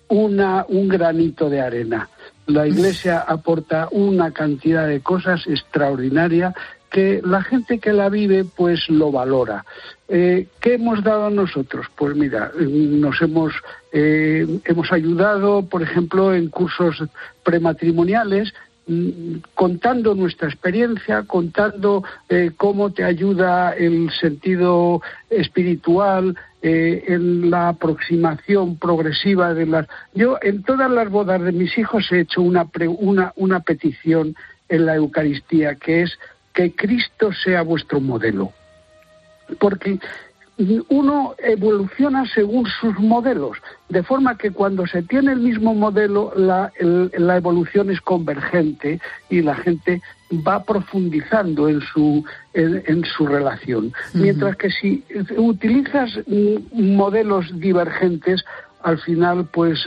una, 0.09 0.64
un 0.68 0.88
granito 0.88 1.48
de 1.48 1.61
arena. 1.61 2.09
La 2.46 2.66
Iglesia 2.66 3.20
aporta 3.20 3.88
una 3.90 4.32
cantidad 4.32 4.86
de 4.86 5.00
cosas 5.00 5.46
extraordinaria 5.46 6.55
que 6.94 7.20
la 7.24 7.42
gente 7.42 7.80
que 7.80 7.92
la 7.92 8.09
vive 8.09 8.44
pues 8.44 8.88
lo 8.88 9.11
valora. 9.11 9.64
Eh, 10.07 10.46
¿Qué 10.61 10.74
hemos 10.74 11.02
dado 11.02 11.26
a 11.26 11.30
nosotros? 11.30 11.86
Pues 11.96 12.14
mira, 12.14 12.52
nos 12.57 13.20
hemos, 13.20 13.52
eh, 13.92 14.46
hemos 14.64 14.92
ayudado, 14.92 15.66
por 15.66 15.82
ejemplo, 15.82 16.32
en 16.32 16.50
cursos 16.50 17.02
prematrimoniales, 17.42 18.52
mm, 18.52 18.74
contando 19.55 20.14
nuestra 20.14 20.49
experiencia, 20.49 21.22
contando 21.22 22.05
eh, 22.28 22.51
cómo 22.57 22.93
te 22.93 23.05
ayuda 23.05 23.72
el 23.72 24.11
sentido 24.11 25.01
espiritual 25.30 26.37
en 26.66 27.51
la 27.51 27.68
aproximación 27.68 28.78
progresiva 28.78 29.53
de 29.53 29.66
las. 29.66 29.87
Yo 30.14 30.39
en 30.41 30.62
todas 30.62 30.91
las 30.91 31.11
bodas 31.11 31.43
de 31.43 31.53
mis 31.53 31.76
hijos 31.76 32.11
he 32.11 32.20
hecho 32.20 32.41
una, 32.41 32.66
una, 32.99 33.35
una 33.37 33.61
petición 33.61 34.35
en 34.70 34.87
la 34.87 34.95
Eucaristía 34.95 35.74
que 35.74 36.03
es 36.03 36.18
que 36.55 36.74
Cristo 36.74 37.32
sea 37.32 37.62
vuestro 37.62 38.01
modelo. 38.01 38.53
Porque 39.59 39.99
uno 40.88 41.34
evoluciona 41.38 42.24
según 42.32 42.66
sus 42.66 42.96
modelos, 42.98 43.59
de 43.88 44.02
forma 44.02 44.38
que 44.38 44.52
cuando 44.52 44.86
se 44.86 45.02
tiene 45.02 45.32
el 45.32 45.40
mismo 45.40 45.74
modelo, 45.74 46.32
la, 46.36 46.70
evolución 47.36 47.90
es 47.90 48.00
convergente 48.00 49.00
y 49.28 49.42
la 49.42 49.57
gente 49.57 50.00
va 50.46 50.62
profundizando 50.62 51.68
en 51.68 51.80
su, 51.80 52.24
en, 52.52 53.05
su 53.05 53.26
relación. 53.26 53.92
Mientras 54.14 54.57
que 54.57 54.70
si 54.70 55.05
utilizas 55.36 56.20
modelos 56.72 57.46
divergentes, 57.59 58.44
al 58.82 58.98
final 58.98 59.48
pues, 59.52 59.84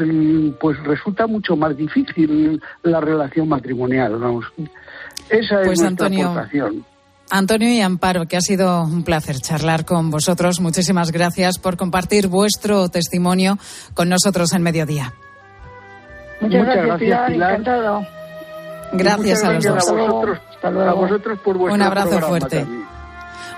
pues 0.60 0.84
resulta 0.84 1.28
mucho 1.28 1.56
más 1.56 1.78
difícil 1.78 2.62
la 2.84 3.00
relación 3.00 3.48
matrimonial. 3.48 4.18
Vamos. 4.18 4.46
Esa 5.30 5.62
es 5.62 5.68
pues 5.68 5.80
nuestra 5.82 5.88
Antonio, 5.88 6.30
aportación. 6.30 6.86
Antonio 7.30 7.70
y 7.70 7.82
Amparo, 7.82 8.26
que 8.26 8.38
ha 8.38 8.42
sido 8.42 8.84
un 8.84 9.04
placer 9.04 9.40
charlar 9.40 9.86
con 9.86 10.10
vosotros. 10.10 10.60
Muchísimas 10.62 11.12
gracias 11.12 11.60
por 11.60 11.76
compartir 11.76 12.28
vuestro 12.28 12.90
testimonio 12.90 13.58
con 13.94 14.10
nosotros 14.10 14.54
en 14.54 14.62
Mediodía. 14.62 15.14
Muchas, 16.40 16.66
gracias, 16.66 16.98
Pilar, 17.00 17.32
encantado. 17.34 18.08
Gracias 18.94 19.44
a 19.44 19.54
los 19.54 19.64
dos. 19.64 19.90
A 19.90 19.94
vosotros, 19.94 20.40
a 20.64 20.94
vosotros 20.94 21.40
por 21.44 21.58
vuestro 21.58 21.76
Un 21.76 21.82
abrazo 21.82 22.22
fuerte. 22.22 22.66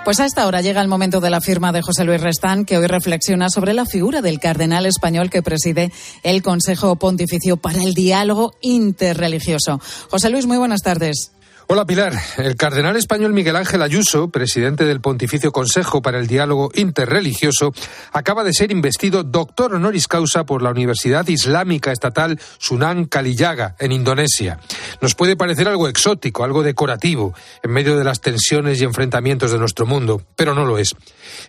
Pues 0.06 0.20
a 0.22 0.26
esta 0.26 0.48
hora 0.48 0.62
llega 0.62 0.82
el 0.82 0.88
momento 0.88 1.20
de 1.20 1.30
la 1.30 1.42
firma 1.42 1.72
de 1.72 1.82
José 1.82 2.06
Luis 2.06 2.22
Restán, 2.22 2.66
que 2.66 2.78
hoy 2.78 2.88
reflexiona 2.88 3.50
sobre 3.50 3.74
la 3.74 3.86
figura 3.86 4.22
del 4.22 4.40
cardenal 4.40 4.86
español 4.86 5.30
que 5.30 5.44
preside 5.44 5.92
el 6.24 6.42
Consejo 6.42 6.96
Pontificio 6.96 7.58
para 7.58 7.84
el 7.84 7.94
Diálogo 7.94 8.54
Interreligioso. 8.62 9.80
José 10.10 10.30
Luis, 10.30 10.48
muy 10.48 10.58
buenas 10.58 10.82
tardes. 10.82 11.34
Hola 11.72 11.86
Pilar. 11.86 12.14
El 12.38 12.56
cardenal 12.56 12.96
español 12.96 13.32
Miguel 13.32 13.56
Ángel 13.56 13.84
Ayuso, 13.84 14.30
presidente 14.30 14.86
del 14.86 15.02
Pontificio 15.02 15.52
Consejo 15.52 16.02
para 16.02 16.18
el 16.18 16.26
Diálogo 16.26 16.72
Interreligioso, 16.74 17.74
acaba 18.12 18.44
de 18.44 18.54
ser 18.54 18.72
investido 18.72 19.24
doctor 19.24 19.76
honoris 19.76 20.08
causa 20.08 20.48
por 20.48 20.64
la 20.64 20.72
Universidad 20.72 21.28
Islámica 21.28 21.92
Estatal 21.92 22.40
Sunan 22.58 23.06
Kaliyaga, 23.06 23.76
en 23.78 23.92
Indonesia. 23.92 24.58
Nos 25.00 25.14
puede 25.14 25.36
parecer 25.36 25.68
algo 25.68 25.88
exótico, 25.88 26.44
algo 26.44 26.64
decorativo, 26.64 27.36
en 27.62 27.70
medio 27.70 28.00
de 28.00 28.04
las 28.04 28.20
tensiones 28.20 28.82
y 28.82 28.86
enfrentamientos 28.86 29.52
de 29.52 29.60
nuestro 29.60 29.86
mundo, 29.86 30.24
pero 30.36 30.56
no 30.56 30.66
lo 30.66 30.80
es. 30.80 30.96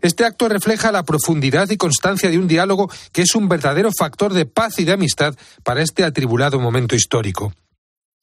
Este 0.02 0.26
acto 0.26 0.50
refleja 0.50 0.92
la 0.92 1.04
profundidad 1.04 1.70
y 1.70 1.78
constancia 1.78 2.28
de 2.28 2.36
un 2.36 2.46
diálogo 2.46 2.90
que 3.12 3.22
es 3.22 3.34
un 3.34 3.48
verdadero 3.48 3.88
factor 3.98 4.34
de 4.34 4.44
paz 4.44 4.80
y 4.80 4.84
de 4.84 4.92
amistad 4.92 5.34
para 5.64 5.80
este 5.80 6.04
atribulado 6.04 6.60
momento 6.60 6.94
histórico. 6.94 7.54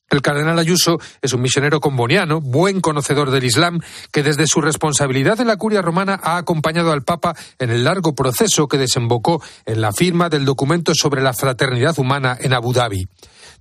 El 0.09 0.21
cardenal 0.21 0.57
Ayuso 0.57 0.99
es 1.21 1.33
un 1.33 1.41
misionero 1.41 1.81
comboniano, 1.81 2.39
buen 2.39 2.79
conocedor 2.79 3.29
del 3.29 3.43
Islam, 3.43 3.81
que 4.11 4.23
desde 4.23 4.47
su 4.47 4.61
responsabilidad 4.61 5.41
en 5.41 5.47
la 5.47 5.57
curia 5.57 5.81
romana 5.81 6.17
ha 6.23 6.37
acompañado 6.37 6.93
al 6.93 7.03
Papa 7.03 7.35
en 7.59 7.71
el 7.71 7.83
largo 7.83 8.15
proceso 8.15 8.69
que 8.69 8.77
desembocó 8.77 9.43
en 9.65 9.81
la 9.81 9.91
firma 9.91 10.29
del 10.29 10.45
documento 10.45 10.93
sobre 10.95 11.21
la 11.21 11.33
fraternidad 11.33 11.99
humana 11.99 12.37
en 12.39 12.53
Abu 12.53 12.71
Dhabi. 12.71 13.07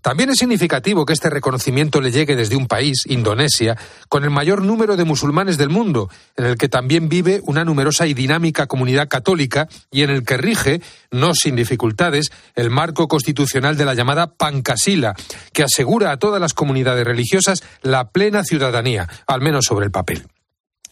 También 0.07 0.31
es 0.31 0.39
significativo 0.39 1.05
que 1.05 1.13
este 1.13 1.31
reconocimiento 1.31 2.01
le 2.01 2.13
llegue 2.13 2.37
desde 2.37 2.55
un 2.55 2.69
país, 2.69 3.03
Indonesia, 3.07 3.77
con 4.09 4.23
el 4.23 4.31
mayor 4.31 4.63
número 4.63 4.97
de 4.97 5.03
musulmanes 5.03 5.59
del 5.59 5.69
mundo, 5.69 6.09
en 6.37 6.45
el 6.45 6.57
que 6.57 6.69
también 6.69 7.09
vive 7.09 7.41
una 7.43 7.65
numerosa 7.65 8.07
y 8.07 8.15
dinámica 8.15 8.69
comunidad 8.69 9.09
católica 9.09 9.69
y 9.91 10.03
en 10.03 10.11
el 10.11 10.23
que 10.23 10.37
rige, 10.37 10.81
no 11.11 11.35
sin 11.35 11.57
dificultades, 11.57 12.31
el 12.55 12.71
marco 12.71 13.09
constitucional 13.09 13.77
de 13.77 13.85
la 13.85 13.95
llamada 13.95 14.29
Pancasila, 14.29 15.15
que 15.53 15.65
asegura 15.65 16.13
a 16.13 16.19
todas 16.37 16.43
las 16.43 16.55
comunidades 16.55 17.07
religiosas 17.07 17.63
la 17.81 18.11
plena 18.11 18.45
ciudadanía, 18.45 19.09
al 19.27 19.41
menos 19.41 19.65
sobre 19.65 19.87
el 19.87 19.91
papel. 19.91 20.27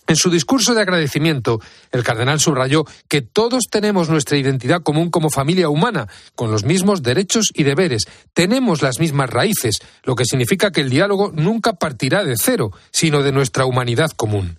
En 0.07 0.17
su 0.17 0.31
discurso 0.31 0.75
de 0.75 0.81
agradecimiento, 0.81 1.61
el 1.93 2.03
cardenal 2.03 2.41
subrayó 2.41 2.87
que 3.09 3.21
todos 3.21 3.65
tenemos 3.71 4.09
nuestra 4.09 4.39
identidad 4.39 4.83
común 4.83 5.11
como 5.11 5.29
familia 5.29 5.69
humana, 5.69 6.09
con 6.35 6.51
los 6.51 6.65
mismos 6.65 7.03
derechos 7.03 7.51
y 7.53 7.65
deberes, 7.65 8.05
tenemos 8.33 8.81
las 8.81 9.01
mismas 9.01 9.29
raíces, 9.29 9.81
lo 10.05 10.15
que 10.15 10.25
significa 10.25 10.71
que 10.71 10.81
el 10.81 10.89
diálogo 10.89 11.31
nunca 11.35 11.75
partirá 11.75 12.25
de 12.25 12.37
cero, 12.39 12.71
sino 12.91 13.23
de 13.23 13.33
nuestra 13.33 13.67
humanidad 13.67 14.13
común. 14.17 14.59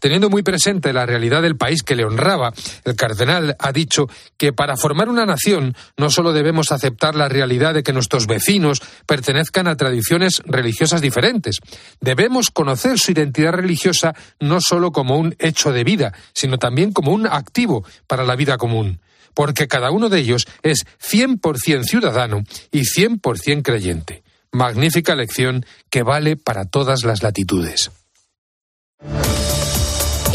Teniendo 0.00 0.30
muy 0.30 0.42
presente 0.42 0.92
la 0.92 1.06
realidad 1.06 1.42
del 1.42 1.56
país 1.56 1.82
que 1.82 1.96
le 1.96 2.04
honraba, 2.04 2.52
el 2.84 2.96
cardenal 2.96 3.56
ha 3.58 3.72
dicho 3.72 4.06
que 4.36 4.52
para 4.52 4.76
formar 4.76 5.08
una 5.08 5.26
nación 5.26 5.74
no 5.96 6.10
solo 6.10 6.32
debemos 6.32 6.72
aceptar 6.72 7.14
la 7.14 7.28
realidad 7.28 7.74
de 7.74 7.82
que 7.82 7.92
nuestros 7.92 8.26
vecinos 8.26 8.80
pertenezcan 9.06 9.66
a 9.68 9.76
tradiciones 9.76 10.42
religiosas 10.44 11.00
diferentes, 11.00 11.58
debemos 12.00 12.50
conocer 12.50 12.98
su 12.98 13.12
identidad 13.12 13.52
religiosa 13.52 14.14
no 14.40 14.60
solo 14.60 14.92
como 14.92 15.16
un 15.16 15.34
hecho 15.38 15.72
de 15.72 15.84
vida, 15.84 16.12
sino 16.32 16.58
también 16.58 16.92
como 16.92 17.12
un 17.12 17.26
activo 17.26 17.84
para 18.06 18.24
la 18.24 18.36
vida 18.36 18.56
común 18.56 19.00
porque 19.38 19.68
cada 19.68 19.92
uno 19.92 20.08
de 20.08 20.18
ellos 20.18 20.48
es 20.64 20.84
100% 21.00 21.84
ciudadano 21.84 22.42
y 22.72 22.80
100% 22.80 23.62
creyente. 23.62 24.24
Magnífica 24.50 25.14
lección 25.14 25.64
que 25.90 26.02
vale 26.02 26.36
para 26.36 26.64
todas 26.64 27.04
las 27.04 27.22
latitudes. 27.22 27.92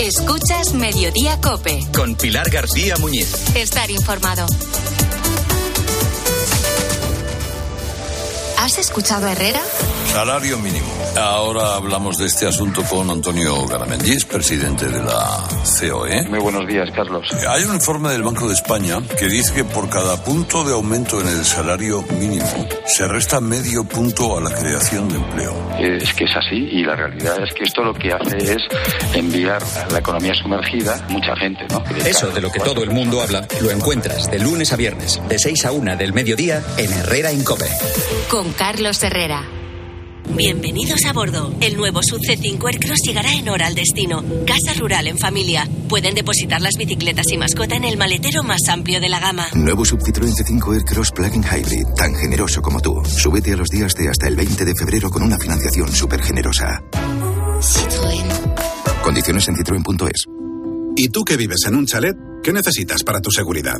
Escuchas 0.03 0.73
Mediodía 0.73 1.39
Cope. 1.39 1.79
Con 1.95 2.15
Pilar 2.15 2.49
García 2.49 2.97
Muñiz. 2.97 3.55
Estar 3.55 3.89
informado. 3.89 4.45
¿Has 8.57 8.79
escuchado 8.79 9.27
a 9.27 9.31
Herrera? 9.31 9.61
Salario 10.13 10.59
mínimo. 10.59 10.85
Ahora 11.17 11.73
hablamos 11.73 12.19
de 12.19 12.27
este 12.27 12.45
asunto 12.45 12.83
con 12.83 13.09
Antonio 13.09 13.65
Garamendi, 13.65 14.15
presidente 14.25 14.85
de 14.85 15.01
la 15.01 15.43
COE. 15.89 16.29
Muy 16.29 16.37
buenos 16.37 16.67
días, 16.67 16.87
Carlos. 16.95 17.27
Hay 17.49 17.63
un 17.63 17.73
informe 17.73 18.09
del 18.09 18.21
Banco 18.21 18.47
de 18.47 18.53
España 18.53 19.01
que 19.17 19.25
dice 19.25 19.55
que 19.55 19.63
por 19.63 19.89
cada 19.89 20.23
punto 20.23 20.63
de 20.63 20.73
aumento 20.73 21.19
en 21.19 21.27
el 21.27 21.43
salario 21.43 22.03
mínimo 22.19 22.45
se 22.85 23.07
resta 23.07 23.41
medio 23.41 23.85
punto 23.85 24.37
a 24.37 24.41
la 24.41 24.51
creación 24.51 25.09
de 25.09 25.15
empleo. 25.15 25.53
Es 25.79 26.13
que 26.13 26.25
es 26.25 26.35
así 26.35 26.57
y 26.57 26.83
la 26.83 26.95
realidad 26.95 27.43
es 27.43 27.51
que 27.55 27.63
esto 27.63 27.81
lo 27.83 27.95
que 27.95 28.13
hace 28.13 28.37
es 28.37 28.61
enviar 29.15 29.63
a 29.63 29.91
la 29.91 29.97
economía 29.97 30.35
sumergida 30.35 31.07
mucha 31.09 31.35
gente, 31.37 31.65
¿no? 31.71 31.83
Eso 32.05 32.29
de 32.29 32.39
lo 32.39 32.51
que 32.51 32.59
todo 32.59 32.83
el 32.83 32.91
mundo 32.91 33.19
habla 33.19 33.47
lo 33.61 33.71
encuentras 33.71 34.29
de 34.29 34.37
lunes 34.37 34.71
a 34.73 34.75
viernes, 34.75 35.19
de 35.27 35.39
6 35.39 35.65
a 35.65 35.71
1 35.71 35.97
del 35.97 36.13
mediodía 36.13 36.61
en 36.77 36.93
Herrera 36.93 37.33
Incope. 37.33 37.65
Con 38.29 38.53
Carlos 38.53 39.01
Herrera. 39.01 39.62
Bienvenidos 40.29 41.05
a 41.05 41.13
bordo. 41.13 41.53
El 41.59 41.77
nuevo 41.77 42.01
Sub 42.01 42.19
C5 42.19 42.65
Aircross 42.65 42.99
llegará 43.05 43.33
en 43.33 43.49
hora 43.49 43.67
al 43.67 43.75
destino. 43.75 44.23
Casa 44.47 44.73
rural 44.79 45.07
en 45.07 45.17
familia. 45.17 45.67
Pueden 45.89 46.15
depositar 46.15 46.61
las 46.61 46.75
bicicletas 46.77 47.25
y 47.31 47.37
mascota 47.37 47.75
en 47.75 47.83
el 47.83 47.97
maletero 47.97 48.41
más 48.41 48.61
amplio 48.69 48.99
de 48.99 49.09
la 49.09 49.19
gama. 49.19 49.47
Nuevo 49.53 49.85
Sub 49.85 49.99
Citroën 49.99 50.33
C5 50.33 50.73
Aircross 50.73 51.11
Plug-in 51.11 51.43
Hybrid, 51.43 51.87
tan 51.95 52.15
generoso 52.15 52.61
como 52.61 52.79
tú. 52.79 52.95
Súbete 53.05 53.53
a 53.53 53.57
los 53.57 53.69
días 53.69 53.93
de 53.93 54.09
hasta 54.09 54.27
el 54.27 54.35
20 54.35 54.65
de 54.65 54.73
febrero 54.73 55.09
con 55.11 55.23
una 55.23 55.37
financiación 55.37 55.91
súper 55.91 56.21
generosa. 56.23 56.81
Citroën. 57.59 59.01
Condiciones 59.03 59.47
en 59.49 59.55
citroen.es. 59.57 60.25
¿Y 60.95 61.09
tú 61.09 61.23
que 61.23 61.37
vives 61.37 61.65
en 61.67 61.75
un 61.75 61.85
chalet? 61.85 62.15
¿Qué 62.41 62.53
necesitas 62.53 63.03
para 63.03 63.19
tu 63.19 63.29
seguridad? 63.29 63.79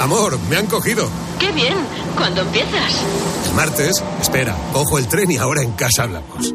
Amor, 0.00 0.38
me 0.48 0.56
han 0.56 0.66
cogido. 0.66 1.06
¡Qué 1.38 1.52
bien! 1.52 1.74
¿Cuándo 2.16 2.40
empiezas? 2.40 3.04
El 3.48 3.54
martes, 3.54 4.02
espera, 4.20 4.56
cojo 4.72 4.98
el 4.98 5.06
tren 5.06 5.30
y 5.30 5.36
ahora 5.36 5.62
en 5.62 5.72
casa 5.72 6.04
hablamos. 6.04 6.54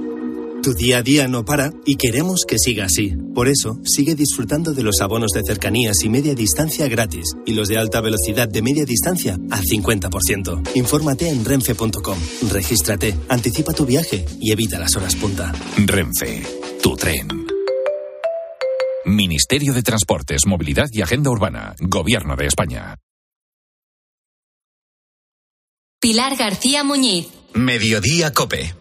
Tu 0.64 0.74
día 0.74 0.98
a 0.98 1.04
día 1.04 1.28
no 1.28 1.46
para 1.46 1.72
y 1.86 1.96
queremos 1.96 2.42
que 2.48 2.58
siga 2.58 2.86
así. 2.86 3.14
Por 3.36 3.48
eso, 3.48 3.78
sigue 3.84 4.16
disfrutando 4.16 4.74
de 4.74 4.82
los 4.82 5.00
abonos 5.00 5.30
de 5.32 5.44
cercanías 5.46 5.98
y 6.04 6.10
media 6.10 6.34
distancia 6.34 6.88
gratis 6.88 7.36
y 7.46 7.54
los 7.54 7.68
de 7.68 7.78
alta 7.78 8.02
velocidad 8.02 8.48
de 8.48 8.64
media 8.64 8.84
distancia 8.84 9.38
a 9.52 9.62
50%. 9.62 10.72
Infórmate 10.74 11.30
en 11.30 11.46
renfe.com, 11.46 12.18
regístrate, 12.50 13.16
anticipa 13.30 13.74
tu 13.74 13.86
viaje 13.86 14.26
y 14.42 14.54
evita 14.54 14.80
las 14.80 14.96
horas 14.96 15.16
punta. 15.16 15.54
Renfe, 15.78 16.42
tu 16.82 16.96
tren. 16.96 17.28
Ministerio 19.06 19.72
de 19.72 19.84
Transportes, 19.84 20.48
Movilidad 20.48 20.88
y 20.92 21.04
Agenda 21.04 21.30
Urbana, 21.30 21.76
Gobierno 21.80 22.36
de 22.36 22.48
España. 22.48 22.96
Pilar 26.06 26.36
García 26.36 26.84
Muñiz. 26.84 27.30
Mediodía 27.56 28.32
Cope. 28.32 28.76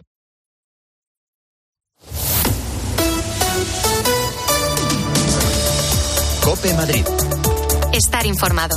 Cope 6.43 6.75
Madrid. 6.75 7.03
Estar 7.95 8.27
informado. 8.27 8.77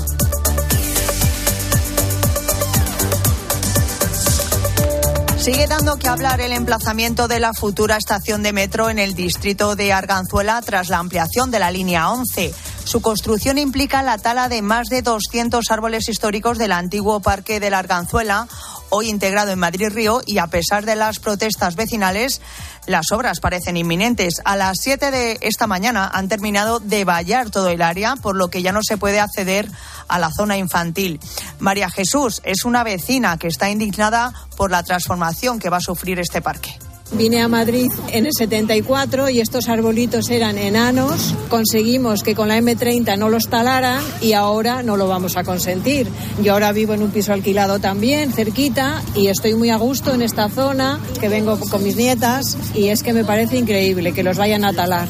Sigue 5.37 5.67
dando 5.67 5.97
que 5.97 6.07
hablar 6.07 6.39
el 6.39 6.53
emplazamiento 6.53 7.27
de 7.27 7.41
la 7.41 7.53
futura 7.53 7.97
estación 7.97 8.43
de 8.43 8.53
metro 8.53 8.89
en 8.89 8.99
el 8.99 9.13
distrito 9.13 9.75
de 9.75 9.91
Arganzuela 9.91 10.61
tras 10.61 10.87
la 10.87 10.99
ampliación 10.99 11.51
de 11.51 11.59
la 11.59 11.69
línea 11.69 12.09
11. 12.11 12.53
Su 12.87 13.01
construcción 13.01 13.57
implica 13.57 14.01
la 14.01 14.17
tala 14.17 14.47
de 14.47 14.61
más 14.61 14.87
de 14.87 15.01
200 15.01 15.65
árboles 15.69 16.07
históricos 16.07 16.57
del 16.57 16.71
antiguo 16.71 17.19
Parque 17.19 17.59
de 17.59 17.69
la 17.69 17.79
Arganzuela, 17.79 18.47
hoy 18.91 19.09
integrado 19.09 19.51
en 19.51 19.59
Madrid 19.59 19.89
Río, 19.89 20.21
y 20.25 20.37
a 20.37 20.47
pesar 20.47 20.85
de 20.85 20.95
las 20.95 21.19
protestas 21.19 21.75
vecinales, 21.75 22.39
las 22.85 23.11
obras 23.11 23.41
parecen 23.41 23.75
inminentes. 23.75 24.35
A 24.45 24.55
las 24.55 24.77
7 24.79 25.11
de 25.11 25.37
esta 25.41 25.67
mañana 25.67 26.09
han 26.13 26.29
terminado 26.29 26.79
de 26.79 27.03
vallar 27.03 27.49
todo 27.49 27.67
el 27.67 27.81
área, 27.81 28.15
por 28.15 28.37
lo 28.37 28.47
que 28.47 28.61
ya 28.61 28.71
no 28.71 28.79
se 28.81 28.95
puede 28.95 29.19
acceder 29.19 29.69
a 30.07 30.17
la 30.17 30.31
zona 30.31 30.55
infantil. 30.55 31.19
María 31.59 31.89
Jesús 31.89 32.41
es 32.45 32.63
una 32.63 32.85
vecina 32.85 33.35
que 33.35 33.47
está 33.47 33.69
indignada 33.69 34.33
por 34.55 34.71
la 34.71 34.83
transformación 34.83 35.59
que 35.59 35.69
va 35.69 35.77
a 35.77 35.81
sufrir 35.81 36.21
este 36.21 36.41
parque. 36.41 36.79
Vine 37.13 37.41
a 37.41 37.47
Madrid 37.47 37.89
en 38.11 38.25
el 38.25 38.33
74 38.33 39.29
y 39.29 39.39
estos 39.39 39.69
arbolitos 39.69 40.29
eran 40.29 40.57
enanos. 40.57 41.33
Conseguimos 41.49 42.21
que 42.21 42.35
con 42.35 42.49
la 42.49 42.59
M30 42.59 43.17
no 43.17 43.29
los 43.29 43.47
talaran 43.47 44.01
y 44.21 44.33
ahora 44.33 44.83
no 44.83 44.97
lo 44.97 45.07
vamos 45.07 45.37
a 45.37 45.43
consentir. 45.43 46.07
Yo 46.43 46.53
ahora 46.53 46.71
vivo 46.73 46.93
en 46.93 47.03
un 47.03 47.11
piso 47.11 47.33
alquilado 47.33 47.79
también, 47.79 48.33
cerquita, 48.33 49.01
y 49.15 49.27
estoy 49.27 49.55
muy 49.55 49.69
a 49.69 49.77
gusto 49.77 50.13
en 50.13 50.21
esta 50.21 50.49
zona, 50.49 50.99
que 51.19 51.29
vengo 51.29 51.59
con 51.59 51.83
mis 51.83 51.95
nietas, 51.95 52.57
y 52.75 52.89
es 52.89 53.03
que 53.03 53.13
me 53.13 53.23
parece 53.23 53.57
increíble 53.57 54.11
que 54.11 54.23
los 54.23 54.37
vayan 54.37 54.65
a 54.65 54.73
talar. 54.73 55.07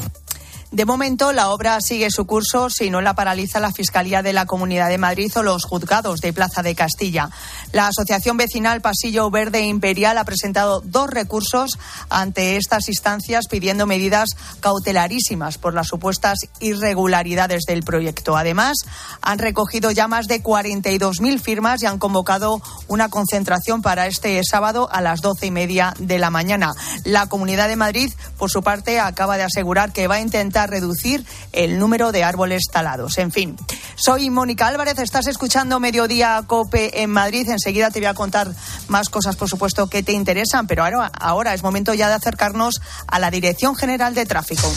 De 0.70 0.84
momento, 0.84 1.32
la 1.32 1.48
obra 1.48 1.80
sigue 1.80 2.10
su 2.10 2.26
curso 2.26 2.68
si 2.68 2.90
no 2.90 3.00
la 3.00 3.14
paraliza 3.14 3.58
la 3.58 3.72
Fiscalía 3.72 4.20
de 4.20 4.34
la 4.34 4.44
Comunidad 4.44 4.90
de 4.90 4.98
Madrid 4.98 5.32
o 5.36 5.42
los 5.42 5.64
juzgados 5.64 6.20
de 6.20 6.34
Plaza 6.34 6.62
de 6.62 6.74
Castilla. 6.74 7.30
La 7.72 7.86
Asociación 7.86 8.36
Vecinal 8.36 8.82
Pasillo 8.82 9.30
Verde 9.30 9.62
Imperial 9.62 10.18
ha 10.18 10.24
presentado 10.24 10.82
dos 10.84 11.08
recursos 11.08 11.78
ante 12.10 12.58
estas 12.58 12.88
instancias 12.88 13.46
pidiendo 13.48 13.86
medidas 13.86 14.28
cautelarísimas 14.60 15.56
por 15.56 15.72
las 15.72 15.86
supuestas 15.86 16.40
irregularidades 16.60 17.62
del 17.66 17.82
proyecto. 17.82 18.36
Además, 18.36 18.76
han 19.22 19.38
recogido 19.38 19.90
ya 19.90 20.06
más 20.06 20.26
de 20.26 20.42
42.000 20.42 21.40
firmas 21.40 21.82
y 21.82 21.86
han 21.86 21.98
convocado 21.98 22.60
una 22.88 23.08
concentración 23.08 23.80
para 23.80 24.06
este 24.06 24.38
sábado 24.44 24.90
a 24.92 25.00
las 25.00 25.22
doce 25.22 25.46
y 25.46 25.50
media 25.50 25.94
de 25.98 26.18
la 26.18 26.28
mañana. 26.28 26.74
La 27.04 27.26
Comunidad 27.26 27.68
de 27.68 27.76
Madrid, 27.76 28.12
por 28.36 28.50
su 28.50 28.62
parte, 28.62 29.00
acaba 29.00 29.38
de 29.38 29.44
asegurar 29.44 29.94
que 29.94 30.08
va 30.08 30.16
a 30.16 30.20
intentar 30.20 30.57
reducir 30.66 31.24
el 31.52 31.78
número 31.78 32.12
de 32.12 32.24
árboles 32.24 32.62
talados. 32.70 33.18
En 33.18 33.30
fin, 33.30 33.56
soy 33.94 34.30
Mónica 34.30 34.66
Álvarez, 34.66 34.98
estás 34.98 35.26
escuchando 35.26 35.80
Mediodía 35.80 36.42
Cope 36.46 37.02
en 37.02 37.10
Madrid. 37.10 37.48
Enseguida 37.48 37.90
te 37.90 38.00
voy 38.00 38.06
a 38.06 38.14
contar 38.14 38.48
más 38.88 39.08
cosas, 39.08 39.36
por 39.36 39.48
supuesto, 39.48 39.88
que 39.88 40.02
te 40.02 40.12
interesan, 40.12 40.66
pero 40.66 40.84
ahora, 40.84 41.54
es 41.54 41.62
momento 41.62 41.94
ya 41.94 42.08
de 42.08 42.14
acercarnos 42.14 42.80
a 43.06 43.18
la 43.18 43.30
Dirección 43.30 43.76
General 43.76 44.14
de 44.14 44.26
Tráfico. 44.26 44.68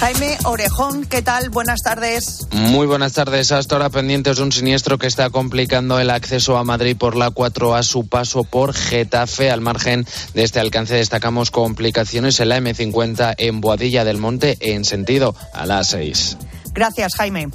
Jaime 0.00 0.36
Orejón, 0.44 1.06
¿qué 1.06 1.22
tal? 1.22 1.48
Buenas 1.48 1.80
tardes. 1.80 2.46
Muy 2.52 2.86
buenas 2.86 3.14
tardes. 3.14 3.50
Hasta 3.50 3.76
ahora 3.76 3.88
pendientes 3.88 4.36
de 4.36 4.42
un 4.42 4.52
siniestro 4.52 4.98
que 4.98 5.06
está 5.06 5.30
complicando 5.30 5.98
el 5.98 6.10
acceso 6.10 6.58
a 6.58 6.64
Madrid 6.64 6.96
por 6.96 7.16
la 7.16 7.30
4 7.30 7.74
a 7.74 7.82
su 7.82 8.06
paso 8.06 8.44
por 8.44 8.74
Getafe. 8.74 9.50
Al 9.50 9.62
margen 9.62 10.06
de 10.34 10.42
este 10.42 10.60
alcance 10.60 10.94
destacamos 10.94 11.50
complicaciones 11.50 12.38
en 12.40 12.50
la 12.50 12.58
M50 12.58 13.36
en 13.38 13.60
Boadilla 13.62 14.04
del 14.04 14.18
Monte 14.18 14.58
en 14.60 14.84
sentido 14.84 15.34
a 15.54 15.64
las 15.64 15.88
6. 15.88 16.36
Gracias, 16.74 17.14
Jaime. 17.16 17.48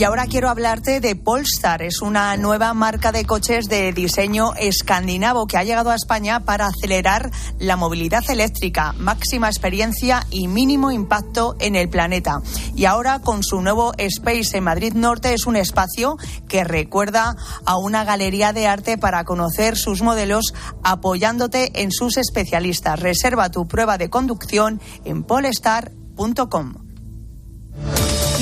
Y 0.00 0.04
ahora 0.04 0.24
quiero 0.24 0.48
hablarte 0.48 1.00
de 1.00 1.14
Polestar. 1.14 1.82
Es 1.82 2.00
una 2.00 2.34
nueva 2.38 2.72
marca 2.72 3.12
de 3.12 3.26
coches 3.26 3.66
de 3.66 3.92
diseño 3.92 4.54
escandinavo 4.54 5.46
que 5.46 5.58
ha 5.58 5.62
llegado 5.62 5.90
a 5.90 5.94
España 5.94 6.40
para 6.40 6.68
acelerar 6.68 7.30
la 7.58 7.76
movilidad 7.76 8.22
eléctrica, 8.30 8.94
máxima 8.94 9.50
experiencia 9.50 10.26
y 10.30 10.48
mínimo 10.48 10.90
impacto 10.90 11.54
en 11.60 11.76
el 11.76 11.90
planeta. 11.90 12.40
Y 12.74 12.86
ahora 12.86 13.18
con 13.18 13.42
su 13.42 13.60
nuevo 13.60 13.92
Space 13.98 14.56
en 14.56 14.64
Madrid 14.64 14.94
Norte 14.94 15.34
es 15.34 15.44
un 15.44 15.56
espacio 15.56 16.16
que 16.48 16.64
recuerda 16.64 17.36
a 17.66 17.76
una 17.76 18.02
galería 18.04 18.54
de 18.54 18.66
arte 18.66 18.96
para 18.96 19.24
conocer 19.24 19.76
sus 19.76 20.00
modelos 20.00 20.54
apoyándote 20.82 21.82
en 21.82 21.92
sus 21.92 22.16
especialistas. 22.16 23.00
Reserva 23.00 23.50
tu 23.50 23.68
prueba 23.68 23.98
de 23.98 24.08
conducción 24.08 24.80
en 25.04 25.24
polestar.com. 25.24 26.72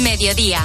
Mediodía. 0.04 0.64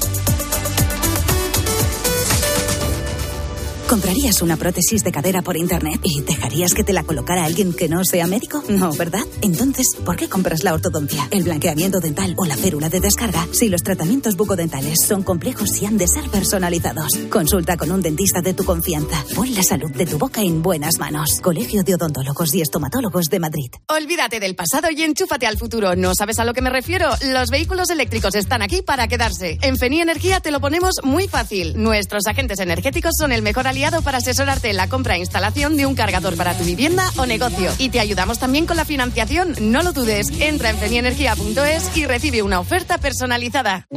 ¿Comprarías 3.91 4.41
una 4.41 4.55
prótesis 4.55 5.03
de 5.03 5.11
cadera 5.11 5.41
por 5.41 5.57
internet 5.57 5.99
y 6.05 6.21
dejarías 6.21 6.73
que 6.73 6.85
te 6.85 6.93
la 6.93 7.03
colocara 7.03 7.43
alguien 7.43 7.73
que 7.73 7.89
no 7.89 8.05
sea 8.05 8.25
médico? 8.25 8.63
No, 8.69 8.93
¿verdad? 8.93 9.25
Entonces, 9.41 9.97
¿por 10.05 10.15
qué 10.15 10.29
compras 10.29 10.63
la 10.63 10.73
ortodoncia, 10.73 11.27
el 11.29 11.43
blanqueamiento 11.43 11.99
dental 11.99 12.33
o 12.37 12.45
la 12.45 12.55
férula 12.55 12.87
de 12.87 13.01
descarga 13.01 13.45
si 13.51 13.67
los 13.67 13.83
tratamientos 13.83 14.37
bucodentales 14.37 14.99
son 15.05 15.23
complejos 15.23 15.81
y 15.81 15.87
han 15.87 15.97
de 15.97 16.07
ser 16.07 16.23
personalizados? 16.29 17.11
Consulta 17.29 17.75
con 17.75 17.91
un 17.91 18.01
dentista 18.01 18.39
de 18.39 18.53
tu 18.53 18.63
confianza. 18.63 19.25
Pon 19.35 19.53
la 19.53 19.61
salud 19.61 19.91
de 19.91 20.05
tu 20.05 20.17
boca 20.17 20.39
en 20.39 20.61
buenas 20.61 20.97
manos. 20.97 21.41
Colegio 21.41 21.83
de 21.83 21.95
Odontólogos 21.95 22.55
y 22.55 22.61
Estomatólogos 22.61 23.25
de 23.25 23.39
Madrid. 23.41 23.71
Olvídate 23.89 24.39
del 24.39 24.55
pasado 24.55 24.87
y 24.89 25.03
enchúfate 25.03 25.47
al 25.47 25.57
futuro. 25.57 25.97
¿No 25.97 26.15
sabes 26.15 26.39
a 26.39 26.45
lo 26.45 26.53
que 26.53 26.61
me 26.61 26.69
refiero? 26.69 27.09
Los 27.25 27.49
vehículos 27.49 27.89
eléctricos 27.89 28.35
están 28.35 28.61
aquí 28.61 28.83
para 28.83 29.09
quedarse. 29.09 29.57
En 29.61 29.75
Feni 29.75 29.99
Energía 29.99 30.39
te 30.39 30.51
lo 30.51 30.61
ponemos 30.61 30.95
muy 31.03 31.27
fácil. 31.27 31.73
Nuestros 31.75 32.25
agentes 32.27 32.61
energéticos 32.61 33.15
son 33.19 33.33
el 33.33 33.41
mejor 33.41 33.67
aliado 33.67 33.80
para 33.81 34.19
asesorarte 34.19 34.69
en 34.69 34.77
la 34.77 34.87
compra 34.87 35.15
e 35.15 35.19
instalación 35.19 35.75
de 35.75 35.87
un 35.87 35.95
cargador 35.95 36.37
para 36.37 36.55
tu 36.55 36.63
vivienda 36.63 37.09
o 37.17 37.25
negocio. 37.25 37.71
Y 37.79 37.89
te 37.89 37.99
ayudamos 37.99 38.37
también 38.37 38.67
con 38.67 38.77
la 38.77 38.85
financiación. 38.85 39.55
No 39.59 39.81
lo 39.81 39.91
dudes. 39.91 40.29
Entra 40.39 40.69
en 40.69 40.77
fenienergia.es 40.77 41.97
y 41.97 42.05
recibe 42.05 42.43
una 42.43 42.59
oferta 42.59 42.99
personalizada. 42.99 43.87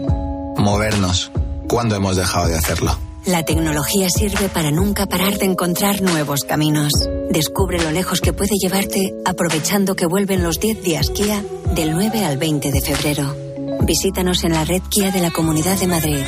Movernos. 0.57 1.31
¿Cuándo 1.69 1.97
hemos 1.97 2.17
dejado 2.17 2.49
de 2.49 2.57
hacerlo? 2.57 2.99
La 3.27 3.43
tecnología 3.43 4.09
sirve 4.09 4.49
para 4.49 4.71
nunca 4.71 5.07
parar 5.07 5.39
de 5.39 5.47
encontrar 5.47 6.01
nuevos 6.01 6.45
caminos. 6.45 6.93
Descubre 7.31 7.83
lo 7.83 7.91
lejos 7.91 8.21
que 8.21 8.33
puede 8.33 8.57
llevarte 8.57 9.15
aprovechando 9.25 9.97
que 9.97 10.07
vuelven 10.07 10.43
los 10.43 10.61
10 10.61 10.83
días 10.83 11.11
Kia 11.11 11.43
del 11.75 11.93
9 11.93 12.25
al 12.25 12.39
20 12.39 12.71
de 12.71 12.81
febrero. 12.81 13.37
Visítanos 13.83 14.45
en 14.45 14.53
la 14.53 14.65
red 14.65 14.83
Kia 14.91 15.11
de 15.11 15.21
la 15.21 15.31
Comunidad 15.31 15.79
de 15.79 15.87
Madrid. 15.87 16.25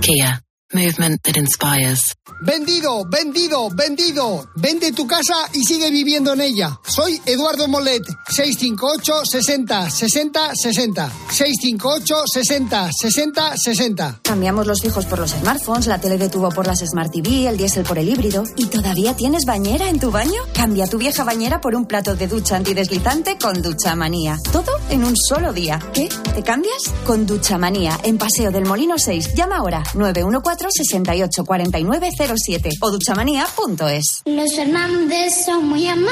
Kia. 0.00 0.45
Movement 0.76 1.22
that 1.22 1.36
inspires. 1.36 2.14
Vendido, 2.42 3.06
vendido, 3.06 3.70
vendido. 3.70 4.46
Vende 4.56 4.92
tu 4.92 5.06
casa 5.06 5.34
y 5.54 5.64
sigue 5.64 5.90
viviendo 5.90 6.34
en 6.34 6.42
ella. 6.42 6.78
Soy 6.86 7.18
Eduardo 7.24 7.66
Molet, 7.66 8.02
658 8.28 9.24
60 9.24 9.88
60 9.90 10.52
60. 10.54 11.12
658 11.30 12.14
60 12.26 12.90
60 12.92 13.56
60. 13.56 14.20
Cambiamos 14.22 14.66
los 14.66 14.82
fijos 14.82 15.06
por 15.06 15.18
los 15.18 15.30
smartphones, 15.30 15.86
la 15.86 15.98
tele 15.98 16.18
de 16.18 16.28
tubo 16.28 16.50
por 16.50 16.66
las 16.66 16.80
Smart 16.80 17.10
TV, 17.10 17.48
el 17.48 17.56
diésel 17.56 17.84
por 17.84 17.98
el 17.98 18.10
híbrido. 18.10 18.44
¿Y 18.56 18.66
todavía 18.66 19.16
tienes 19.16 19.46
bañera 19.46 19.88
en 19.88 19.98
tu 19.98 20.10
baño? 20.10 20.42
Cambia 20.52 20.86
tu 20.86 20.98
vieja 20.98 21.24
bañera 21.24 21.62
por 21.62 21.74
un 21.74 21.86
plato 21.86 22.16
de 22.16 22.26
ducha 22.26 22.56
antideslizante 22.56 23.38
con 23.38 23.62
Ducha 23.62 23.96
Manía. 23.96 24.38
Todo 24.52 24.72
en 24.90 25.04
un 25.04 25.16
solo 25.16 25.54
día. 25.54 25.78
¿Qué? 25.94 26.10
¿Te 26.34 26.42
cambias? 26.42 26.92
Con 27.06 27.24
Ducha 27.24 27.56
Manía, 27.56 27.98
en 28.02 28.18
Paseo 28.18 28.50
del 28.50 28.66
Molino 28.66 28.98
6. 28.98 29.32
Llama 29.34 29.56
ahora 29.56 29.82
914 29.94 30.65
68 30.70 31.44
49 31.44 32.08
07 32.36 32.70
o 32.80 32.90
duchamanía.es. 32.90 34.22
Los 34.24 34.54
Fernández 34.54 35.44
son 35.44 35.68
muy 35.68 35.86
amables. 35.86 36.10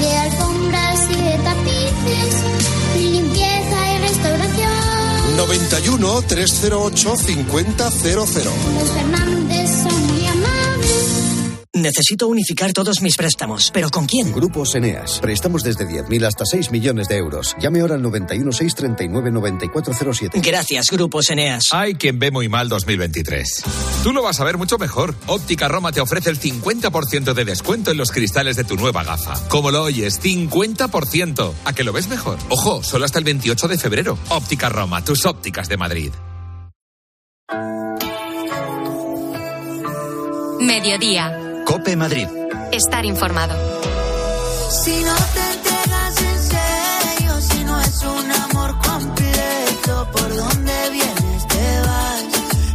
de 0.00 0.16
alfombras 0.18 1.00
y 1.10 1.16
de 1.16 1.38
tapices, 1.38 2.34
limpieza 2.98 3.94
y 3.94 3.98
restauración. 3.98 5.36
91 5.36 6.22
308 6.22 7.16
5000. 7.16 7.66
Los 7.76 8.30
Fernández 8.30 8.50
son 8.50 8.68
muy 8.84 9.08
amables. 9.08 9.79
Necesito 11.72 12.26
unificar 12.26 12.72
todos 12.72 13.00
mis 13.00 13.16
préstamos. 13.16 13.70
¿Pero 13.72 13.90
con 13.90 14.04
quién? 14.04 14.32
Grupos 14.32 14.74
Eneas. 14.74 15.20
Préstamos 15.20 15.62
desde 15.62 15.86
10.000 15.86 16.26
hasta 16.26 16.44
6 16.44 16.72
millones 16.72 17.06
de 17.06 17.16
euros. 17.16 17.54
Llame 17.60 17.80
ahora 17.80 17.94
al 17.94 18.02
91 18.02 18.50
639 18.50 19.30
9407. 19.30 20.40
Gracias, 20.40 20.90
Grupos 20.90 21.30
Eneas. 21.30 21.68
Hay 21.70 21.94
quien 21.94 22.18
ve 22.18 22.32
muy 22.32 22.48
mal 22.48 22.68
2023. 22.68 23.62
Tú 24.02 24.12
lo 24.12 24.20
vas 24.20 24.40
a 24.40 24.44
ver 24.44 24.58
mucho 24.58 24.78
mejor. 24.78 25.14
Óptica 25.28 25.68
Roma 25.68 25.92
te 25.92 26.00
ofrece 26.00 26.30
el 26.30 26.40
50% 26.40 27.34
de 27.34 27.44
descuento 27.44 27.92
en 27.92 27.98
los 27.98 28.10
cristales 28.10 28.56
de 28.56 28.64
tu 28.64 28.74
nueva 28.74 29.04
gafa. 29.04 29.40
Como 29.48 29.70
lo 29.70 29.84
oyes, 29.84 30.20
50%. 30.20 31.52
¿A 31.64 31.72
que 31.72 31.84
lo 31.84 31.92
ves 31.92 32.08
mejor? 32.08 32.38
Ojo, 32.48 32.82
solo 32.82 33.04
hasta 33.04 33.20
el 33.20 33.24
28 33.24 33.68
de 33.68 33.78
febrero. 33.78 34.18
Óptica 34.30 34.70
Roma, 34.70 35.04
tus 35.04 35.24
ópticas 35.24 35.68
de 35.68 35.76
Madrid. 35.76 36.10
Mediodía. 40.60 41.49
Cope 41.70 41.94
Madrid. 41.94 42.26
Estar 42.72 43.06
informado. 43.06 43.54
Si 44.82 44.90
no 45.04 45.14
te 45.14 45.52
entregas 45.54 46.22
en 46.22 46.42
serio, 46.42 47.40
si 47.40 47.62
no 47.62 47.80
es 47.80 48.02
un 48.02 48.32
amor 48.32 48.76
completo, 48.78 50.08
¿por 50.10 50.34
dónde 50.34 50.72
vienes 50.90 51.46
te 51.46 51.80
vas? 51.86 52.24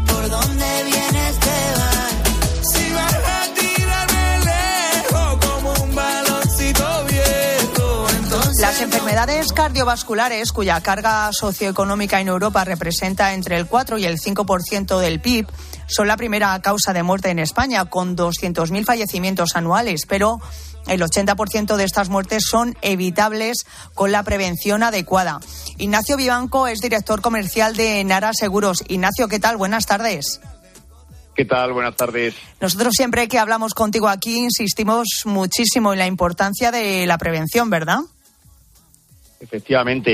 ¿Por 0.07 0.29
dónde 0.29 0.65
vienes 0.85 1.39
te 1.39 1.59
vas? 1.75 2.71
Si 2.71 2.93
vas 2.93 3.15
a 3.15 3.53
tirarme 3.53 4.39
lejos 4.45 5.45
como 5.45 5.83
un 5.83 5.93
baloncito 5.93 7.03
viejo, 7.09 8.07
entonces 8.17 8.61
Las 8.61 8.79
enfermedades 8.79 9.51
cardiovasculares, 9.51 10.53
cuya 10.53 10.79
carga 10.79 11.33
socioeconómica 11.33 12.21
en 12.21 12.29
Europa 12.29 12.63
representa 12.63 13.33
entre 13.33 13.57
el 13.57 13.67
4 13.67 13.97
y 13.97 14.05
el 14.05 14.19
5% 14.19 14.99
del 14.99 15.19
PIB, 15.19 15.47
son 15.87 16.07
la 16.07 16.17
primera 16.17 16.59
causa 16.61 16.93
de 16.93 17.03
muerte 17.03 17.29
en 17.29 17.39
España, 17.39 17.85
con 17.85 18.15
200.000 18.15 18.85
fallecimientos 18.85 19.55
anuales, 19.55 20.05
pero 20.07 20.39
el 20.87 21.01
80% 21.01 21.75
de 21.75 21.83
estas 21.83 22.09
muertes 22.09 22.43
son 22.45 22.75
evitables 22.81 23.65
con 23.93 24.11
la 24.11 24.23
prevención 24.23 24.83
adecuada. 24.83 25.39
Ignacio 25.77 26.17
Vivanco 26.17 26.67
es 26.67 26.79
director 26.79 27.21
comercial 27.21 27.75
de 27.75 28.03
Nara 28.03 28.31
Seguros. 28.33 28.83
Ignacio, 28.87 29.27
¿qué 29.27 29.39
tal? 29.39 29.57
Buenas 29.57 29.85
tardes. 29.85 30.41
¿Qué 31.35 31.43
tal? 31.43 31.73
Buenas 31.73 31.95
tardes. 31.95 32.35
Nosotros 32.61 32.93
siempre 32.95 33.27
que 33.27 33.39
hablamos 33.39 33.73
contigo 33.73 34.07
aquí 34.07 34.37
insistimos 34.37 35.23
muchísimo 35.25 35.91
en 35.91 35.99
la 35.99 36.07
importancia 36.07 36.71
de 36.71 37.05
la 37.05 37.17
prevención, 37.17 37.69
¿verdad? 37.69 37.99
Efectivamente, 39.39 40.11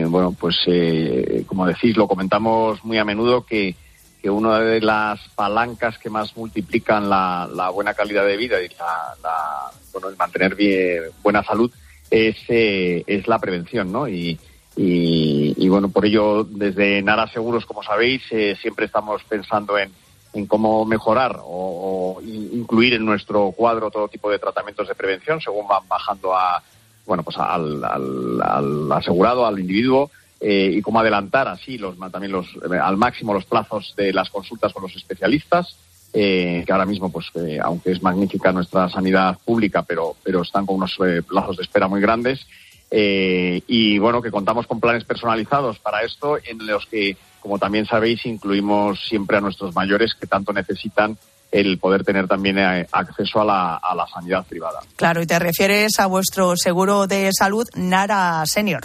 eh, 0.00 0.04
bueno, 0.06 0.32
pues 0.38 0.56
eh, 0.66 1.42
como 1.46 1.66
decís, 1.66 1.96
lo 1.96 2.06
comentamos 2.06 2.84
muy 2.84 2.96
a 2.98 3.04
menudo 3.04 3.44
que, 3.44 3.74
que 4.20 4.30
una 4.30 4.58
de 4.60 4.80
las 4.80 5.20
palancas 5.36 5.98
que 5.98 6.10
más 6.10 6.36
multiplican 6.36 7.08
la, 7.08 7.48
buena 7.70 7.94
calidad 7.94 8.24
de 8.26 8.36
vida 8.36 8.60
y 8.62 8.68
la, 8.70 9.14
la- 9.22 9.70
bueno, 9.92 10.08
el 10.08 10.16
mantener 10.16 10.54
bien, 10.54 11.04
buena 11.22 11.42
salud 11.44 11.70
es, 12.10 12.36
eh, 12.48 13.04
es 13.06 13.26
la 13.28 13.38
prevención, 13.38 13.90
¿no? 13.92 14.08
Y, 14.08 14.38
y, 14.76 15.68
bueno, 15.68 15.88
por 15.88 16.06
ello, 16.06 16.44
desde 16.44 17.02
Nara 17.02 17.26
Seguros, 17.28 17.66
como 17.66 17.82
sabéis, 17.82 18.22
eh, 18.30 18.56
siempre 18.60 18.86
estamos 18.86 19.22
pensando 19.24 19.76
en, 19.76 19.90
en 20.32 20.46
cómo 20.46 20.84
mejorar 20.84 21.40
o, 21.42 22.16
o 22.18 22.22
in- 22.22 22.50
incluir 22.52 22.94
en 22.94 23.04
nuestro 23.04 23.50
cuadro 23.52 23.90
todo 23.90 24.06
tipo 24.08 24.30
de 24.30 24.38
tratamientos 24.38 24.86
de 24.86 24.94
prevención 24.94 25.40
según 25.40 25.66
van 25.66 25.86
bajando 25.88 26.34
a, 26.36 26.62
bueno, 27.06 27.22
pues 27.24 27.36
al, 27.38 27.82
al- 27.84 28.40
al 28.42 28.92
asegurado, 28.92 29.44
al 29.46 29.58
individuo, 29.58 30.10
eh, 30.40 30.70
y 30.72 30.82
cómo 30.82 31.00
adelantar 31.00 31.48
así 31.48 31.78
los 31.78 31.98
también 31.98 32.32
los 32.32 32.46
eh, 32.48 32.78
al 32.80 32.96
máximo 32.96 33.34
los 33.34 33.44
plazos 33.44 33.94
de 33.96 34.12
las 34.12 34.30
consultas 34.30 34.72
con 34.72 34.82
los 34.82 34.94
especialistas, 34.94 35.76
eh, 36.12 36.62
que 36.64 36.72
ahora 36.72 36.86
mismo, 36.86 37.10
pues, 37.10 37.26
eh, 37.34 37.58
aunque 37.62 37.92
es 37.92 38.02
magnífica 38.02 38.52
nuestra 38.52 38.88
sanidad 38.88 39.36
pública, 39.44 39.82
pero, 39.82 40.16
pero 40.22 40.42
están 40.42 40.64
con 40.64 40.76
unos 40.76 40.96
plazos 41.26 41.56
de 41.56 41.62
espera 41.64 41.88
muy 41.88 42.00
grandes. 42.00 42.46
Y 42.90 43.98
bueno, 43.98 44.22
que 44.22 44.30
contamos 44.30 44.66
con 44.66 44.80
planes 44.80 45.04
personalizados 45.04 45.78
para 45.78 46.02
esto, 46.02 46.38
en 46.42 46.66
los 46.66 46.86
que, 46.86 47.18
como 47.40 47.58
también 47.58 47.84
sabéis, 47.84 48.24
incluimos 48.24 49.06
siempre 49.06 49.36
a 49.36 49.40
nuestros 49.42 49.74
mayores 49.74 50.14
que 50.14 50.26
tanto 50.26 50.54
necesitan 50.54 51.18
el 51.50 51.78
poder 51.78 52.04
tener 52.04 52.26
también 52.26 52.58
acceso 52.58 53.42
a 53.42 53.44
la, 53.44 53.76
a 53.76 53.94
la 53.94 54.06
sanidad 54.06 54.46
privada. 54.46 54.80
Claro, 54.96 55.20
y 55.20 55.26
te 55.26 55.38
refieres 55.38 55.98
a 55.98 56.06
vuestro 56.06 56.56
seguro 56.56 57.06
de 57.06 57.28
salud 57.38 57.66
Nara 57.74 58.46
Senior. 58.46 58.84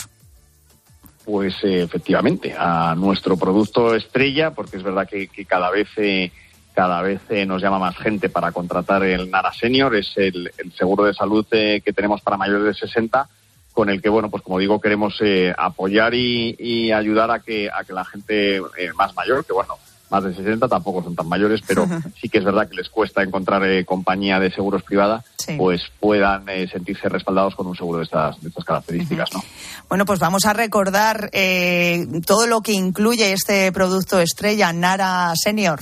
Pues 1.26 1.56
eh, 1.64 1.84
efectivamente, 1.84 2.54
a 2.58 2.96
nuestro 2.96 3.38
producto 3.38 3.96
estrella, 3.96 4.52
porque 4.52 4.78
es 4.78 4.84
verdad 4.84 5.08
que, 5.08 5.28
que 5.28 5.46
cada 5.46 5.72
vez 5.72 5.88
eh, 5.98 6.32
cada 6.74 7.02
vez 7.02 7.22
eh, 7.30 7.46
nos 7.46 7.62
llama 7.62 7.80
más 7.80 7.96
gente 7.98 8.30
para 8.30 8.52
contratar 8.52 9.04
el 9.04 9.30
Nara 9.30 9.54
Senior, 9.54 9.96
es 9.96 10.12
el, 10.18 10.52
seguro 10.76 11.06
de 11.06 11.14
salud 11.14 11.46
eh, 11.52 11.82
que 11.86 11.94
tenemos 11.94 12.22
para 12.22 12.36
mayores 12.36 12.64
de 12.66 12.88
60, 12.88 13.30
con 13.72 13.90
el 13.90 14.02
que, 14.02 14.10
bueno, 14.10 14.30
pues 14.30 14.44
como 14.44 14.60
digo, 14.60 14.82
queremos 14.82 15.20
apoyar 15.58 16.14
y, 16.14 16.56
y 16.60 16.92
ayudar 16.92 17.32
a 17.32 17.40
que, 17.40 17.70
a 17.74 17.84
que 17.84 17.94
la 17.94 18.06
gente 18.06 18.62
más 18.96 19.16
mayor, 19.16 19.46
que 19.46 19.54
bueno, 19.54 19.78
más 20.14 20.24
de 20.24 20.36
60 20.36 20.68
tampoco 20.68 21.04
son 21.04 21.16
tan 21.16 21.28
mayores, 21.28 21.62
pero 21.68 21.88
sí 22.22 22.30
que 22.30 22.38
es 22.38 22.44
verdad 22.46 22.70
que 22.70 22.76
les 22.76 22.88
cuesta 22.90 23.24
encontrar 23.24 23.64
eh, 23.66 23.84
compañía 23.84 24.40
de 24.40 24.52
seguros 24.52 24.84
privada, 24.84 25.24
Sí. 25.38 25.56
pues 25.58 25.82
puedan 26.00 26.48
eh, 26.48 26.70
sentirse 26.72 27.10
respaldados 27.10 27.56
con 27.56 27.68
un 27.68 27.76
seguro 27.76 27.98
de 27.98 28.06
estas, 28.06 28.40
de 28.42 28.48
estas 28.48 28.64
características, 28.64 29.34
¿no? 29.34 29.44
Bueno, 29.90 30.06
pues 30.06 30.20
vamos 30.20 30.46
a 30.46 30.54
recordar 30.54 31.30
eh, 31.34 32.06
todo 32.26 32.48
lo 32.48 32.62
que 32.62 32.72
incluye 32.72 33.34
este 33.34 33.70
producto 33.74 34.20
estrella 34.22 34.72
Nara 34.72 35.34
Senior. 35.36 35.80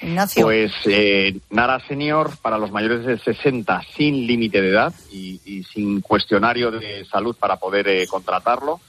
Ignacio. 0.00 0.42
Pues 0.44 0.72
eh, 0.86 1.38
Nara 1.50 1.78
Senior 1.86 2.36
para 2.42 2.58
los 2.58 2.70
mayores 2.70 3.04
de 3.06 3.18
60 3.18 3.82
sin 3.96 4.26
límite 4.26 4.60
de 4.60 4.68
edad 4.70 4.92
y, 5.10 5.40
y 5.44 5.62
sin 5.64 6.00
cuestionario 6.00 6.70
de 6.70 7.04
salud 7.10 7.36
para 7.38 7.56
poder 7.56 7.88
eh, 7.88 8.06
contratarlo, 8.06 8.80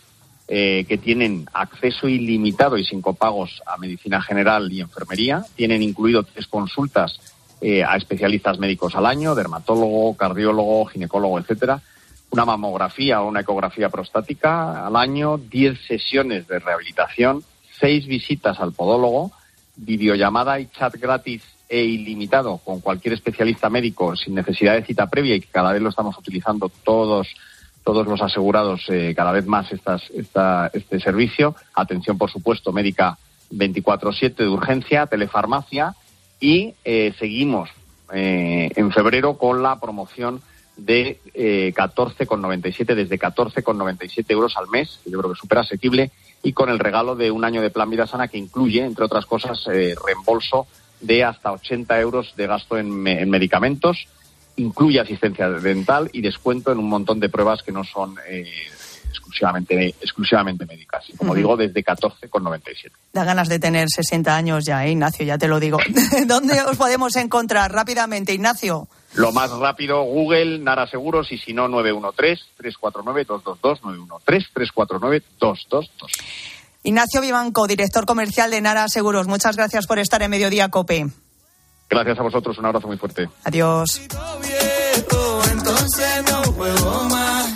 eh, 0.48 0.86
que 0.88 0.98
tienen 0.98 1.48
acceso 1.54 2.08
ilimitado 2.08 2.78
y 2.78 2.86
sin 2.86 3.02
copagos 3.02 3.64
a 3.66 3.78
medicina 3.78 4.22
general 4.22 4.72
y 4.72 4.82
enfermería, 4.82 5.44
tienen 5.56 5.82
incluido 5.82 6.24
tres 6.24 6.48
consultas 6.48 7.20
eh, 7.62 7.84
a 7.84 7.96
especialistas 7.96 8.60
médicos 8.60 8.96
al 8.96 9.08
año, 9.08 9.34
dermatólogo, 9.34 10.16
cardiólogo, 10.16 10.86
ginecólogo, 10.86 11.40
etcétera, 11.40 11.82
una 12.30 12.46
mamografía 12.46 13.22
o 13.22 13.28
una 13.28 13.40
ecografía 13.40 13.90
prostática 13.90 14.86
al 14.86 14.96
año, 14.96 15.38
10 15.38 15.80
sesiones 15.88 16.48
de 16.48 16.60
rehabilitación, 16.60 17.44
seis 17.80 18.06
visitas 18.06 18.60
al 18.60 18.74
podólogo, 18.74 19.32
videollamada 19.76 20.60
y 20.60 20.68
chat 20.68 20.96
gratis 20.96 21.42
e 21.68 21.84
ilimitado 21.84 22.58
con 22.60 22.82
cualquier 22.82 23.16
especialista 23.16 23.70
médico 23.70 24.16
sin 24.16 24.36
necesidad 24.36 24.76
de 24.76 24.86
cita 24.86 25.10
previa 25.10 25.36
y 25.36 25.42
que 25.42 25.48
cada 25.48 25.74
vez 25.74 25.82
lo 25.82 25.90
estamos 25.90 26.18
utilizando 26.18 26.70
todos 26.84 27.28
todos 27.86 28.06
los 28.08 28.22
asegurados 28.22 28.82
eh, 28.90 29.14
cada 29.16 29.32
vez 29.32 29.46
más 29.46 29.72
esta, 29.72 30.70
este 30.74 31.00
servicio. 31.00 31.56
Atención, 31.74 32.18
por 32.18 32.32
supuesto, 32.32 32.74
médica 32.74 33.18
24-7 33.52 34.36
de 34.36 34.50
urgencia, 34.50 35.06
telefarmacia 35.06 35.96
y 36.40 36.74
eh, 36.84 37.14
seguimos 37.18 37.70
eh, 38.12 38.72
en 38.76 38.92
febrero 38.92 39.38
con 39.38 39.64
la 39.64 39.80
promoción 39.80 40.42
de 40.78 41.20
eh, 41.34 41.74
14,97 41.76 42.96
desde 42.96 43.18
14,97 43.18 44.26
euros 44.30 44.58
al 44.58 44.68
mes, 44.68 45.00
que 45.04 45.12
yo 45.12 45.20
creo 45.20 45.30
que 45.30 45.36
es 45.36 45.40
súper 45.40 45.60
asequible, 45.60 46.12
y 46.44 46.54
con 46.54 46.70
el 46.70 46.80
regalo 46.80 47.16
de 47.16 47.32
un 47.32 47.46
año 47.46 47.62
de 47.62 47.70
plan 47.70 47.90
vida 47.90 48.08
sana 48.08 48.28
que 48.28 48.38
incluye, 48.38 48.84
entre 48.84 49.06
otras 49.06 49.26
cosas, 49.26 49.64
reembolso 49.66 50.68
de 51.00 51.24
hasta 51.24 51.54
80 51.54 52.00
euros 52.02 52.34
de 52.36 52.48
gasto 52.48 52.78
en 52.78 52.92
medicamentos, 52.92 54.08
incluye 54.58 55.00
asistencia 55.00 55.50
dental 55.50 56.10
y 56.14 56.22
descuento 56.22 56.72
en 56.72 56.80
un 56.80 56.90
montón 56.90 57.20
de 57.20 57.30
pruebas 57.30 57.62
que 57.64 57.72
no 57.72 57.84
son 57.84 58.16
eh, 58.28 58.46
exclusivamente, 59.10 59.96
exclusivamente 60.02 60.66
médicas. 60.66 61.06
Como 61.18 61.36
digo, 61.36 61.58
desde 61.58 61.84
14,97. 61.84 62.92
Da 63.14 63.24
ganas 63.24 63.50
de 63.50 63.60
tener 63.60 63.88
60 63.90 64.36
años 64.36 64.66
ya, 64.66 64.86
¿eh, 64.86 64.92
Ignacio, 64.92 65.26
ya 65.26 65.38
te 65.38 65.48
lo 65.48 65.60
digo. 65.60 65.78
¿Dónde 66.28 66.62
os 66.62 66.78
podemos 66.78 67.16
encontrar 67.16 67.72
rápidamente, 67.72 68.34
Ignacio? 68.34 68.88
Lo 69.16 69.32
más 69.32 69.50
rápido, 69.52 70.04
Google, 70.04 70.60
Nara 70.60 70.86
Seguros, 70.88 71.32
y 71.32 71.38
si 71.38 71.54
no, 71.54 71.70
913-349-222, 71.70 73.80
913-349-222. 75.40 75.90
Ignacio 76.84 77.22
Vivanco, 77.22 77.66
director 77.66 78.06
comercial 78.06 78.52
de 78.52 78.60
Nara 78.62 78.90
Seguros, 78.90 79.28
muchas 79.28 79.56
gracias 79.56 79.88
por 79.88 80.00
estar 80.00 80.22
en 80.22 80.32
Mediodía 80.32 80.68
Cope. 80.70 81.08
Gracias 81.90 82.20
a 82.20 82.24
vosotros, 82.24 82.58
un 82.58 82.66
abrazo 82.66 82.88
muy 82.88 82.98
fuerte. 82.98 83.30
Adiós. 83.44 84.02
Entonces 85.52 86.24
no 86.32 86.44
juego 86.54 87.04
más, 87.06 87.56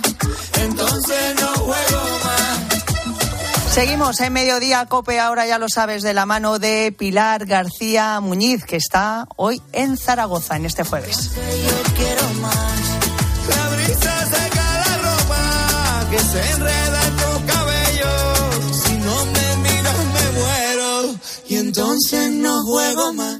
entonces 0.61 1.35
no 1.41 1.47
juego 1.63 2.01
más. 2.23 3.73
Seguimos 3.73 4.19
en 4.19 4.33
mediodía 4.33 4.85
Cope, 4.87 5.19
ahora 5.19 5.45
ya 5.45 5.57
lo 5.57 5.69
sabes, 5.69 6.01
de 6.01 6.13
la 6.13 6.25
mano 6.25 6.59
de 6.59 6.93
Pilar 6.97 7.45
García 7.45 8.19
Muñiz, 8.19 8.65
que 8.65 8.75
está 8.75 9.27
hoy 9.35 9.61
en 9.73 9.95
Zaragoza 9.97 10.55
en 10.57 10.65
este 10.65 10.83
jueves. 10.83 11.31
Yo 11.35 11.93
quiero 11.95 12.33
más. 12.41 12.99
La 13.47 13.69
brisa 13.75 14.25
saca 14.25 14.85
la 14.85 14.97
ropa 14.97 16.07
que 16.11 16.19
se 16.19 16.51
enreda 16.51 17.07
en 17.07 17.15
tu 17.15 17.45
cabello. 17.53 18.73
Si 18.73 18.93
no 18.97 19.25
me 19.25 19.55
miras 19.69 19.97
me 20.13 20.31
muero 20.39 21.15
y 21.47 21.55
entonces 21.55 22.31
no 22.31 22.63
juego 22.63 23.13
más. 23.13 23.37